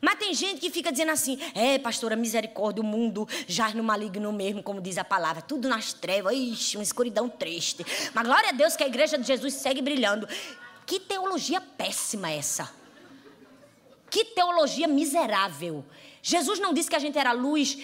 Mas 0.03 0.19
tem 0.19 0.33
gente 0.33 0.59
que 0.59 0.69
fica 0.69 0.91
dizendo 0.91 1.13
assim: 1.13 1.39
é, 1.55 1.79
pastora, 1.79 2.13
misericórdia, 2.13 2.83
o 2.83 2.85
mundo 2.85 3.25
já 3.47 3.73
no 3.73 3.81
maligno 3.81 4.33
mesmo, 4.33 4.61
como 4.61 4.81
diz 4.81 4.97
a 4.97 5.03
palavra, 5.05 5.41
tudo 5.41 5.69
nas 5.69 5.93
trevas, 5.93 6.35
ixi, 6.35 6.75
uma 6.75 6.83
escuridão 6.83 7.29
triste. 7.29 7.85
Mas 8.13 8.25
glória 8.25 8.49
a 8.49 8.51
Deus 8.51 8.75
que 8.75 8.83
a 8.83 8.87
igreja 8.87 9.17
de 9.17 9.25
Jesus 9.25 9.53
segue 9.53 9.81
brilhando. 9.81 10.27
Que 10.85 10.99
teologia 10.99 11.61
péssima 11.61 12.29
essa. 12.29 12.69
Que 14.09 14.25
teologia 14.25 14.89
miserável. 14.89 15.85
Jesus 16.21 16.59
não 16.59 16.73
disse 16.73 16.89
que 16.89 16.97
a 16.97 16.99
gente 16.99 17.17
era 17.17 17.31
luz 17.31 17.77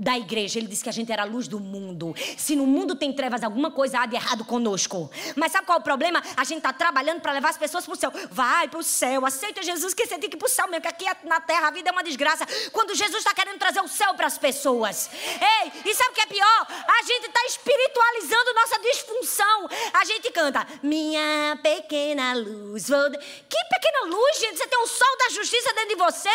da 0.00 0.16
igreja. 0.16 0.58
Ele 0.58 0.66
disse 0.66 0.82
que 0.82 0.88
a 0.88 0.92
gente 0.92 1.12
era 1.12 1.22
a 1.22 1.26
luz 1.26 1.46
do 1.46 1.60
mundo. 1.60 2.14
Se 2.36 2.56
no 2.56 2.66
mundo 2.66 2.96
tem 2.96 3.12
trevas, 3.12 3.44
alguma 3.44 3.70
coisa 3.70 4.00
há 4.00 4.06
de 4.06 4.16
errado 4.16 4.44
conosco. 4.44 5.10
Mas 5.36 5.52
sabe 5.52 5.66
qual 5.66 5.78
é 5.78 5.80
o 5.80 5.84
problema? 5.84 6.22
A 6.36 6.44
gente 6.44 6.58
está 6.58 6.72
trabalhando 6.72 7.20
para 7.20 7.32
levar 7.32 7.50
as 7.50 7.58
pessoas 7.58 7.84
para 7.84 7.92
o 7.92 7.96
céu. 7.96 8.10
Vai 8.30 8.66
para 8.68 8.80
o 8.80 8.82
céu, 8.82 9.26
aceita 9.26 9.62
Jesus, 9.62 9.92
que 9.92 10.06
você 10.06 10.18
tem 10.18 10.30
que 10.30 10.36
ir 10.36 10.38
para 10.38 10.46
o 10.46 10.48
céu 10.48 10.66
mesmo, 10.68 10.80
que 10.80 10.88
aqui 10.88 11.04
na 11.24 11.40
terra 11.40 11.68
a 11.68 11.70
vida 11.70 11.90
é 11.90 11.92
uma 11.92 12.02
desgraça. 12.02 12.46
Quando 12.72 12.94
Jesus 12.94 13.18
está 13.18 13.34
querendo 13.34 13.58
trazer 13.58 13.80
o 13.80 13.88
céu 13.88 14.14
para 14.14 14.26
as 14.26 14.38
pessoas. 14.38 15.10
Ei, 15.12 15.72
e 15.84 15.94
sabe 15.94 16.10
o 16.10 16.14
que 16.14 16.20
é 16.22 16.26
pior? 16.26 16.66
A 16.70 17.02
gente 17.04 17.26
está 17.26 17.44
espiritualizando 17.46 18.54
nossa 18.54 18.78
disfunção. 18.80 19.68
A 19.92 20.04
gente 20.04 20.30
canta, 20.30 20.66
minha 20.82 21.58
pequena 21.62 22.32
luz. 22.34 22.86
Que 22.86 23.64
pequena 23.68 24.06
luz, 24.06 24.38
gente? 24.40 24.56
Você 24.56 24.66
tem 24.66 24.78
o 24.78 24.86
sol 24.86 25.16
da 25.18 25.28
justiça 25.34 25.72
dentro 25.74 25.90
de 25.90 25.96
você. 25.96 26.28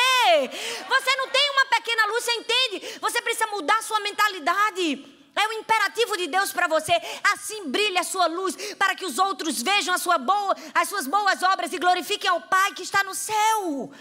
Você 0.87 1.15
não 1.15 1.27
tem 1.29 1.49
uma 1.51 1.65
pequena 1.65 2.05
luz, 2.07 2.23
você 2.23 2.31
entende? 2.33 2.99
Você 3.01 3.21
precisa 3.21 3.47
mudar 3.55 3.81
sua 3.81 3.99
mentalidade. 3.99 5.15
É 5.35 5.47
o 5.49 5.53
imperativo 5.53 6.15
de 6.17 6.27
Deus 6.27 6.53
para 6.53 6.67
você. 6.67 6.93
Assim 7.33 7.69
brilha 7.69 8.01
a 8.01 8.03
sua 8.03 8.27
luz, 8.27 8.55
para 8.75 8.95
que 8.95 9.05
os 9.05 9.17
outros 9.17 9.61
vejam 9.61 9.93
a 9.93 9.97
sua 9.97 10.17
boa, 10.17 10.55
as 10.73 10.87
suas 10.87 11.07
boas 11.07 11.43
obras 11.43 11.73
e 11.73 11.77
glorifiquem 11.77 12.29
ao 12.29 12.41
Pai 12.41 12.73
que 12.73 12.83
está 12.83 13.03
no 13.03 13.13
céu. 13.13 13.91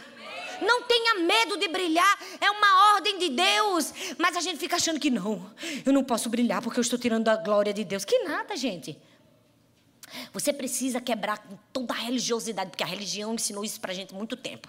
Não 0.63 0.83
tenha 0.83 1.15
medo 1.15 1.57
de 1.57 1.67
brilhar, 1.67 2.19
é 2.41 2.49
uma 2.51 2.95
ordem 2.95 3.19
de 3.19 3.31
Deus. 3.31 3.93
Mas 4.17 4.37
a 4.37 4.41
gente 4.41 4.59
fica 4.59 4.77
achando 4.77 5.01
que 5.01 5.11
não, 5.11 5.51
eu 5.85 5.93
não 5.93 6.05
posso 6.05 6.29
brilhar 6.29 6.63
porque 6.63 6.79
eu 6.79 6.83
estou 6.83 6.99
tirando 6.99 7.29
a 7.29 7.37
glória 7.37 7.73
de 7.73 7.85
Deus. 7.85 8.05
Que 8.05 8.21
nada, 8.21 8.57
gente. 8.57 8.97
Você 10.33 10.53
precisa 10.53 11.01
quebrar 11.01 11.39
com 11.39 11.59
toda 11.73 11.93
a 11.93 11.97
religiosidade, 11.97 12.71
porque 12.71 12.85
a 12.85 12.87
religião 12.87 13.35
ensinou 13.35 13.65
isso 13.65 13.81
pra 13.81 13.93
gente 13.93 14.15
há 14.15 14.17
muito 14.17 14.37
tempo. 14.37 14.69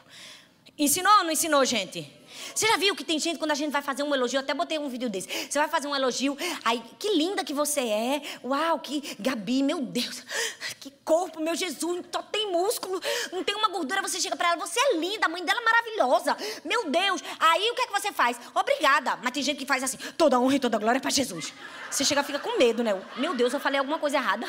Ensinou 0.77 1.11
ou 1.19 1.23
não 1.23 1.31
ensinou, 1.31 1.63
gente? 1.63 2.11
Você 2.53 2.67
já 2.67 2.77
viu 2.77 2.95
que 2.95 3.03
tem 3.03 3.17
gente, 3.17 3.39
quando 3.39 3.51
a 3.51 3.55
gente 3.55 3.71
vai 3.71 3.81
fazer 3.81 4.03
um 4.03 4.13
elogio, 4.13 4.39
até 4.39 4.53
botei 4.53 4.77
um 4.77 4.89
vídeo 4.89 5.09
desse. 5.09 5.27
Você 5.49 5.57
vai 5.57 5.67
fazer 5.67 5.87
um 5.87 5.95
elogio, 5.95 6.37
aí, 6.63 6.83
que 6.99 7.09
linda 7.15 7.43
que 7.43 7.53
você 7.53 7.81
é. 7.81 8.21
Uau, 8.43 8.79
que 8.79 9.15
Gabi, 9.19 9.63
meu 9.63 9.81
Deus. 9.81 10.23
Que 10.79 10.91
corpo, 11.03 11.41
meu 11.41 11.55
Jesus, 11.55 12.05
só 12.11 12.21
tem 12.21 12.51
músculo, 12.51 13.01
não 13.31 13.43
tem 13.43 13.55
uma 13.55 13.69
gordura. 13.69 14.03
Você 14.03 14.19
chega 14.19 14.35
pra 14.35 14.49
ela, 14.49 14.57
você 14.57 14.79
é 14.79 14.97
linda, 14.97 15.25
a 15.25 15.29
mãe 15.29 15.43
dela 15.43 15.59
é 15.59 15.63
maravilhosa. 15.63 16.37
Meu 16.63 16.89
Deus. 16.89 17.23
Aí 17.39 17.71
o 17.71 17.73
que 17.73 17.81
é 17.81 17.87
que 17.87 17.91
você 17.91 18.11
faz? 18.11 18.39
Obrigada. 18.53 19.17
Mas 19.23 19.31
tem 19.31 19.41
gente 19.41 19.57
que 19.57 19.65
faz 19.65 19.83
assim, 19.83 19.97
toda 20.15 20.39
honra 20.39 20.55
e 20.55 20.59
toda 20.59 20.77
glória 20.77 21.01
pra 21.01 21.09
Jesus. 21.09 21.53
Você 21.89 22.05
chega 22.05 22.23
fica 22.23 22.37
com 22.37 22.57
medo, 22.59 22.83
né? 22.83 22.99
Meu 23.17 23.33
Deus, 23.33 23.51
eu 23.53 23.59
falei 23.59 23.79
alguma 23.79 23.97
coisa 23.97 24.17
errada. 24.17 24.47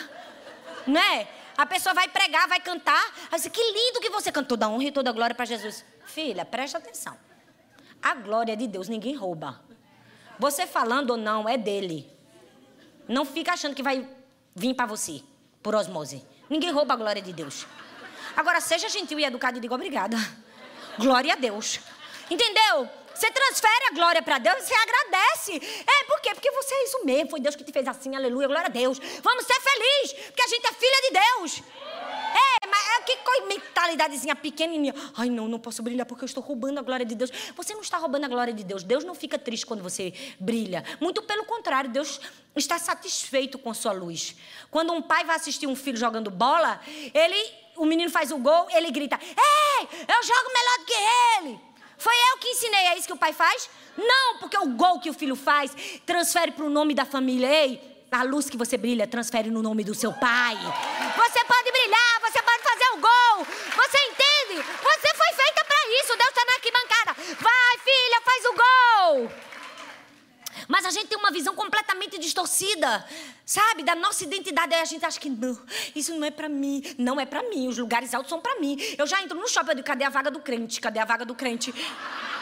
Né? 0.86 1.26
A 1.56 1.64
pessoa 1.64 1.94
vai 1.94 2.08
pregar, 2.08 2.46
vai 2.48 2.60
cantar. 2.60 3.14
Aí 3.30 3.38
você, 3.38 3.48
que 3.48 3.62
lindo 3.62 4.00
que 4.00 4.10
você 4.10 4.30
canta. 4.30 4.48
Toda 4.48 4.68
honra 4.68 4.84
e 4.84 4.92
toda 4.92 5.10
glória 5.12 5.34
para 5.34 5.46
Jesus. 5.46 5.84
Filha, 6.06 6.44
presta 6.44 6.78
atenção. 6.78 7.16
A 8.02 8.14
glória 8.14 8.56
de 8.56 8.66
Deus 8.66 8.88
ninguém 8.88 9.14
rouba. 9.14 9.60
Você 10.38 10.66
falando 10.66 11.10
ou 11.10 11.16
não 11.16 11.48
é 11.48 11.56
dele. 11.58 12.10
Não 13.08 13.24
fica 13.24 13.52
achando 13.52 13.74
que 13.74 13.82
vai 13.82 14.08
vir 14.54 14.74
para 14.74 14.86
você 14.86 15.22
por 15.62 15.74
osmose. 15.74 16.24
Ninguém 16.48 16.70
rouba 16.70 16.94
a 16.94 16.96
glória 16.96 17.20
de 17.20 17.32
Deus. 17.32 17.66
Agora 18.36 18.60
seja 18.60 18.88
gentil 18.88 19.18
e 19.18 19.24
educado 19.24 19.58
e 19.58 19.60
diga 19.60 19.74
obrigada. 19.74 20.16
Glória 20.98 21.32
a 21.32 21.36
Deus. 21.36 21.80
Entendeu? 22.30 22.88
Você 23.14 23.30
transfere 23.30 23.86
a 23.90 23.94
glória 23.94 24.22
para 24.22 24.38
Deus, 24.38 24.62
você 24.62 24.74
agradece. 24.74 25.84
É, 25.86 26.04
por 26.04 26.20
quê? 26.20 26.34
Porque 26.34 26.50
você 26.50 26.74
é 26.74 26.84
isso 26.84 27.04
mesmo. 27.04 27.30
Foi 27.30 27.40
Deus 27.40 27.56
que 27.56 27.64
te 27.64 27.72
fez 27.72 27.88
assim, 27.88 28.14
aleluia, 28.14 28.46
glória 28.46 28.66
a 28.66 28.70
Deus. 28.70 28.98
Vamos 29.22 29.46
ser 29.46 29.58
felizes, 29.58 30.26
porque 30.26 30.42
a 30.42 30.48
gente 30.48 30.66
é 30.66 30.72
filha 30.72 31.00
de 31.02 31.10
Deus. 31.10 31.62
Que 33.06 33.16
mentalidadezinha 33.46 34.34
pequenininha. 34.34 34.94
Ai, 35.16 35.30
não, 35.30 35.48
não 35.48 35.58
posso 35.58 35.82
brilhar 35.82 36.04
porque 36.06 36.24
eu 36.24 36.26
estou 36.26 36.42
roubando 36.42 36.78
a 36.78 36.82
glória 36.82 37.06
de 37.06 37.14
Deus. 37.14 37.30
Você 37.56 37.72
não 37.72 37.80
está 37.80 37.96
roubando 37.96 38.24
a 38.24 38.28
glória 38.28 38.52
de 38.52 38.64
Deus. 38.64 38.82
Deus 38.82 39.04
não 39.04 39.14
fica 39.14 39.38
triste 39.38 39.64
quando 39.64 39.82
você 39.82 40.12
brilha. 40.38 40.84
Muito 41.00 41.22
pelo 41.22 41.44
contrário, 41.44 41.90
Deus 41.90 42.20
está 42.54 42.78
satisfeito 42.78 43.58
com 43.58 43.72
sua 43.72 43.92
luz. 43.92 44.36
Quando 44.70 44.92
um 44.92 45.02
pai 45.02 45.24
vai 45.24 45.36
assistir 45.36 45.66
um 45.66 45.76
filho 45.76 45.96
jogando 45.96 46.30
bola, 46.30 46.80
ele, 47.14 47.52
o 47.76 47.84
menino 47.84 48.10
faz 48.10 48.30
o 48.30 48.38
gol, 48.38 48.66
ele 48.70 48.90
grita: 48.90 49.18
Ei, 49.22 49.88
eu 50.08 50.22
jogo 50.22 50.52
melhor 50.52 50.78
do 50.78 50.84
que 50.84 50.94
ele. 51.38 51.60
Foi 51.98 52.14
eu 52.14 52.38
que 52.38 52.48
ensinei, 52.48 52.86
é 52.88 52.98
isso 52.98 53.06
que 53.06 53.12
o 53.12 53.16
pai 53.16 53.32
faz? 53.32 53.70
Não, 53.96 54.38
porque 54.38 54.58
o 54.58 54.66
gol 54.70 55.00
que 55.00 55.08
o 55.08 55.14
filho 55.14 55.34
faz 55.34 55.74
transfere 56.04 56.52
para 56.52 56.64
o 56.64 56.70
nome 56.70 56.94
da 56.94 57.06
família. 57.06 57.48
Ei, 57.48 57.96
a 58.10 58.22
luz 58.22 58.48
que 58.48 58.56
você 58.56 58.76
brilha 58.76 59.06
transfere 59.06 59.50
no 59.50 59.62
nome 59.62 59.84
do 59.84 59.94
seu 59.94 60.12
pai. 60.12 60.56
Você 60.56 61.44
pode 61.44 61.72
brilhar, 61.72 62.20
você 62.20 62.40
pode 62.42 62.62
fazer 62.62 62.88
o 62.94 63.00
gol. 63.00 63.44
Você 63.44 63.98
entende? 64.08 64.62
Você 64.62 65.14
foi 65.14 65.32
feita 65.34 65.64
para 65.64 65.76
isso. 66.00 66.16
Deus 66.16 66.28
está 66.28 66.44
na 66.46 66.52
arquibancada. 66.54 67.16
Vai, 67.40 67.75
filha, 67.86 68.20
faz 68.24 68.44
o 68.44 68.54
gol. 68.62 69.46
Mas 70.68 70.84
a 70.86 70.90
gente 70.90 71.08
tem 71.08 71.18
uma 71.18 71.30
visão 71.30 71.54
completamente 71.54 72.18
distorcida, 72.18 73.06
sabe? 73.44 73.82
Da 73.82 73.94
nossa 73.94 74.24
identidade. 74.24 74.74
Aí 74.74 74.80
a 74.80 74.84
gente 74.84 75.04
acha 75.04 75.20
que 75.20 75.28
não, 75.28 75.58
isso 75.94 76.14
não 76.14 76.26
é 76.26 76.30
pra 76.30 76.48
mim. 76.48 76.82
Não 76.98 77.20
é 77.20 77.26
pra 77.26 77.42
mim. 77.42 77.68
Os 77.68 77.76
lugares 77.78 78.14
altos 78.14 78.30
são 78.30 78.40
pra 78.40 78.56
mim. 78.56 78.76
Eu 78.98 79.06
já 79.06 79.22
entro 79.22 79.38
no 79.38 79.46
shopping, 79.46 79.76
digo, 79.76 79.86
cadê 79.86 80.04
a 80.04 80.08
vaga 80.08 80.30
do 80.30 80.40
crente? 80.40 80.80
Cadê 80.80 80.98
a 80.98 81.04
vaga 81.04 81.24
do 81.24 81.34
crente? 81.34 81.72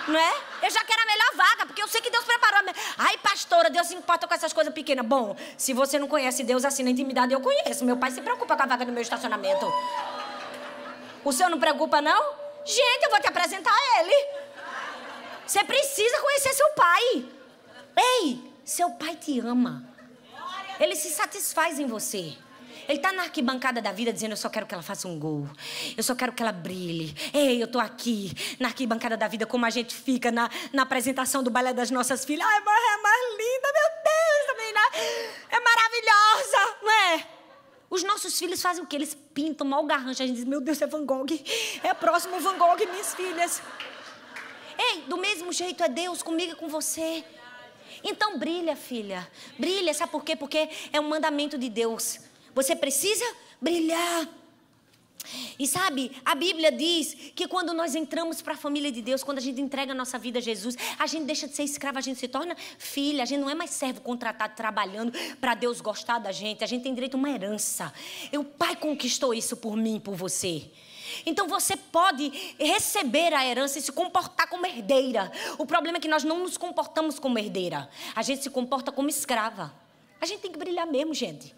Não 0.06 0.18
é? 0.18 0.34
Eu 0.62 0.70
já 0.70 0.84
quero 0.84 1.02
a 1.02 1.06
melhor 1.06 1.34
vaga, 1.34 1.66
porque 1.66 1.82
eu 1.82 1.88
sei 1.88 2.00
que 2.00 2.10
Deus 2.10 2.24
preparou. 2.24 2.60
A 2.60 2.62
me... 2.62 2.72
Ai, 2.98 3.18
pastora, 3.18 3.68
Deus 3.68 3.86
se 3.88 3.94
importa 3.94 4.28
com 4.28 4.34
essas 4.34 4.52
coisas 4.52 4.72
pequenas. 4.72 5.04
Bom, 5.04 5.36
se 5.58 5.72
você 5.72 5.98
não 5.98 6.06
conhece 6.06 6.44
Deus 6.44 6.64
assim 6.64 6.82
na 6.84 6.90
intimidade, 6.90 7.32
eu 7.32 7.40
conheço. 7.40 7.84
Meu 7.84 7.96
pai 7.96 8.10
se 8.12 8.20
preocupa 8.20 8.56
com 8.56 8.62
a 8.62 8.66
vaga 8.66 8.86
do 8.86 8.92
meu 8.92 9.02
estacionamento. 9.02 9.66
O 11.24 11.32
senhor 11.32 11.48
não 11.48 11.58
preocupa, 11.58 12.00
não? 12.00 12.44
Gente, 12.64 13.04
eu 13.04 13.10
vou 13.10 13.20
te 13.20 13.26
apresentar 13.26 13.72
a 13.72 14.00
ele. 14.00 14.43
Você 15.46 15.62
precisa 15.64 16.20
conhecer 16.20 16.52
seu 16.54 16.68
pai. 16.70 17.24
Ei, 17.96 18.52
seu 18.64 18.90
pai 18.90 19.16
te 19.16 19.38
ama. 19.40 19.84
Ele 20.80 20.96
se 20.96 21.10
satisfaz 21.10 21.78
em 21.78 21.86
você. 21.86 22.36
Ele 22.88 22.98
está 22.98 23.12
na 23.12 23.22
arquibancada 23.22 23.80
da 23.80 23.92
vida 23.92 24.12
dizendo: 24.12 24.32
Eu 24.32 24.36
só 24.36 24.48
quero 24.48 24.66
que 24.66 24.74
ela 24.74 24.82
faça 24.82 25.08
um 25.08 25.18
gol. 25.18 25.48
Eu 25.96 26.02
só 26.02 26.14
quero 26.14 26.32
que 26.32 26.42
ela 26.42 26.52
brilhe. 26.52 27.14
Ei, 27.32 27.60
eu 27.60 27.66
estou 27.66 27.80
aqui 27.80 28.32
na 28.58 28.68
arquibancada 28.68 29.16
da 29.16 29.28
vida, 29.28 29.46
como 29.46 29.64
a 29.64 29.70
gente 29.70 29.94
fica 29.94 30.30
na, 30.30 30.50
na 30.72 30.82
apresentação 30.82 31.42
do 31.42 31.50
balé 31.50 31.72
das 31.72 31.90
nossas 31.90 32.24
filhas. 32.24 32.46
Ai, 32.46 32.60
mas 32.60 32.82
é 32.82 33.02
mais 33.02 33.30
linda, 33.30 33.68
meu 33.72 33.90
Deus, 34.04 34.74
né? 34.74 35.34
É 35.50 35.60
maravilhosa, 35.60 36.76
não 36.82 36.92
é? 36.92 37.26
Os 37.88 38.02
nossos 38.02 38.38
filhos 38.38 38.60
fazem 38.60 38.82
o 38.82 38.86
quê? 38.86 38.96
Eles 38.96 39.16
pintam 39.32 39.66
mal 39.66 39.84
garrancho. 39.84 40.22
A 40.22 40.26
gente 40.26 40.36
diz: 40.36 40.44
Meu 40.44 40.60
Deus, 40.60 40.80
é 40.82 40.86
Van 40.86 41.04
Gogh. 41.06 41.26
É 41.82 41.94
próximo 41.94 42.40
Van 42.40 42.58
Gogh, 42.58 42.76
minhas 42.90 43.14
filhas. 43.14 43.62
Do 45.02 45.16
mesmo 45.16 45.52
jeito 45.52 45.82
é 45.82 45.88
Deus 45.88 46.22
comigo 46.22 46.52
e 46.52 46.56
com 46.56 46.68
você. 46.68 47.24
Então 48.02 48.38
brilha, 48.38 48.76
filha. 48.76 49.28
Brilha, 49.58 49.94
sabe 49.94 50.12
por 50.12 50.24
quê? 50.24 50.36
Porque 50.36 50.68
é 50.92 51.00
um 51.00 51.08
mandamento 51.08 51.56
de 51.56 51.68
Deus. 51.68 52.20
Você 52.54 52.76
precisa 52.76 53.24
brilhar. 53.60 54.28
E 55.58 55.66
sabe, 55.66 56.12
a 56.24 56.34
Bíblia 56.34 56.70
diz 56.70 57.14
que 57.34 57.48
quando 57.48 57.72
nós 57.72 57.94
entramos 57.94 58.42
para 58.42 58.54
a 58.54 58.56
família 58.56 58.92
de 58.92 59.00
Deus, 59.00 59.24
quando 59.24 59.38
a 59.38 59.40
gente 59.40 59.60
entrega 59.60 59.92
a 59.92 59.94
nossa 59.94 60.18
vida 60.18 60.38
a 60.38 60.42
Jesus, 60.42 60.76
a 60.98 61.06
gente 61.06 61.24
deixa 61.24 61.48
de 61.48 61.54
ser 61.54 61.62
escravo, 61.62 61.98
a 61.98 62.02
gente 62.02 62.20
se 62.20 62.28
torna 62.28 62.54
filha, 62.78 63.22
a 63.22 63.26
gente 63.26 63.40
não 63.40 63.48
é 63.48 63.54
mais 63.54 63.70
servo 63.70 64.00
contratado 64.02 64.54
trabalhando 64.54 65.12
para 65.40 65.54
Deus 65.54 65.80
gostar 65.80 66.18
da 66.18 66.30
gente, 66.30 66.62
a 66.62 66.66
gente 66.66 66.82
tem 66.82 66.94
direito 66.94 67.14
a 67.14 67.18
uma 67.18 67.30
herança. 67.30 67.92
E 68.30 68.36
o 68.36 68.44
Pai 68.44 68.76
conquistou 68.76 69.32
isso 69.32 69.56
por 69.56 69.76
mim, 69.76 69.98
por 69.98 70.14
você. 70.14 70.70
Então 71.26 71.46
você 71.48 71.76
pode 71.76 72.28
receber 72.58 73.32
a 73.32 73.46
herança 73.46 73.78
e 73.78 73.82
se 73.82 73.92
comportar 73.92 74.48
como 74.48 74.66
herdeira. 74.66 75.30
O 75.58 75.66
problema 75.66 75.98
é 75.98 76.00
que 76.00 76.08
nós 76.08 76.24
não 76.24 76.38
nos 76.38 76.56
comportamos 76.56 77.18
como 77.18 77.38
herdeira. 77.38 77.88
A 78.14 78.22
gente 78.22 78.42
se 78.42 78.50
comporta 78.50 78.90
como 78.92 79.08
escrava. 79.08 79.74
A 80.20 80.26
gente 80.26 80.40
tem 80.40 80.50
que 80.50 80.58
brilhar 80.58 80.86
mesmo, 80.86 81.12
gente. 81.12 81.54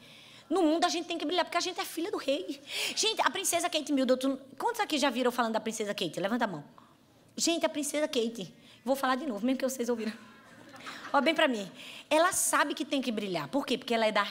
No 0.48 0.62
mundo 0.62 0.84
a 0.84 0.88
gente 0.88 1.06
tem 1.06 1.18
que 1.18 1.24
brilhar, 1.24 1.44
porque 1.44 1.58
a 1.58 1.60
gente 1.60 1.80
é 1.80 1.84
filha 1.84 2.10
do 2.10 2.16
rei. 2.16 2.60
Gente, 2.94 3.20
a 3.20 3.30
princesa 3.30 3.68
Kate 3.68 3.92
Middleton. 3.92 4.38
Quantos 4.58 4.80
aqui 4.80 4.96
já 4.98 5.10
viram 5.10 5.32
falando 5.32 5.52
da 5.52 5.60
princesa 5.60 5.92
Kate? 5.92 6.20
Levanta 6.20 6.44
a 6.44 6.48
mão. 6.48 6.64
Gente, 7.36 7.66
a 7.66 7.68
princesa 7.68 8.06
Kate. 8.06 8.52
Vou 8.84 8.94
falar 8.94 9.16
de 9.16 9.26
novo, 9.26 9.44
mesmo 9.44 9.58
que 9.58 9.68
vocês 9.68 9.88
ouviram. 9.88 10.12
Ó, 11.12 11.20
bem 11.20 11.34
pra 11.34 11.48
mim. 11.48 11.70
Ela 12.08 12.32
sabe 12.32 12.74
que 12.74 12.84
tem 12.84 13.02
que 13.02 13.10
brilhar. 13.10 13.48
Por 13.48 13.66
quê? 13.66 13.76
Porque 13.76 13.92
ela 13.92 14.06
é 14.06 14.12
da 14.12 14.22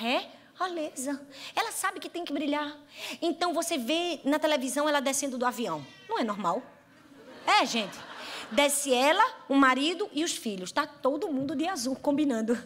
realeza. 0.57 1.21
Ela 1.55 1.71
sabe 1.71 1.99
que 1.99 2.09
tem 2.09 2.25
que 2.25 2.33
brilhar. 2.33 2.75
Então 3.21 3.53
você 3.53 3.77
vê 3.77 4.19
na 4.23 4.39
televisão 4.39 4.87
ela 4.87 4.99
descendo 4.99 5.37
do 5.37 5.45
avião. 5.45 5.85
Não 6.09 6.19
é 6.19 6.23
normal? 6.23 6.61
É, 7.45 7.65
gente. 7.65 7.97
Desce 8.51 8.93
ela, 8.93 9.23
o 9.49 9.55
marido 9.55 10.09
e 10.13 10.23
os 10.23 10.33
filhos. 10.33 10.71
Tá 10.71 10.85
todo 10.85 11.27
mundo 11.31 11.55
de 11.55 11.67
azul 11.67 11.95
combinando. 11.95 12.57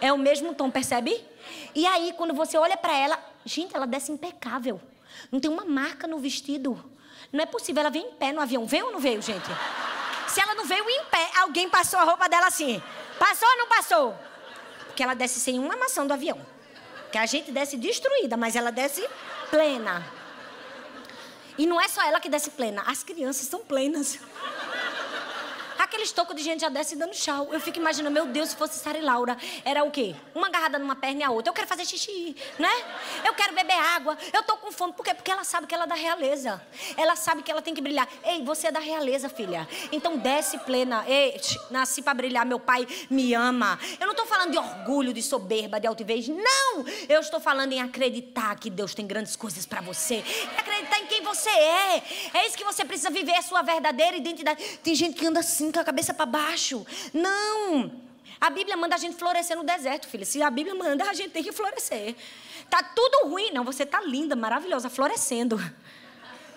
É 0.00 0.12
o 0.12 0.18
mesmo 0.18 0.54
tom, 0.54 0.70
percebe? 0.70 1.24
E 1.74 1.86
aí, 1.86 2.12
quando 2.16 2.34
você 2.34 2.56
olha 2.56 2.76
para 2.76 2.96
ela, 2.96 3.18
gente, 3.44 3.74
ela 3.76 3.86
desce 3.86 4.10
impecável. 4.10 4.80
Não 5.30 5.40
tem 5.40 5.50
uma 5.50 5.64
marca 5.64 6.06
no 6.06 6.18
vestido. 6.18 6.82
Não 7.32 7.42
é 7.42 7.46
possível, 7.46 7.80
ela 7.80 7.90
vem 7.90 8.06
em 8.06 8.14
pé 8.14 8.32
no 8.32 8.40
avião. 8.40 8.66
Veio 8.66 8.86
ou 8.86 8.92
não 8.92 8.98
veio, 8.98 9.20
gente? 9.22 9.46
Se 10.26 10.40
ela 10.40 10.54
não 10.54 10.64
veio 10.64 10.88
em 10.88 11.04
pé, 11.06 11.30
alguém 11.40 11.68
passou 11.68 11.98
a 11.98 12.04
roupa 12.04 12.28
dela 12.28 12.46
assim. 12.46 12.82
Passou 13.18 13.48
ou 13.48 13.56
não 13.58 13.68
passou? 13.68 14.16
Porque 14.86 15.02
ela 15.02 15.14
desce 15.14 15.38
sem 15.38 15.58
uma 15.58 15.76
maçã 15.76 16.06
do 16.06 16.12
avião. 16.12 16.40
Que 17.10 17.18
a 17.18 17.26
gente 17.26 17.50
desce 17.50 17.76
destruída, 17.76 18.36
mas 18.36 18.56
ela 18.56 18.70
desce 18.70 19.06
plena. 19.50 20.04
E 21.58 21.66
não 21.66 21.80
é 21.80 21.88
só 21.88 22.02
ela 22.02 22.20
que 22.20 22.28
desce 22.28 22.50
plena, 22.50 22.82
as 22.86 23.02
crianças 23.02 23.46
são 23.46 23.60
plenas. 23.60 24.18
Aqueles 25.90 26.12
tocos 26.12 26.36
de 26.36 26.42
gente 26.44 26.60
já 26.60 26.68
desce 26.68 26.94
dando 26.94 27.10
tchau. 27.10 27.48
Eu 27.50 27.58
fico 27.58 27.76
imaginando, 27.76 28.14
meu 28.14 28.24
Deus, 28.24 28.50
se 28.50 28.56
fosse 28.56 28.78
Sara 28.78 28.96
e 28.96 29.00
Laura, 29.00 29.36
era 29.64 29.82
o 29.82 29.90
quê? 29.90 30.14
Uma 30.32 30.46
agarrada 30.46 30.78
numa 30.78 30.94
perna 30.94 31.22
e 31.22 31.24
a 31.24 31.30
outra. 31.32 31.50
Eu 31.50 31.52
quero 31.52 31.66
fazer 31.66 31.84
xixi, 31.84 32.36
né? 32.60 32.70
Eu 33.26 33.34
quero 33.34 33.52
beber 33.56 33.74
água. 33.74 34.16
Eu 34.32 34.44
tô 34.44 34.56
com 34.58 34.70
fome. 34.70 34.92
Por 34.92 35.04
quê? 35.04 35.12
Porque 35.12 35.32
ela 35.32 35.42
sabe 35.42 35.66
que 35.66 35.74
ela 35.74 35.82
é 35.82 35.86
da 35.88 35.96
realeza. 35.96 36.64
Ela 36.96 37.16
sabe 37.16 37.42
que 37.42 37.50
ela 37.50 37.60
tem 37.60 37.74
que 37.74 37.80
brilhar. 37.80 38.08
Ei, 38.22 38.40
você 38.44 38.68
é 38.68 38.70
da 38.70 38.78
realeza, 38.78 39.28
filha. 39.28 39.68
Então 39.90 40.16
desce 40.16 40.58
plena. 40.58 41.04
Ei, 41.08 41.40
nasci 41.72 42.02
para 42.02 42.14
brilhar. 42.14 42.46
Meu 42.46 42.60
pai 42.60 42.86
me 43.10 43.34
ama. 43.34 43.76
Eu 43.98 44.06
não 44.06 44.14
tô 44.14 44.24
falando 44.26 44.52
de 44.52 44.58
orgulho, 44.58 45.12
de 45.12 45.24
soberba, 45.24 45.80
de 45.80 45.88
altivez. 45.88 46.28
Não! 46.28 46.84
Eu 47.08 47.18
estou 47.18 47.40
falando 47.40 47.72
em 47.72 47.82
acreditar 47.82 48.54
que 48.60 48.70
Deus 48.70 48.94
tem 48.94 49.08
grandes 49.08 49.34
coisas 49.34 49.66
para 49.66 49.80
você. 49.80 50.22
E 50.24 50.56
acreditar 50.56 51.00
em 51.00 51.06
quem 51.06 51.20
você 51.20 51.50
é. 51.50 52.02
É 52.34 52.46
isso 52.46 52.56
que 52.56 52.62
você 52.62 52.84
precisa 52.84 53.10
viver, 53.10 53.34
a 53.34 53.42
sua 53.42 53.62
verdadeira 53.62 54.16
identidade. 54.16 54.78
Tem 54.84 54.94
gente 54.94 55.18
que 55.18 55.26
anda 55.26 55.40
assim, 55.40 55.72
a 55.80 55.84
cabeça 55.84 56.14
para 56.14 56.26
baixo. 56.26 56.86
Não! 57.12 57.90
A 58.40 58.48
Bíblia 58.48 58.76
manda 58.76 58.94
a 58.94 58.98
gente 58.98 59.16
florescer 59.16 59.56
no 59.56 59.64
deserto, 59.64 60.08
filha. 60.08 60.24
Se 60.24 60.42
a 60.42 60.50
Bíblia 60.50 60.74
manda, 60.74 61.04
a 61.04 61.12
gente 61.12 61.30
tem 61.30 61.42
que 61.42 61.52
florescer. 61.52 62.16
Tá 62.70 62.82
tudo 62.82 63.28
ruim. 63.28 63.50
Não, 63.52 63.64
você 63.64 63.84
tá 63.84 64.00
linda, 64.00 64.34
maravilhosa, 64.34 64.88
florescendo. 64.88 65.60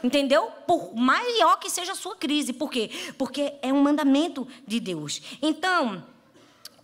Entendeu? 0.02 0.52
Por 0.68 0.96
maior 0.96 1.58
que 1.60 1.70
seja 1.70 1.92
a 1.94 1.96
sua 1.96 2.16
crise. 2.16 2.54
Por 2.54 2.70
quê? 2.72 2.90
Porque 3.18 3.54
é 3.62 3.74
um 3.74 3.82
mandamento 3.82 4.48
de 4.68 4.80
Deus. 4.80 5.22
Então, 5.42 6.04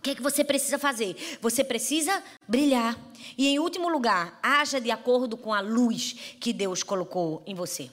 O 0.00 0.02
que 0.02 0.12
é 0.12 0.14
que 0.14 0.22
você 0.22 0.42
precisa 0.42 0.78
fazer? 0.78 1.38
Você 1.42 1.62
precisa 1.62 2.22
brilhar. 2.48 2.98
E 3.36 3.48
em 3.48 3.58
último 3.58 3.86
lugar, 3.86 4.40
haja 4.42 4.80
de 4.80 4.90
acordo 4.90 5.36
com 5.36 5.52
a 5.52 5.60
luz 5.60 6.16
que 6.40 6.54
Deus 6.54 6.82
colocou 6.82 7.42
em 7.46 7.54
você. 7.54 7.90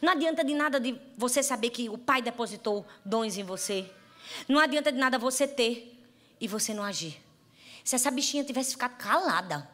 Não 0.00 0.12
adianta 0.12 0.44
de 0.44 0.54
nada 0.54 0.78
de 0.78 0.98
você 1.16 1.42
saber 1.42 1.70
que 1.70 1.88
o 1.88 1.98
Pai 1.98 2.22
depositou 2.22 2.86
dons 3.04 3.36
em 3.36 3.42
você. 3.42 3.90
Não 4.48 4.58
adianta 4.58 4.92
de 4.92 4.98
nada 4.98 5.18
você 5.18 5.46
ter 5.46 5.98
e 6.40 6.46
você 6.46 6.72
não 6.72 6.84
agir. 6.84 7.20
Se 7.84 7.94
essa 7.94 8.10
bichinha 8.10 8.44
tivesse 8.44 8.72
ficado 8.72 8.96
calada 8.96 9.68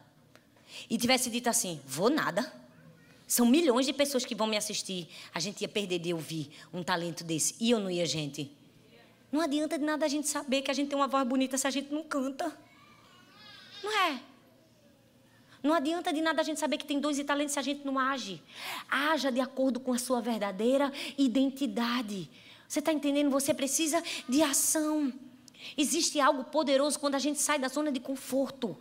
e 0.89 0.97
tivesse 0.97 1.31
dito 1.31 1.49
assim: 1.49 1.81
vou 1.87 2.11
nada. 2.11 2.53
São 3.27 3.45
milhões 3.45 3.87
de 3.87 3.93
pessoas 3.93 4.25
que 4.25 4.35
vão 4.35 4.47
me 4.47 4.57
assistir. 4.57 5.09
A 5.35 5.41
gente 5.41 5.61
ia 5.61 5.69
perder 5.69 5.99
de 5.99 6.15
ouvir 6.15 6.51
um 6.73 6.83
talento 6.83 7.25
desse. 7.25 7.57
E 7.59 7.73
eu 7.73 7.81
não 7.81 7.91
ia, 7.91 8.07
gente. 8.07 8.51
Não 9.33 9.41
adianta 9.41 9.77
de 9.77 9.85
nada 9.85 10.07
a 10.07 10.09
gente 10.09 10.29
saber 10.29 10.63
que 10.63 10.71
a 10.71 10.75
gente 10.75 10.89
tem 10.89 10.97
uma 10.97 11.09
voz 11.09 11.27
bonita 11.27 11.59
se 11.59 11.67
a 11.67 11.71
gente 11.71 11.93
não 11.93 12.05
canta. 12.05 12.57
Não 13.83 13.93
é? 13.93 14.21
Não 15.67 15.75
adianta 15.75 16.13
de 16.13 16.21
nada 16.21 16.41
a 16.43 16.45
gente 16.45 16.61
saber 16.61 16.79
que 16.79 16.87
tem 16.87 17.01
dons 17.01 17.19
e 17.19 17.25
talentos 17.25 17.55
se 17.55 17.59
a 17.59 17.63
gente 17.63 17.85
não 17.85 17.99
age. 17.99 18.41
Haja 18.89 19.33
de 19.33 19.41
acordo 19.41 19.81
com 19.81 19.93
a 19.93 19.99
sua 19.99 20.21
verdadeira 20.21 20.93
identidade. 21.19 22.31
Você 22.69 22.79
está 22.79 22.93
entendendo? 22.93 23.31
Você 23.31 23.53
precisa 23.53 24.01
de 24.29 24.43
ação. 24.43 25.13
Existe 25.77 26.21
algo 26.21 26.45
poderoso 26.45 27.01
quando 27.01 27.17
a 27.17 27.19
gente 27.19 27.41
sai 27.41 27.59
da 27.59 27.67
zona 27.67 27.91
de 27.91 27.99
conforto. 27.99 28.81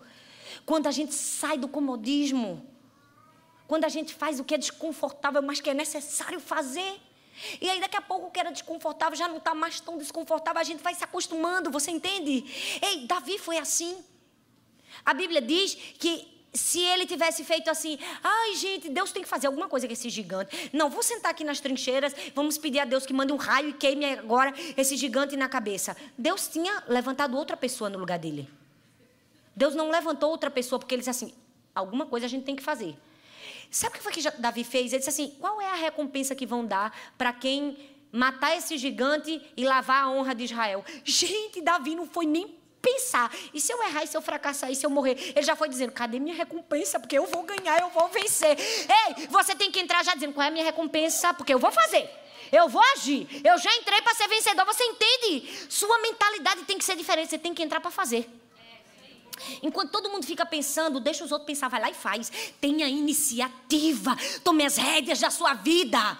Quando 0.63 0.85
a 0.85 0.91
gente 0.91 1.15
sai 1.15 1.57
do 1.57 1.67
comodismo. 1.67 2.63
Quando 3.67 3.85
a 3.85 3.89
gente 3.89 4.13
faz 4.13 4.39
o 4.39 4.43
que 4.43 4.53
é 4.53 4.57
desconfortável, 4.59 5.41
mas 5.41 5.59
que 5.59 5.71
é 5.71 5.73
necessário 5.73 6.39
fazer. 6.39 7.01
E 7.59 7.67
aí, 7.67 7.79
daqui 7.79 7.97
a 7.97 8.01
pouco, 8.01 8.27
o 8.27 8.31
que 8.31 8.39
era 8.39 8.51
desconfortável 8.51 9.17
já 9.17 9.27
não 9.27 9.37
está 9.37 9.55
mais 9.55 9.79
tão 9.79 9.97
desconfortável. 9.97 10.61
A 10.61 10.63
gente 10.63 10.83
vai 10.83 10.93
se 10.93 11.03
acostumando, 11.03 11.71
você 11.71 11.89
entende? 11.89 12.45
Ei, 12.79 13.07
Davi 13.07 13.39
foi 13.39 13.57
assim. 13.57 13.97
A 15.03 15.15
Bíblia 15.15 15.41
diz 15.41 15.73
que 15.97 16.34
se 16.55 16.79
ele 16.79 17.05
tivesse 17.05 17.43
feito 17.43 17.69
assim, 17.69 17.97
ai 18.23 18.55
gente, 18.55 18.89
Deus 18.89 19.11
tem 19.11 19.21
que 19.21 19.29
fazer 19.29 19.47
alguma 19.47 19.67
coisa 19.67 19.87
com 19.87 19.93
esse 19.93 20.09
gigante. 20.09 20.69
Não, 20.73 20.89
vou 20.89 21.03
sentar 21.03 21.31
aqui 21.31 21.43
nas 21.43 21.59
trincheiras, 21.59 22.15
vamos 22.33 22.57
pedir 22.57 22.79
a 22.79 22.85
Deus 22.85 23.05
que 23.05 23.13
mande 23.13 23.33
um 23.33 23.37
raio 23.37 23.69
e 23.69 23.73
queime 23.73 24.05
agora 24.05 24.53
esse 24.77 24.95
gigante 24.95 25.35
na 25.35 25.49
cabeça. 25.49 25.95
Deus 26.17 26.47
tinha 26.47 26.83
levantado 26.87 27.37
outra 27.37 27.57
pessoa 27.57 27.89
no 27.89 27.99
lugar 27.99 28.19
dele. 28.19 28.49
Deus 29.55 29.73
não 29.73 29.89
levantou 29.89 30.29
outra 30.29 30.51
pessoa 30.51 30.79
porque 30.79 30.95
ele 30.95 31.01
disse 31.01 31.09
assim: 31.09 31.33
alguma 31.73 32.05
coisa 32.05 32.25
a 32.25 32.29
gente 32.29 32.43
tem 32.43 32.55
que 32.55 32.63
fazer. 32.63 32.95
Sabe 33.71 33.95
o 33.95 33.97
que 33.97 34.03
foi 34.03 34.11
que 34.11 34.21
Davi 34.39 34.63
fez? 34.63 34.91
Ele 34.91 34.99
disse 34.99 35.09
assim: 35.09 35.35
qual 35.39 35.61
é 35.61 35.69
a 35.69 35.75
recompensa 35.75 36.35
que 36.35 36.45
vão 36.45 36.65
dar 36.65 36.95
para 37.17 37.31
quem 37.31 37.77
matar 38.11 38.55
esse 38.57 38.77
gigante 38.77 39.41
e 39.55 39.65
lavar 39.65 40.03
a 40.03 40.09
honra 40.09 40.35
de 40.35 40.43
Israel? 40.43 40.83
Gente, 41.03 41.61
Davi 41.61 41.95
não 41.95 42.05
foi 42.05 42.25
nem 42.25 42.55
pensar. 42.85 43.33
E 43.51 43.59
se 43.59 43.71
eu 43.73 43.81
errar, 43.83 44.03
e 44.03 44.07
se 44.07 44.15
eu 44.15 44.21
fracassar, 44.21 44.71
e 44.71 44.75
se 44.75 44.85
eu 44.85 44.89
morrer? 44.91 45.33
Ele 45.35 45.41
já 45.41 45.55
foi 45.55 45.67
dizendo: 45.67 45.91
cadê 45.91 46.19
minha 46.19 46.35
recompensa? 46.35 46.99
Porque 46.99 47.17
eu 47.17 47.25
vou 47.25 47.41
ganhar, 47.41 47.79
eu 47.79 47.89
vou 47.89 48.07
vencer. 48.09 48.55
Ei, 48.57 49.27
você 49.27 49.55
tem 49.55 49.71
que 49.71 49.79
entrar 49.79 50.05
já 50.05 50.13
dizendo: 50.13 50.33
qual 50.33 50.45
é 50.45 50.49
a 50.49 50.51
minha 50.51 50.63
recompensa? 50.63 51.33
Porque 51.33 51.53
eu 51.53 51.59
vou 51.59 51.71
fazer. 51.71 52.07
Eu 52.51 52.69
vou 52.69 52.81
agir. 52.93 53.27
Eu 53.43 53.57
já 53.57 53.73
entrei 53.75 54.01
para 54.03 54.13
ser 54.13 54.27
vencedor. 54.27 54.65
Você 54.65 54.83
entende? 54.83 55.67
Sua 55.67 55.97
mentalidade 55.99 56.63
tem 56.63 56.77
que 56.77 56.85
ser 56.85 56.95
diferente. 56.95 57.29
Você 57.29 57.39
tem 57.39 57.55
que 57.55 57.63
entrar 57.63 57.81
para 57.81 57.89
fazer. 57.89 58.29
Enquanto 59.61 59.91
todo 59.91 60.09
mundo 60.09 60.25
fica 60.25 60.45
pensando, 60.45 60.99
deixa 60.99 61.25
os 61.25 61.31
outros 61.31 61.47
pensar, 61.47 61.67
vai 61.67 61.81
lá 61.81 61.89
e 61.89 61.93
faz. 61.93 62.31
Tenha 62.61 62.87
iniciativa. 62.87 64.15
Tome 64.43 64.63
as 64.63 64.77
rédeas 64.77 65.19
da 65.19 65.29
sua 65.29 65.53
vida. 65.55 66.17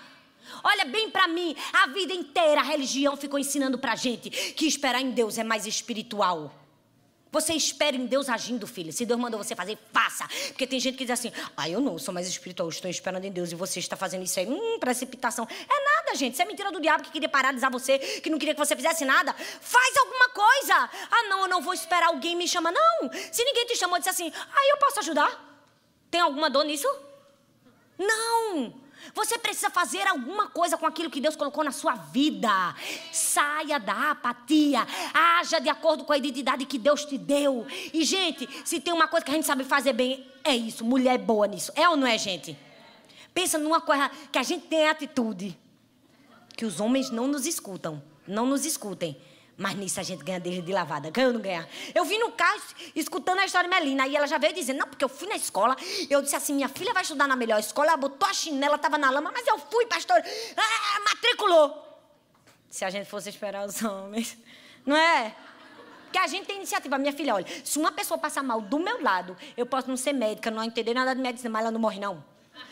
Olha 0.64 0.86
bem 0.86 1.10
para 1.10 1.28
mim, 1.28 1.56
a 1.74 1.88
vida 1.88 2.14
inteira 2.14 2.62
a 2.62 2.64
religião 2.64 3.16
ficou 3.16 3.39
ensinando 3.39 3.78
pra 3.78 3.95
gente 3.95 4.30
que 4.30 4.66
esperar 4.66 5.01
em 5.01 5.12
Deus 5.12 5.38
é 5.38 5.43
mais 5.43 5.66
espiritual. 5.66 6.51
Você 7.36 7.53
espera 7.53 7.97
em 7.97 8.06
Deus 8.06 8.30
agindo, 8.30 8.66
filha. 8.66 8.93
Se 8.93 9.06
Deus 9.06 9.20
mandou 9.20 9.38
você 9.38 9.53
fazer, 9.53 9.78
faça. 9.91 10.26
Porque 10.47 10.66
tem 10.66 10.80
gente 10.80 10.97
que 10.97 11.03
diz 11.03 11.12
assim: 11.12 11.34
ah, 11.58 11.70
eu 11.70 11.82
não 11.82 11.97
sou 11.97 12.14
mais 12.14 12.30
espiritual, 12.30 12.70
estou 12.70 12.89
esperando 12.89 13.26
em 13.26 13.32
Deus 13.32 13.51
e 13.51 13.56
você 13.56 13.78
está 13.78 13.97
fazendo 13.97 14.24
isso 14.24 14.39
aí. 14.39 14.47
Hum, 14.47 14.80
precipitação. 14.80 15.45
É 15.45 15.84
nada, 15.84 16.16
gente. 16.16 16.32
Isso 16.32 16.41
é 16.41 16.45
mentira 16.45 16.72
do 16.72 16.80
diabo 16.80 17.03
que 17.03 17.12
queria 17.12 17.28
paralisar 17.28 17.70
você, 17.70 17.99
que 17.99 18.30
não 18.30 18.39
queria 18.39 18.53
que 18.53 18.60
você 18.60 18.74
fizesse 18.74 19.03
nada. 19.03 19.34
Faz 19.34 19.97
alguma 19.97 20.30
coisa. 20.30 20.89
Ah, 21.12 21.24
não, 21.28 21.41
eu 21.41 21.47
não 21.49 21.62
vou 21.62 21.74
esperar 21.74 22.08
alguém 22.08 22.38
me 22.38 22.47
chamar. 22.47 22.72
Não. 22.72 23.12
Se 23.30 23.43
ninguém 23.43 23.66
te 23.66 23.76
chamou, 23.76 23.97
disse 23.97 24.12
assim: 24.12 24.32
ah, 24.32 24.70
eu 24.70 24.78
posso 24.78 25.01
ajudar? 25.01 25.60
Tem 26.10 26.22
alguma 26.22 26.49
dor 26.49 26.64
nisso? 26.64 26.88
Não. 27.99 28.84
Você 29.14 29.38
precisa 29.38 29.70
fazer 29.70 30.08
alguma 30.08 30.47
coisa 30.47 30.78
com 30.78 30.86
aquilo 30.86 31.10
que 31.10 31.22
Deus 31.22 31.36
colocou 31.36 31.64
na 31.64 31.72
sua 31.72 31.95
vida. 31.95 32.49
Saia 33.12 33.80
da 33.80 34.12
apatia. 34.12 34.86
Haja 35.14 35.60
de 35.60 35.70
acordo 35.70 36.03
com 36.03 36.14
a 36.14 36.18
identidade 36.18 36.66
que 36.66 36.78
Deus 36.78 37.06
te 37.06 37.18
deu. 37.18 37.66
E, 37.93 38.03
gente, 38.03 38.47
se 38.66 38.80
tem 38.80 38.93
uma 38.93 39.08
coisa 39.08 39.26
que 39.26 39.32
a 39.32 39.36
gente 39.36 39.45
sabe 39.45 39.64
fazer 39.64 39.93
bem, 39.93 40.26
é 40.43 40.56
isso. 40.56 40.84
Mulher 40.84 41.18
boa 41.18 41.47
nisso. 41.47 41.72
É 41.76 41.88
ou 41.88 41.95
não 41.95 42.08
é, 42.08 42.18
gente? 42.18 42.58
Pensa 43.34 43.58
numa 43.58 43.82
coisa 43.82 44.10
que 44.32 44.38
a 44.38 44.43
gente 44.43 44.68
tem 44.68 44.88
atitude. 44.88 45.58
Que 46.56 46.66
os 46.66 46.80
homens 46.80 47.10
não 47.10 47.28
nos 47.28 47.45
escutam. 47.45 48.01
Não 48.28 48.45
nos 48.45 48.66
escutem. 48.66 49.18
Mas 49.58 49.76
nisso 49.76 49.99
a 49.99 50.03
gente 50.03 50.24
ganha 50.24 50.39
desde 50.39 50.62
de 50.62 50.74
lavada. 50.74 51.10
Ganha 51.10 51.28
ou 51.28 51.34
não 51.34 51.39
ganha? 51.39 51.68
Eu 51.93 52.03
vim 52.03 52.18
no 52.20 52.32
carro 52.32 52.62
escutando 52.93 53.39
a 53.39 53.45
história 53.45 53.70
de 53.70 53.76
Melina. 53.76 54.03
Aí 54.03 54.16
ela 54.16 54.28
já 54.28 54.38
veio 54.38 54.53
dizendo: 54.53 54.80
Não, 54.80 54.88
porque 54.88 55.03
eu 55.03 55.10
fui 55.10 55.28
na 55.28 55.36
escola. 55.36 55.76
Eu 56.10 56.22
disse 56.22 56.36
assim: 56.36 56.53
Minha 56.53 56.68
filha 56.68 56.93
vai 56.93 57.03
estudar 57.03 57.28
na 57.28 57.36
melhor 57.36 57.60
escola. 57.60 57.89
Ela 57.89 57.97
botou 57.97 58.28
a 58.28 58.34
chinela, 58.34 58.76
estava 58.76 58.97
na 58.97 59.10
lama. 59.10 59.32
Mas 59.34 59.47
eu 59.47 59.58
fui, 59.58 59.86
pastor. 59.86 60.22
Ah, 60.58 60.99
matriculou. 61.10 61.84
Se 62.70 62.84
a 62.84 62.89
gente 62.89 63.10
fosse 63.10 63.30
esperar 63.30 63.66
os 63.66 63.82
homens. 63.82 64.38
Não 64.86 64.95
é? 64.95 65.34
Porque 66.03 66.20
a 66.20 66.28
gente 66.28 66.45
tem 66.45 66.58
iniciativa. 66.58 66.97
Minha 66.97 67.14
filha, 67.14 67.34
olha, 67.34 67.45
se 67.64 67.80
uma 67.80 67.91
pessoa 67.91 68.18
passar 68.18 68.43
mal 68.43 68.62
do 68.62 68.78
meu 68.78 69.01
lado, 69.01 69.38
eu 69.56 69.66
posso 69.66 69.88
não 69.88 69.97
ser 69.97 70.14
médica, 70.14 70.51
não 70.51 70.64
entender 70.64 70.93
nada 70.93 71.16
de 71.16 71.22
medicina, 71.22 71.49
mas 71.49 71.62
ela 71.62 71.72
não 71.72 71.80
morre, 71.80 71.99
não. 71.99 72.24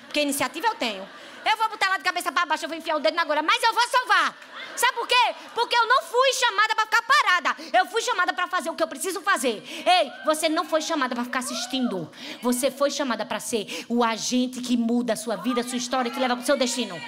Porque 0.05 0.21
iniciativa 0.21 0.67
eu 0.67 0.75
tenho. 0.75 1.07
Eu 1.45 1.57
vou 1.57 1.69
botar 1.69 1.87
ela 1.87 1.97
de 1.97 2.03
cabeça 2.03 2.31
para 2.31 2.45
baixo, 2.45 2.65
eu 2.65 2.69
vou 2.69 2.77
enfiar 2.77 2.95
o 2.95 2.99
dedo 2.99 3.15
na 3.15 3.23
goela, 3.23 3.41
mas 3.41 3.61
eu 3.61 3.73
vou 3.73 3.87
salvar. 3.87 4.35
Sabe 4.75 4.93
por 4.93 5.07
quê? 5.07 5.35
Porque 5.53 5.75
eu 5.75 5.87
não 5.87 6.01
fui 6.03 6.33
chamada 6.33 6.75
para 6.75 6.85
ficar 6.85 7.01
parada. 7.03 7.55
Eu 7.77 7.85
fui 7.87 8.01
chamada 8.01 8.33
para 8.33 8.47
fazer 8.47 8.69
o 8.69 8.75
que 8.75 8.81
eu 8.81 8.87
preciso 8.87 9.21
fazer. 9.21 9.63
Ei, 9.85 10.11
você 10.25 10.49
não 10.49 10.65
foi 10.65 10.81
chamada 10.81 11.13
para 11.13 11.23
ficar 11.23 11.39
assistindo. 11.39 12.09
Você 12.41 12.71
foi 12.71 12.89
chamada 12.89 13.25
para 13.25 13.39
ser 13.39 13.85
o 13.87 14.03
agente 14.03 14.61
que 14.61 14.75
muda 14.75 15.13
a 15.13 15.15
sua 15.15 15.35
vida, 15.35 15.61
a 15.61 15.63
sua 15.63 15.77
história, 15.77 16.09
que 16.09 16.19
leva 16.19 16.35
para 16.35 16.43
o 16.43 16.45
seu 16.45 16.57
destino. 16.57 16.99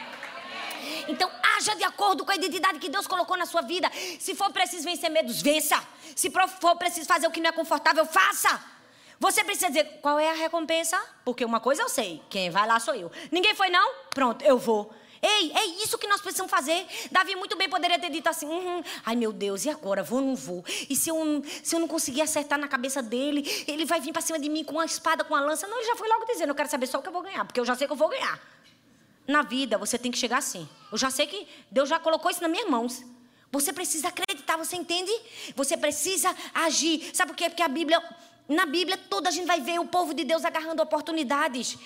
Então, 1.07 1.29
haja 1.57 1.75
de 1.75 1.83
acordo 1.83 2.25
com 2.25 2.31
a 2.31 2.36
identidade 2.36 2.79
que 2.79 2.89
Deus 2.89 3.07
colocou 3.07 3.38
na 3.38 3.45
sua 3.45 3.61
vida. 3.61 3.91
Se 4.19 4.36
for 4.36 4.51
preciso 4.51 4.83
vencer 4.83 5.09
medos, 5.09 5.41
vença. 5.41 5.81
Se 6.15 6.31
for 6.31 6.75
preciso 6.75 7.07
fazer 7.07 7.27
o 7.27 7.31
que 7.31 7.39
não 7.39 7.49
é 7.49 7.53
confortável, 7.53 8.05
faça. 8.05 8.74
Você 9.20 9.43
precisa 9.43 9.68
dizer 9.68 9.99
qual 10.01 10.20
é 10.20 10.30
a 10.30 10.34
recompensa, 10.34 11.01
porque 11.24 11.45
uma 11.45 11.59
coisa 11.59 11.82
eu 11.82 11.89
sei: 11.89 12.22
quem 12.30 12.49
vai 12.49 12.68
lá 12.68 12.80
sou 12.80 12.93
eu. 12.93 13.11
Ninguém 13.32 13.55
foi, 13.55 13.70
não? 13.70 13.93
Pronto, 14.09 14.43
eu 14.43 14.57
vou. 14.57 14.93
Ei, 15.22 15.51
é 15.53 15.66
isso 15.84 15.97
que 15.97 16.07
nós 16.07 16.22
precisamos 16.22 16.51
fazer. 16.51 16.86
Davi 17.11 17.36
muito 17.36 17.55
bem 17.57 17.70
poderia 17.70 17.97
ter 17.97 18.09
dito 18.09 18.28
assim: 18.28 18.45
uhum, 18.45 18.84
ai 19.05 19.16
meu 19.16 19.32
Deus, 19.32 19.66
e 19.66 19.70
agora? 19.70 20.03
Vou 20.03 20.20
ou 20.20 20.26
não 20.26 20.36
vou? 20.36 20.63
E 20.89 20.95
se 20.95 21.09
eu, 21.09 21.16
se 21.63 21.76
eu 21.76 21.80
não 21.80 21.88
conseguir 21.88 22.22
acertar 22.22 22.59
na 22.59 22.68
cabeça 22.68 23.01
dele, 23.01 23.43
ele 23.68 23.86
vai 23.86 23.99
vir 23.99 24.11
para 24.11 24.22
cima 24.22 24.38
de 24.38 24.49
mim 24.49 24.63
com 24.63 24.74
uma 24.74 24.86
espada, 24.86 25.24
com 25.24 25.34
uma 25.34 25.41
lança? 25.41 25.68
Não, 25.68 25.78
ele 25.78 25.88
já 25.88 25.95
foi 25.95 26.07
logo 26.07 26.26
dizendo: 26.26 26.49
eu 26.49 26.55
quero 26.55 26.70
saber 26.70 26.88
só 26.88 26.99
o 26.99 27.01
que 27.01 27.07
eu 27.07 27.13
vou 27.13 27.24
ganhar, 27.24 27.45
porque 27.45 27.59
eu 27.59 27.66
já 27.66 27.76
sei 27.76 27.88
que 27.88 27.93
eu 27.93 27.97
vou 27.97 28.09
ganhar. 28.09 28.39
Na 29.28 29.41
vida, 29.41 29.78
você 29.78 29.97
tem 29.97 30.11
que 30.11 30.18
chegar 30.18 30.38
assim. 30.38 30.70
Eu 30.91 30.97
já 30.97 31.09
sei 31.09 31.26
que 31.26 31.47
Deus 31.72 31.89
já 31.89 31.99
colocou 31.99 32.30
isso 32.30 32.41
nas 32.41 32.51
minhas 32.51 32.70
mãos. 32.70 33.03
Você 33.51 33.74
precisa 33.74 34.09
acreditar, 34.09 34.57
você 34.57 34.76
entende? 34.76 35.11
Você 35.55 35.76
precisa 35.76 36.36
agir. 36.53 37.09
Sabe 37.16 37.32
por 37.32 37.38
quê? 37.38 37.49
Porque 37.49 37.63
a 37.63 37.68
Bíblia, 37.68 38.03
na 38.47 38.65
Bíblia, 38.65 38.97
toda 38.97 39.29
a 39.29 39.31
gente 39.31 39.47
vai 39.47 39.59
ver 39.59 39.79
o 39.79 39.85
povo 39.85 40.13
de 40.13 40.23
Deus 40.23 40.45
agarrando 40.45 40.81
oportunidades. 40.81 41.77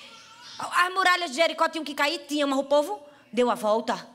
As 0.59 0.93
muralhas 0.93 1.31
de 1.31 1.37
Jericó 1.37 1.69
tinham 1.69 1.85
que 1.85 1.93
cair? 1.93 2.19
Tinha, 2.27 2.45
mas 2.45 2.59
o 2.59 2.63
povo 2.63 2.99
deu 3.31 3.49
a 3.49 3.55
volta. 3.55 4.07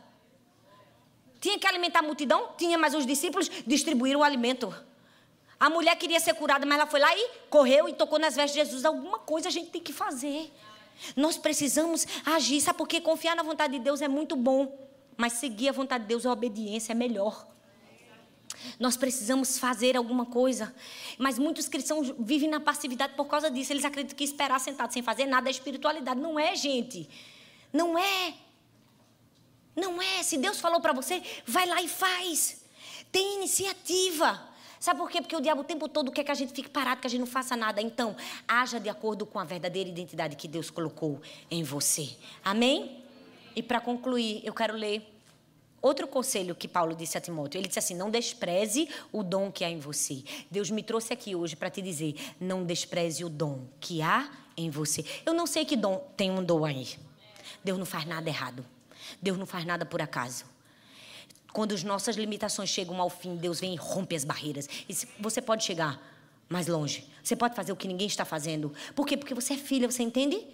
Tinha 1.41 1.59
que 1.59 1.67
alimentar 1.67 2.01
a 2.01 2.03
multidão? 2.03 2.51
Tinha, 2.57 2.77
mas 2.77 2.95
os 2.95 3.07
discípulos 3.07 3.51
distribuíram 3.67 4.21
o 4.21 4.25
alimento. 4.25 4.75
A 5.59 5.71
mulher 5.71 5.97
queria 5.97 6.21
ser 6.21 6.35
curada, 6.35 6.67
mas 6.67 6.79
ela 6.79 6.87
foi 6.87 7.01
lá 7.01 7.15
e 7.17 7.31
correu 7.49 7.89
e 7.89 7.95
tocou 7.95 8.19
nas 8.19 8.37
vestes 8.37 8.55
de 8.55 8.65
Jesus. 8.65 8.85
Alguma 8.85 9.19
coisa 9.19 9.49
a 9.49 9.51
gente 9.51 9.71
tem 9.71 9.81
que 9.81 9.93
fazer. 9.93 10.53
Nós 11.17 11.37
precisamos 11.39 12.07
agir. 12.27 12.61
Sabe 12.61 12.77
por 12.77 12.87
quê? 12.87 13.01
Confiar 13.01 13.35
na 13.35 13.43
vontade 13.43 13.75
de 13.75 13.79
Deus 13.79 14.03
é 14.03 14.09
muito 14.09 14.37
bom. 14.37 14.79
Mas 15.17 15.35
seguir 15.35 15.71
a 15.71 15.73
vontade 15.73 16.05
de 16.05 16.09
Deus, 16.09 16.27
a 16.27 16.33
obediência 16.33 16.93
é 16.93 16.95
melhor. 16.95 17.47
Nós 18.79 18.97
precisamos 18.97 19.59
fazer 19.59 19.97
alguma 19.97 20.27
coisa. 20.27 20.75
Mas 21.19 21.39
muitos 21.39 21.69
cristãos 21.69 22.13
vivem 22.19 22.49
na 22.49 22.61
passividade 22.61 23.15
por 23.15 23.27
causa 23.27 23.51
disso. 23.51 23.73
Eles 23.73 23.85
acreditam 23.85 24.17
que 24.17 24.25
esperar 24.25 24.61
sentado 24.61 24.93
sem 24.93 25.03
fazer 25.03 25.27
nada 25.27 25.49
é 25.49 25.51
espiritualidade. 25.51 26.21
Não 26.21 26.39
é, 26.39 26.55
gente. 26.55 27.09
Não 27.73 27.99
é. 27.99 28.35
Não 29.75 30.01
é. 30.01 30.23
Se 30.23 30.39
Deus 30.39 30.61
falou 30.61 30.81
para 30.81 30.93
você, 30.93 31.23
vai 31.47 31.67
lá 31.67 31.83
e 31.83 31.89
faz. 31.89 32.65
Tem 33.11 33.37
iniciativa. 33.37 34.49
Sabe 34.79 35.01
por 35.01 35.11
quê? 35.11 35.23
Porque 35.23 35.35
o 35.35 35.41
diabo 35.41 35.63
o 35.63 35.65
tempo 35.65 35.89
todo 35.89 36.13
quer 36.13 36.25
que 36.25 36.31
a 36.31 36.35
gente 36.35 36.53
fique 36.53 36.69
parado, 36.69 37.01
que 37.01 37.07
a 37.07 37.11
gente 37.11 37.21
não 37.21 37.27
faça 37.27 37.57
nada. 37.57 37.81
Então, 37.81 38.15
haja 38.47 38.79
de 38.79 38.89
acordo 38.89 39.25
com 39.25 39.39
a 39.39 39.45
verdadeira 39.45 39.89
identidade 39.89 40.37
que 40.37 40.47
Deus 40.47 40.69
colocou 40.69 41.23
em 41.51 41.63
você. 41.63 42.11
Amém? 42.45 43.03
E 43.57 43.63
para 43.63 43.81
concluir, 43.81 44.43
eu 44.45 44.53
quero 44.53 44.77
ler 44.77 45.14
Outro 45.85 46.09
conselho 46.09 46.55
que 46.55 46.67
Paulo 46.67 46.97
disse 46.97 47.19
a 47.19 47.21
Timóteo, 47.21 47.59
ele 47.59 47.69
disse 47.69 47.79
assim: 47.79 47.95
não 47.95 48.11
despreze 48.11 48.89
o 49.13 49.23
dom 49.23 49.53
que 49.53 49.63
há 49.67 49.69
em 49.69 49.79
você. 49.79 50.25
Deus 50.51 50.71
me 50.71 50.83
trouxe 50.83 51.13
aqui 51.13 51.37
hoje 51.37 51.55
para 51.55 51.69
te 51.69 51.83
dizer: 51.83 52.15
não 52.41 52.65
despreze 52.65 53.23
o 53.23 53.29
dom 53.29 53.67
que 53.79 54.01
há 54.01 54.33
em 54.57 54.71
você. 54.71 55.05
Eu 55.27 55.35
não 55.35 55.47
sei 55.47 55.67
que 55.67 55.77
dom 55.77 56.03
tem 56.17 56.31
um 56.31 56.43
dom 56.43 56.65
aí. 56.65 56.89
Deus 57.63 57.79
não 57.79 57.85
faz 57.85 58.07
nada 58.07 58.27
errado. 58.27 58.65
Deus 59.21 59.37
não 59.37 59.45
faz 59.45 59.67
nada 59.67 59.85
por 59.85 60.01
acaso. 60.01 60.47
Quando 61.53 61.75
as 61.75 61.85
nossas 61.85 62.17
limitações 62.17 62.71
chegam 62.71 62.99
ao 62.99 63.11
fim, 63.11 63.37
Deus 63.37 63.61
vem 63.61 63.75
e 63.75 63.77
rompe 63.77 64.17
as 64.17 64.25
barreiras. 64.25 64.67
E 64.89 64.97
você 65.21 65.43
pode 65.43 65.65
chegar 65.65 66.01
mais 66.49 66.67
longe. 66.67 67.07
Você 67.23 67.37
pode 67.37 67.55
fazer 67.55 67.73
o 67.73 67.77
que 67.77 67.87
ninguém 67.87 68.07
está 68.07 68.25
fazendo. 68.25 68.73
Por 68.97 69.07
quê? 69.07 69.19
Porque 69.19 69.35
você 69.35 69.53
é 69.53 69.59
filha, 69.59 69.91
você 69.91 70.03
entende? 70.03 70.47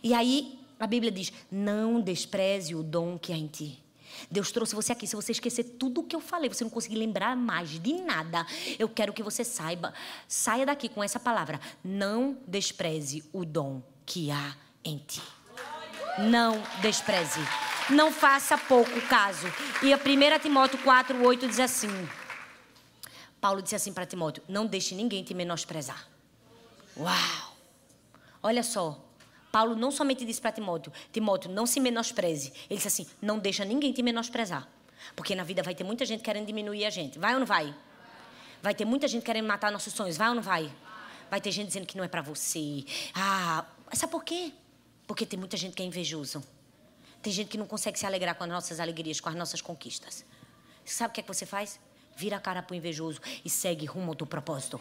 E 0.00 0.14
aí 0.14 0.60
a 0.78 0.86
Bíblia 0.86 1.10
diz: 1.10 1.32
não 1.50 2.00
despreze 2.00 2.72
o 2.72 2.84
dom 2.84 3.18
que 3.18 3.32
há 3.32 3.36
em 3.36 3.48
ti. 3.48 3.89
Deus 4.30 4.50
trouxe 4.50 4.74
você 4.74 4.92
aqui. 4.92 5.06
Se 5.06 5.16
você 5.16 5.32
esquecer 5.32 5.64
tudo 5.64 6.00
o 6.00 6.04
que 6.04 6.14
eu 6.14 6.20
falei, 6.20 6.48
você 6.48 6.64
não 6.64 6.70
conseguir 6.70 6.96
lembrar 6.96 7.36
mais 7.36 7.70
de 7.70 7.94
nada, 7.94 8.46
eu 8.78 8.88
quero 8.88 9.12
que 9.12 9.22
você 9.22 9.44
saiba, 9.44 9.92
saia 10.28 10.66
daqui 10.66 10.88
com 10.88 11.02
essa 11.02 11.20
palavra: 11.20 11.60
não 11.82 12.38
despreze 12.46 13.24
o 13.32 13.44
dom 13.44 13.82
que 14.04 14.30
há 14.30 14.56
em 14.84 14.98
ti. 14.98 15.22
Não 16.18 16.62
despreze. 16.80 17.40
Não 17.88 18.12
faça 18.12 18.56
pouco 18.56 19.00
caso. 19.08 19.46
E 19.82 19.92
a 19.92 19.96
1 19.96 20.40
Timóteo 20.40 20.78
4, 20.78 21.24
8 21.24 21.48
diz 21.48 21.60
assim: 21.60 21.88
Paulo 23.40 23.62
disse 23.62 23.74
assim 23.74 23.92
para 23.92 24.06
Timóteo: 24.06 24.42
Não 24.48 24.66
deixe 24.66 24.94
ninguém 24.94 25.24
te 25.24 25.34
menosprezar. 25.34 26.06
Uau! 26.96 27.56
Olha 28.42 28.62
só. 28.62 29.09
Paulo 29.50 29.74
não 29.74 29.90
somente 29.90 30.24
disse 30.24 30.40
para 30.40 30.52
Timóteo: 30.52 30.92
Timóteo, 31.12 31.50
não 31.50 31.66
se 31.66 31.80
menospreze. 31.80 32.52
Ele 32.68 32.76
disse 32.76 32.88
assim: 32.88 33.06
Não 33.20 33.38
deixa 33.38 33.64
ninguém 33.64 33.92
te 33.92 34.02
menosprezar. 34.02 34.68
Porque 35.16 35.34
na 35.34 35.42
vida 35.42 35.62
vai 35.62 35.74
ter 35.74 35.84
muita 35.84 36.04
gente 36.04 36.22
querendo 36.22 36.46
diminuir 36.46 36.84
a 36.84 36.90
gente. 36.90 37.18
Vai 37.18 37.34
ou 37.34 37.40
não 37.40 37.46
vai? 37.46 37.74
Vai 38.62 38.74
ter 38.74 38.84
muita 38.84 39.08
gente 39.08 39.24
querendo 39.24 39.46
matar 39.46 39.72
nossos 39.72 39.92
sonhos. 39.92 40.16
Vai 40.16 40.28
ou 40.28 40.34
não 40.34 40.42
vai? 40.42 40.70
Vai 41.30 41.40
ter 41.40 41.50
gente 41.50 41.68
dizendo 41.68 41.86
que 41.86 41.96
não 41.96 42.04
é 42.04 42.08
para 42.08 42.22
você. 42.22 42.84
Ah, 43.14 43.64
sabe 43.92 44.12
por 44.12 44.22
quê? 44.22 44.52
Porque 45.06 45.24
tem 45.24 45.38
muita 45.38 45.56
gente 45.56 45.74
que 45.74 45.82
é 45.82 45.86
invejoso. 45.86 46.42
Tem 47.22 47.32
gente 47.32 47.48
que 47.48 47.58
não 47.58 47.66
consegue 47.66 47.98
se 47.98 48.06
alegrar 48.06 48.34
com 48.34 48.44
as 48.44 48.50
nossas 48.50 48.80
alegrias, 48.80 49.20
com 49.20 49.28
as 49.28 49.34
nossas 49.34 49.60
conquistas. 49.60 50.24
Sabe 50.84 51.10
o 51.10 51.14
que 51.14 51.20
é 51.20 51.22
que 51.22 51.28
você 51.28 51.46
faz? 51.46 51.78
Vira 52.16 52.36
a 52.36 52.40
cara 52.40 52.62
pro 52.62 52.74
invejoso 52.74 53.20
e 53.44 53.50
segue 53.50 53.86
rumo 53.86 54.10
ao 54.10 54.14
teu 54.14 54.26
propósito. 54.26 54.80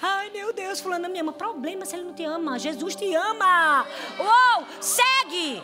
Ai, 0.00 0.30
meu 0.30 0.52
Deus, 0.52 0.80
fulano 0.80 1.08
me 1.08 1.18
ama. 1.18 1.32
Problema 1.32 1.84
se 1.84 1.96
ele 1.96 2.04
não 2.04 2.14
te 2.14 2.24
ama. 2.24 2.58
Jesus 2.58 2.94
te 2.94 3.14
ama. 3.14 3.86
Uou, 4.18 4.66
segue. 4.80 5.62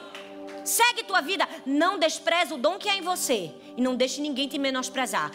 Segue 0.65 1.05
tua 1.05 1.21
vida. 1.21 1.49
Não 1.65 1.99
despreze 1.99 2.53
o 2.53 2.59
dom 2.59 2.79
que 2.79 2.89
há 2.89 2.97
em 2.97 3.03
você. 3.03 3.53
E 3.77 3.81
não 3.81 3.97
deixe 3.97 4.21
ninguém 4.21 4.49
te 4.49 4.59
menosprezar. 4.59 5.31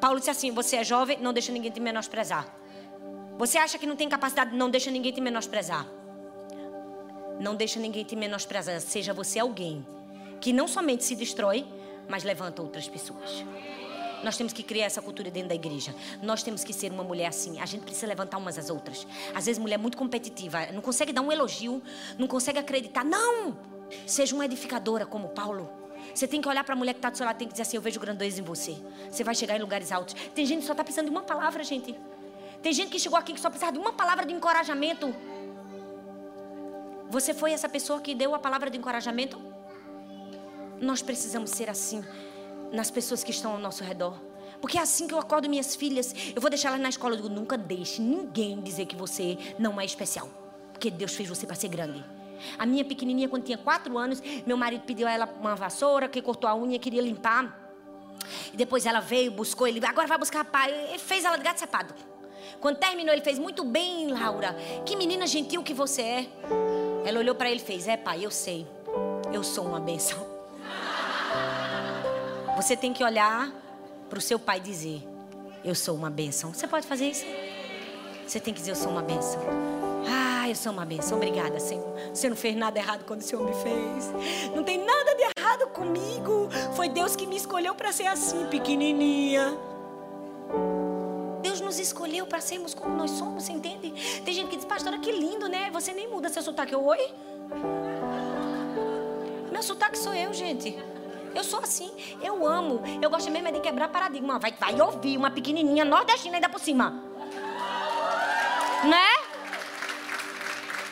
Paulo 0.00 0.18
disse 0.18 0.30
assim, 0.30 0.50
você 0.52 0.76
é 0.76 0.84
jovem, 0.84 1.18
não 1.18 1.32
deixa 1.32 1.52
ninguém 1.52 1.70
te 1.70 1.80
menosprezar. 1.80 2.46
Você 3.36 3.58
acha 3.58 3.78
que 3.78 3.86
não 3.86 3.96
tem 3.96 4.08
capacidade, 4.08 4.56
não 4.56 4.70
deixa 4.70 4.90
ninguém 4.90 5.12
te 5.12 5.20
menosprezar. 5.20 5.86
Não 7.40 7.54
deixa 7.54 7.78
ninguém 7.78 8.04
te 8.04 8.16
menosprezar. 8.16 8.80
Seja 8.80 9.12
você 9.12 9.38
alguém 9.38 9.86
que 10.40 10.52
não 10.52 10.66
somente 10.68 11.04
se 11.04 11.14
destrói, 11.14 11.66
mas 12.08 12.24
levanta 12.24 12.62
outras 12.62 12.88
pessoas. 12.88 13.44
Nós 14.22 14.36
temos 14.36 14.52
que 14.52 14.62
criar 14.62 14.86
essa 14.86 15.00
cultura 15.00 15.30
dentro 15.30 15.50
da 15.50 15.54
igreja. 15.54 15.94
Nós 16.22 16.42
temos 16.42 16.64
que 16.64 16.72
ser 16.72 16.90
uma 16.92 17.04
mulher 17.04 17.26
assim. 17.26 17.60
A 17.60 17.66
gente 17.66 17.82
precisa 17.82 18.06
levantar 18.06 18.38
umas 18.38 18.58
às 18.58 18.70
outras. 18.70 19.06
Às 19.34 19.46
vezes, 19.46 19.58
mulher 19.58 19.78
muito 19.78 19.96
competitiva, 19.96 20.66
não 20.72 20.80
consegue 20.80 21.12
dar 21.12 21.22
um 21.22 21.30
elogio, 21.30 21.82
não 22.18 22.26
consegue 22.26 22.58
acreditar. 22.58 23.04
Não! 23.04 23.56
Seja 24.06 24.34
uma 24.34 24.44
edificadora 24.44 25.06
como 25.06 25.28
Paulo. 25.28 25.70
Você 26.14 26.26
tem 26.26 26.40
que 26.40 26.48
olhar 26.48 26.64
para 26.64 26.74
a 26.74 26.76
mulher 26.76 26.94
que 26.94 26.98
está 26.98 27.10
do 27.10 27.16
seu 27.16 27.26
lado 27.26 27.36
e 27.36 27.38
tem 27.38 27.48
que 27.48 27.54
dizer 27.54 27.62
assim: 27.62 27.76
Eu 27.76 27.82
vejo 27.82 28.00
grandeza 28.00 28.40
em 28.40 28.44
você. 28.44 28.76
Você 29.10 29.22
vai 29.22 29.34
chegar 29.34 29.56
em 29.56 29.60
lugares 29.60 29.92
altos. 29.92 30.14
Tem 30.34 30.44
gente 30.44 30.60
que 30.60 30.66
só 30.66 30.72
está 30.72 30.82
precisando 30.82 31.06
de 31.06 31.10
uma 31.10 31.22
palavra, 31.22 31.62
gente. 31.62 31.94
Tem 32.62 32.72
gente 32.72 32.90
que 32.90 32.98
chegou 32.98 33.18
aqui 33.18 33.32
que 33.32 33.40
só 33.40 33.50
precisa 33.50 33.70
de 33.70 33.78
uma 33.78 33.92
palavra 33.92 34.26
de 34.26 34.32
encorajamento. 34.32 35.14
Você 37.08 37.32
foi 37.32 37.52
essa 37.52 37.68
pessoa 37.68 38.00
que 38.00 38.14
deu 38.14 38.34
a 38.34 38.38
palavra 38.38 38.68
de 38.68 38.76
encorajamento? 38.76 39.40
Nós 40.80 41.02
precisamos 41.02 41.50
ser 41.50 41.70
assim 41.70 42.04
nas 42.72 42.90
pessoas 42.90 43.24
que 43.24 43.30
estão 43.30 43.52
ao 43.52 43.58
nosso 43.58 43.82
redor. 43.82 44.18
Porque 44.60 44.78
é 44.78 44.80
assim 44.80 45.06
que 45.06 45.14
eu 45.14 45.18
acordo 45.18 45.48
minhas 45.48 45.76
filhas. 45.76 46.14
Eu 46.34 46.40
vou 46.40 46.50
deixar 46.50 46.68
elas 46.68 46.80
na 46.80 46.88
escola. 46.88 47.14
Eu 47.14 47.22
digo, 47.22 47.28
nunca 47.28 47.56
deixe 47.56 48.02
ninguém 48.02 48.60
dizer 48.60 48.86
que 48.86 48.96
você 48.96 49.38
não 49.58 49.80
é 49.80 49.84
especial. 49.84 50.28
Porque 50.72 50.90
Deus 50.90 51.14
fez 51.14 51.28
você 51.28 51.46
para 51.46 51.56
ser 51.56 51.68
grande. 51.68 52.04
A 52.58 52.66
minha 52.66 52.84
pequenininha, 52.84 53.28
quando 53.28 53.44
tinha 53.44 53.58
quatro 53.58 53.96
anos, 53.98 54.22
meu 54.46 54.56
marido 54.56 54.82
pediu 54.82 55.06
a 55.06 55.10
ela 55.10 55.28
uma 55.40 55.54
vassoura, 55.54 56.08
que 56.08 56.22
cortou 56.22 56.48
a 56.48 56.54
unha, 56.54 56.78
queria 56.78 57.02
limpar. 57.02 57.66
E 58.52 58.56
depois 58.56 58.86
ela 58.86 59.00
veio, 59.00 59.30
buscou 59.30 59.66
ele. 59.66 59.84
Agora 59.84 60.06
vai 60.06 60.18
buscar 60.18 60.44
pai. 60.44 60.94
E 60.94 60.98
fez 60.98 61.24
ela 61.24 61.36
de 61.36 61.44
gato 61.44 61.58
sapato. 61.58 61.94
Quando 62.60 62.78
terminou, 62.78 63.12
ele 63.12 63.22
fez 63.22 63.38
muito 63.38 63.64
bem, 63.64 64.08
Laura. 64.08 64.56
Que 64.84 64.96
menina 64.96 65.26
gentil 65.26 65.62
que 65.62 65.74
você 65.74 66.02
é. 66.02 66.26
Ela 67.04 67.20
olhou 67.20 67.34
para 67.34 67.50
ele 67.50 67.60
e 67.60 67.64
fez: 67.64 67.86
É, 67.86 67.96
pai, 67.96 68.24
eu 68.24 68.30
sei. 68.30 68.66
Eu 69.32 69.42
sou 69.44 69.66
uma 69.66 69.80
bênção. 69.80 70.37
Você 72.58 72.76
tem 72.76 72.92
que 72.92 73.04
olhar 73.04 73.52
para 74.10 74.18
o 74.18 74.20
seu 74.20 74.36
pai 74.36 74.58
e 74.58 74.60
dizer: 74.60 75.00
Eu 75.64 75.76
sou 75.76 75.94
uma 75.94 76.10
bênção. 76.10 76.52
Você 76.52 76.66
pode 76.66 76.88
fazer 76.88 77.08
isso? 77.08 77.24
Você 78.26 78.40
tem 78.40 78.52
que 78.52 78.58
dizer: 78.58 78.72
Eu 78.72 78.76
sou 78.76 78.90
uma 78.90 79.00
bênção. 79.00 79.40
Ah, 80.10 80.48
eu 80.48 80.56
sou 80.56 80.72
uma 80.72 80.84
bênção. 80.84 81.18
Obrigada, 81.18 81.60
Senhor. 81.60 81.86
Você 82.12 82.28
não 82.28 82.36
fez 82.36 82.56
nada 82.56 82.76
errado 82.76 83.04
quando 83.04 83.20
o 83.20 83.22
Senhor 83.22 83.44
me 83.46 83.54
fez. 83.62 84.10
Não 84.56 84.64
tem 84.64 84.84
nada 84.84 85.14
de 85.14 85.22
errado 85.38 85.68
comigo. 85.68 86.48
Foi 86.74 86.88
Deus 86.88 87.14
que 87.14 87.28
me 87.28 87.36
escolheu 87.36 87.76
para 87.76 87.92
ser 87.92 88.08
assim, 88.08 88.46
pequenininha. 88.46 89.56
Deus 91.40 91.60
nos 91.60 91.78
escolheu 91.78 92.26
para 92.26 92.40
sermos 92.40 92.74
como 92.74 92.96
nós 92.96 93.12
somos, 93.12 93.44
você 93.44 93.52
entende? 93.52 93.94
Tem 94.24 94.34
gente 94.34 94.48
que 94.48 94.56
diz, 94.56 94.64
pastora, 94.64 94.98
que 94.98 95.12
lindo, 95.12 95.48
né? 95.48 95.70
Você 95.70 95.92
nem 95.92 96.08
muda 96.08 96.28
seu 96.28 96.42
sotaque. 96.42 96.72
Eu, 96.72 96.84
oi? 96.84 97.14
Meu 99.52 99.62
sotaque 99.62 99.96
sou 99.96 100.12
eu, 100.12 100.34
gente. 100.34 100.76
Eu 101.34 101.44
sou 101.44 101.60
assim. 101.60 101.90
Eu 102.22 102.46
amo. 102.46 102.82
Eu 103.00 103.10
gosto 103.10 103.30
mesmo 103.30 103.48
é 103.48 103.52
de 103.52 103.60
quebrar 103.60 103.88
paradigma. 103.88 104.38
Vai, 104.38 104.52
vai 104.52 104.80
ouvir 104.80 105.16
uma 105.16 105.30
pequenininha 105.30 105.84
nordestina 105.84 106.36
ainda 106.36 106.48
por 106.48 106.60
cima. 106.60 106.90
Né? 108.84 109.08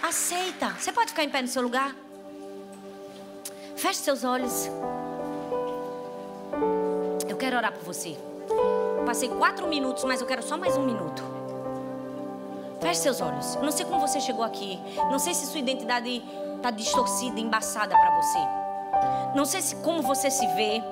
Aceita. 0.03 0.71
Você 0.79 0.93
pode 0.93 1.11
ficar 1.11 1.25
em 1.25 1.31
pé 1.31 1.43
no 1.43 1.49
seu 1.49 1.63
lugar? 1.63 1.95
Feche 3.77 4.01
seus 4.01 4.25
olhos. 4.25 4.69
Eu 7.29 7.37
quero 7.37 7.57
orar 7.57 7.73
por 7.73 7.83
você. 7.83 8.17
Passei 9.05 9.29
quatro 9.29 9.67
minutos, 9.67 10.05
mas 10.05 10.21
eu 10.21 10.27
quero 10.27 10.43
só 10.43 10.57
mais 10.57 10.77
um 10.77 10.85
minuto. 10.85 11.23
Feche 12.81 13.01
seus 13.01 13.21
olhos. 13.21 13.57
Não 13.57 13.71
sei 13.71 13.85
como 13.85 14.01
você 14.01 14.21
chegou 14.21 14.45
aqui. 14.45 14.79
Não 15.11 15.19
sei 15.19 15.35
se 15.35 15.47
sua 15.47 15.59
identidade 15.59 16.23
está 16.57 16.71
distorcida, 16.71 17.39
embaçada 17.39 17.95
para 17.97 18.17
você. 18.17 18.66
Não 19.37 19.45
sei 19.45 19.61
se 19.61 19.77
como 19.77 20.01
você 20.01 20.31
se 20.31 20.47
vê. 20.55 20.83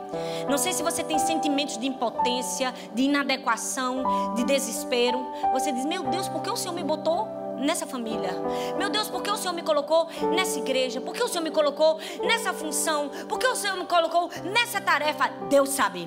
Não 0.50 0.58
sei 0.58 0.74
se 0.74 0.82
você 0.82 1.02
tem 1.02 1.18
sentimentos 1.18 1.78
de 1.78 1.86
impotência, 1.86 2.74
de 2.94 3.04
inadequação, 3.04 4.34
de 4.34 4.44
desespero. 4.44 5.18
Você 5.54 5.72
diz: 5.72 5.86
Meu 5.86 6.02
Deus, 6.02 6.28
por 6.28 6.42
que 6.42 6.50
o 6.50 6.56
Senhor 6.56 6.74
me 6.74 6.84
botou 6.84 7.26
nessa 7.58 7.86
família? 7.86 8.32
Meu 8.76 8.90
Deus, 8.90 9.08
por 9.08 9.22
que 9.22 9.30
o 9.30 9.36
Senhor 9.38 9.54
me 9.54 9.62
colocou 9.62 10.08
nessa 10.34 10.58
igreja? 10.58 11.00
Por 11.00 11.14
que 11.14 11.22
o 11.22 11.28
Senhor 11.28 11.42
me 11.42 11.50
colocou 11.50 11.98
nessa 12.22 12.52
função? 12.52 13.10
Por 13.28 13.38
que 13.38 13.46
o 13.46 13.56
Senhor 13.56 13.78
me 13.78 13.86
colocou 13.86 14.28
nessa 14.44 14.78
tarefa? 14.78 15.28
Deus 15.48 15.70
sabe. 15.70 16.06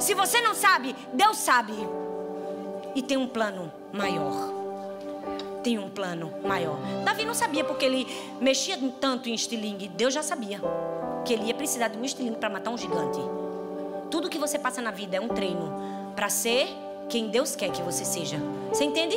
Se 0.00 0.14
você 0.14 0.40
não 0.40 0.54
sabe, 0.54 0.96
Deus 1.12 1.36
sabe. 1.36 1.74
E 2.94 3.02
tem 3.02 3.18
um 3.18 3.28
plano 3.28 3.70
maior. 3.92 4.32
Tem 5.62 5.78
um 5.78 5.90
plano 5.90 6.32
maior. 6.42 6.76
Davi 7.04 7.26
não 7.26 7.34
sabia 7.34 7.64
porque 7.64 7.84
ele 7.84 8.06
mexia 8.40 8.78
tanto 8.98 9.28
em 9.28 9.34
estilingue. 9.34 9.88
Deus 9.88 10.14
já 10.14 10.22
sabia 10.22 10.60
que 11.24 11.32
ele 11.32 11.46
ia 11.46 11.54
precisar 11.54 11.88
de 11.88 11.98
um 11.98 12.04
estilingue 12.04 12.36
para 12.36 12.50
matar 12.50 12.70
um 12.70 12.78
gigante. 12.78 13.18
Tudo 14.10 14.28
que 14.28 14.38
você 14.38 14.58
passa 14.58 14.80
na 14.80 14.90
vida 14.90 15.16
é 15.16 15.20
um 15.20 15.28
treino 15.28 16.12
para 16.14 16.28
ser 16.28 16.68
quem 17.08 17.28
Deus 17.28 17.56
quer 17.56 17.70
que 17.70 17.82
você 17.82 18.04
seja. 18.04 18.38
Você 18.68 18.84
entende? 18.84 19.16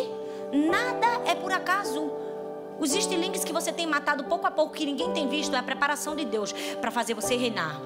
Nada 0.51 1.29
é 1.29 1.35
por 1.35 1.51
acaso. 1.51 2.11
Os 2.79 2.93
estilingues 2.93 3.43
que 3.43 3.51
você 3.51 3.71
tem 3.71 3.87
matado 3.87 4.23
pouco 4.23 4.47
a 4.47 4.51
pouco, 4.51 4.73
que 4.73 4.85
ninguém 4.85 5.11
tem 5.11 5.27
visto, 5.27 5.55
é 5.55 5.59
a 5.59 5.63
preparação 5.63 6.15
de 6.15 6.25
Deus 6.25 6.53
para 6.79 6.91
fazer 6.91 7.13
você 7.13 7.35
reinar, 7.35 7.81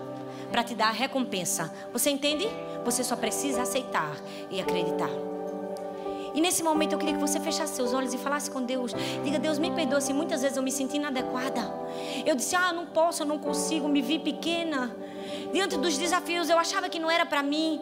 para 0.51 0.63
te 0.63 0.75
dar 0.75 0.89
a 0.89 0.91
recompensa. 0.91 1.73
Você 1.93 2.09
entende? 2.09 2.47
Você 2.83 3.03
só 3.03 3.15
precisa 3.15 3.61
aceitar 3.61 4.15
e 4.49 4.59
acreditar. 4.59 5.30
E 6.33 6.41
nesse 6.41 6.63
momento 6.63 6.93
eu 6.93 6.99
queria 6.99 7.13
que 7.15 7.19
você 7.19 7.39
fechasse 7.39 7.75
seus 7.75 7.93
olhos 7.93 8.13
e 8.13 8.17
falasse 8.17 8.49
com 8.49 8.61
Deus. 8.61 8.93
Diga, 9.23 9.39
Deus, 9.39 9.59
me 9.59 9.71
perdoa 9.71 9.99
se 9.99 10.13
muitas 10.13 10.41
vezes 10.41 10.57
eu 10.57 10.63
me 10.63 10.71
senti 10.71 10.97
inadequada. 10.97 11.61
Eu 12.25 12.35
disse, 12.35 12.55
ah, 12.55 12.71
não 12.71 12.85
posso, 12.85 13.23
eu 13.23 13.27
não 13.27 13.37
consigo, 13.37 13.87
me 13.87 14.01
vi 14.01 14.19
pequena. 14.19 14.95
Diante 15.51 15.77
dos 15.77 15.97
desafios, 15.97 16.49
eu 16.49 16.57
achava 16.57 16.89
que 16.89 16.99
não 16.99 17.11
era 17.11 17.25
para 17.25 17.43
mim. 17.43 17.81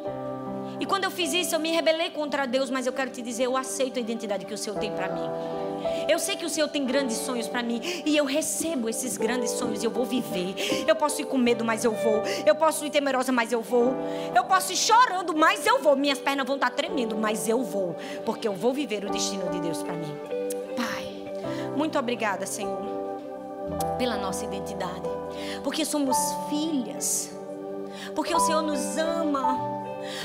E 0.80 0.86
quando 0.86 1.04
eu 1.04 1.12
fiz 1.12 1.34
isso, 1.34 1.54
eu 1.54 1.60
me 1.60 1.72
rebelei 1.72 2.10
contra 2.10 2.45
Deus, 2.45 2.70
mas 2.70 2.88
eu 2.88 2.93
quero 2.93 3.12
te 3.12 3.22
dizer, 3.22 3.43
eu 3.43 3.58
aceito 3.58 3.97
a 3.97 4.00
identidade 4.00 4.45
que 4.45 4.54
o 4.54 4.58
Senhor 4.58 4.80
tem 4.80 4.91
para 4.91 5.10
mim. 5.10 5.30
Eu 6.07 6.19
sei 6.19 6.36
que 6.36 6.45
o 6.45 6.49
Senhor 6.49 6.67
tem 6.67 6.86
grandes 6.86 7.17
sonhos 7.17 7.47
para 7.47 7.61
mim 7.61 7.82
e 8.05 8.15
eu 8.15 8.25
recebo 8.25 8.89
esses 8.89 9.17
grandes 9.17 9.51
sonhos 9.51 9.84
e 9.84 9.86
eu 9.86 9.91
vou 9.91 10.05
viver. 10.05 10.55
Eu 10.88 10.95
posso 10.95 11.21
ir 11.21 11.25
com 11.25 11.38
medo, 11.38 11.63
mas 11.63 11.84
eu 11.84 11.91
vou. 11.91 12.21
Eu 12.45 12.55
posso 12.55 12.86
ir 12.86 12.89
temerosa, 12.89 13.32
mas 13.32 13.51
eu 13.51 13.61
vou. 13.61 13.93
Eu 14.36 14.43
posso 14.45 14.73
ir 14.73 14.77
chorando, 14.77 15.36
mas 15.36 15.65
eu 15.65 15.82
vou. 15.82 15.95
Minhas 15.95 16.19
pernas 16.19 16.45
vão 16.45 16.55
estar 16.55 16.69
tremendo, 16.71 17.15
mas 17.17 17.47
eu 17.47 17.63
vou, 17.63 17.95
porque 18.25 18.47
eu 18.47 18.53
vou 18.53 18.73
viver 18.73 19.05
o 19.05 19.09
destino 19.09 19.49
de 19.49 19.59
Deus 19.59 19.82
para 19.84 19.93
mim. 19.93 20.17
Pai, 20.75 21.73
muito 21.75 21.97
obrigada, 21.97 22.45
Senhor, 22.45 22.80
pela 23.97 24.17
nossa 24.17 24.45
identidade, 24.45 25.09
porque 25.63 25.86
somos 25.86 26.17
filhas. 26.49 27.32
Porque 28.15 28.34
o 28.34 28.39
Senhor 28.39 28.61
nos 28.61 28.97
ama. 28.97 29.78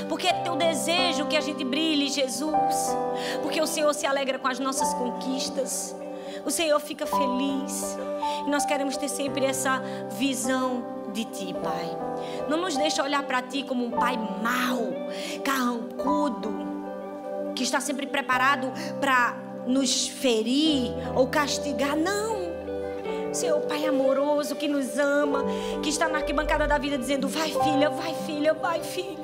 Porque 0.09 0.29
é 0.29 0.33
teu 0.33 0.57
desejo 0.57 1.27
que 1.27 1.37
a 1.37 1.41
gente 1.41 1.65
brilhe, 1.65 2.09
Jesus. 2.09 2.97
Porque 3.43 3.61
o 3.61 3.67
Senhor 3.67 3.93
se 3.95 4.07
alegra 4.07 4.39
com 4.39 4.49
as 4.49 4.59
nossas 4.59 4.93
conquistas. 4.95 5.95
O 6.45 6.51
Senhor 6.51 6.79
fica 6.81 7.07
feliz. 7.07 7.97
E 8.47 8.51
nós 8.51 8.65
queremos 8.65 8.97
ter 8.97 9.09
sempre 9.09 9.45
essa 9.45 9.83
visão 10.19 10.85
de 11.13 11.25
ti, 11.25 11.55
Pai. 11.63 11.97
Não 12.49 12.59
nos 12.59 12.77
deixa 12.77 13.03
olhar 13.03 13.23
para 13.23 13.41
ti 13.41 13.63
como 13.63 13.85
um 13.85 13.91
pai 13.91 14.17
mau, 14.43 14.93
carrancudo, 15.45 16.53
que 17.55 17.63
está 17.63 17.81
sempre 17.81 18.07
preparado 18.07 18.73
para 19.01 19.37
nos 19.67 20.07
ferir 20.07 20.93
ou 21.15 21.29
castigar. 21.29 21.97
Não. 21.97 22.53
Senhor, 23.33 23.61
Pai 23.63 23.87
amoroso 23.87 24.55
que 24.55 24.69
nos 24.69 24.99
ama, 24.99 25.45
que 25.83 25.89
está 25.89 26.09
na 26.09 26.19
arquibancada 26.19 26.67
da 26.67 26.79
vida 26.79 26.99
dizendo: 26.99 27.29
vai, 27.29 27.51
filha, 27.51 27.91
vai, 27.91 28.15
filha, 28.27 28.55
vai, 28.55 28.83
filha. 28.83 29.24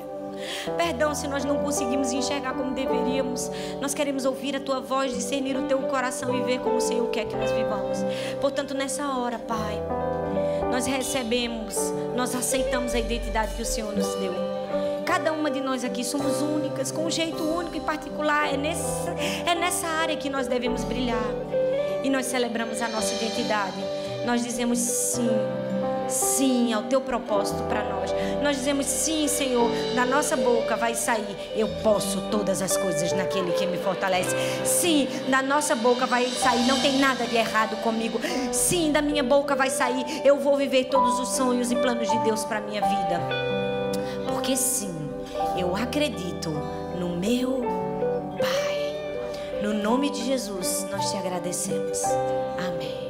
Perdão 0.77 1.13
se 1.13 1.27
nós 1.27 1.43
não 1.43 1.57
conseguimos 1.57 2.11
enxergar 2.11 2.53
como 2.53 2.73
deveríamos. 2.73 3.49
Nós 3.79 3.93
queremos 3.93 4.25
ouvir 4.25 4.55
a 4.55 4.59
tua 4.59 4.79
voz, 4.79 5.13
discernir 5.13 5.57
o 5.57 5.67
teu 5.67 5.79
coração 5.83 6.35
e 6.35 6.41
ver 6.43 6.59
como 6.59 6.77
o 6.77 6.81
Senhor 6.81 7.07
quer 7.09 7.25
que 7.25 7.35
nós 7.35 7.51
vivamos. 7.51 7.99
Portanto, 8.39 8.73
nessa 8.73 9.05
hora, 9.17 9.39
Pai, 9.39 9.81
nós 10.71 10.85
recebemos, 10.85 11.75
nós 12.15 12.35
aceitamos 12.35 12.93
a 12.93 12.99
identidade 12.99 13.55
que 13.55 13.61
o 13.61 13.65
Senhor 13.65 13.93
nos 13.95 14.13
deu. 14.15 14.33
Cada 15.05 15.33
uma 15.33 15.51
de 15.51 15.59
nós 15.59 15.83
aqui 15.83 16.03
somos 16.03 16.41
únicas, 16.41 16.91
com 16.91 17.05
um 17.05 17.11
jeito 17.11 17.43
único 17.43 17.75
e 17.75 17.81
particular. 17.81 18.53
É 18.53 18.57
nessa, 18.57 19.15
é 19.45 19.55
nessa 19.55 19.87
área 19.87 20.15
que 20.15 20.29
nós 20.29 20.47
devemos 20.47 20.83
brilhar. 20.83 21.17
E 22.03 22.09
nós 22.09 22.25
celebramos 22.25 22.81
a 22.81 22.87
nossa 22.87 23.13
identidade 23.13 23.77
nós 24.25 24.43
dizemos 24.43 24.79
sim. 24.79 25.29
Sim 26.11 26.73
ao 26.73 26.83
teu 26.83 27.01
propósito 27.01 27.63
para 27.63 27.83
nós. 27.83 28.11
Nós 28.43 28.57
dizemos 28.57 28.85
sim, 28.85 29.27
Senhor. 29.27 29.69
Da 29.95 30.05
nossa 30.05 30.35
boca 30.35 30.75
vai 30.75 30.93
sair: 30.93 31.53
Eu 31.55 31.67
posso 31.81 32.21
todas 32.29 32.61
as 32.61 32.75
coisas 32.77 33.11
naquele 33.13 33.51
que 33.53 33.65
me 33.65 33.77
fortalece. 33.77 34.35
Sim, 34.65 35.07
da 35.29 35.41
nossa 35.41 35.75
boca 35.75 36.05
vai 36.05 36.25
sair: 36.27 36.65
Não 36.67 36.79
tem 36.79 36.97
nada 36.99 37.25
de 37.25 37.35
errado 37.35 37.75
comigo. 37.81 38.19
Sim, 38.51 38.91
da 38.91 39.01
minha 39.01 39.23
boca 39.23 39.55
vai 39.55 39.69
sair: 39.69 40.05
Eu 40.25 40.39
vou 40.39 40.57
viver 40.57 40.85
todos 40.85 41.19
os 41.19 41.29
sonhos 41.29 41.71
e 41.71 41.75
planos 41.75 42.09
de 42.09 42.17
Deus 42.19 42.43
para 42.43 42.59
minha 42.61 42.81
vida. 42.81 43.21
Porque 44.27 44.55
sim, 44.55 45.09
eu 45.57 45.75
acredito 45.75 46.49
no 46.99 47.09
meu 47.09 47.61
Pai. 48.39 49.61
No 49.61 49.73
nome 49.73 50.09
de 50.09 50.25
Jesus, 50.25 50.87
nós 50.89 51.11
te 51.11 51.17
agradecemos. 51.17 52.03
Amém. 52.57 53.00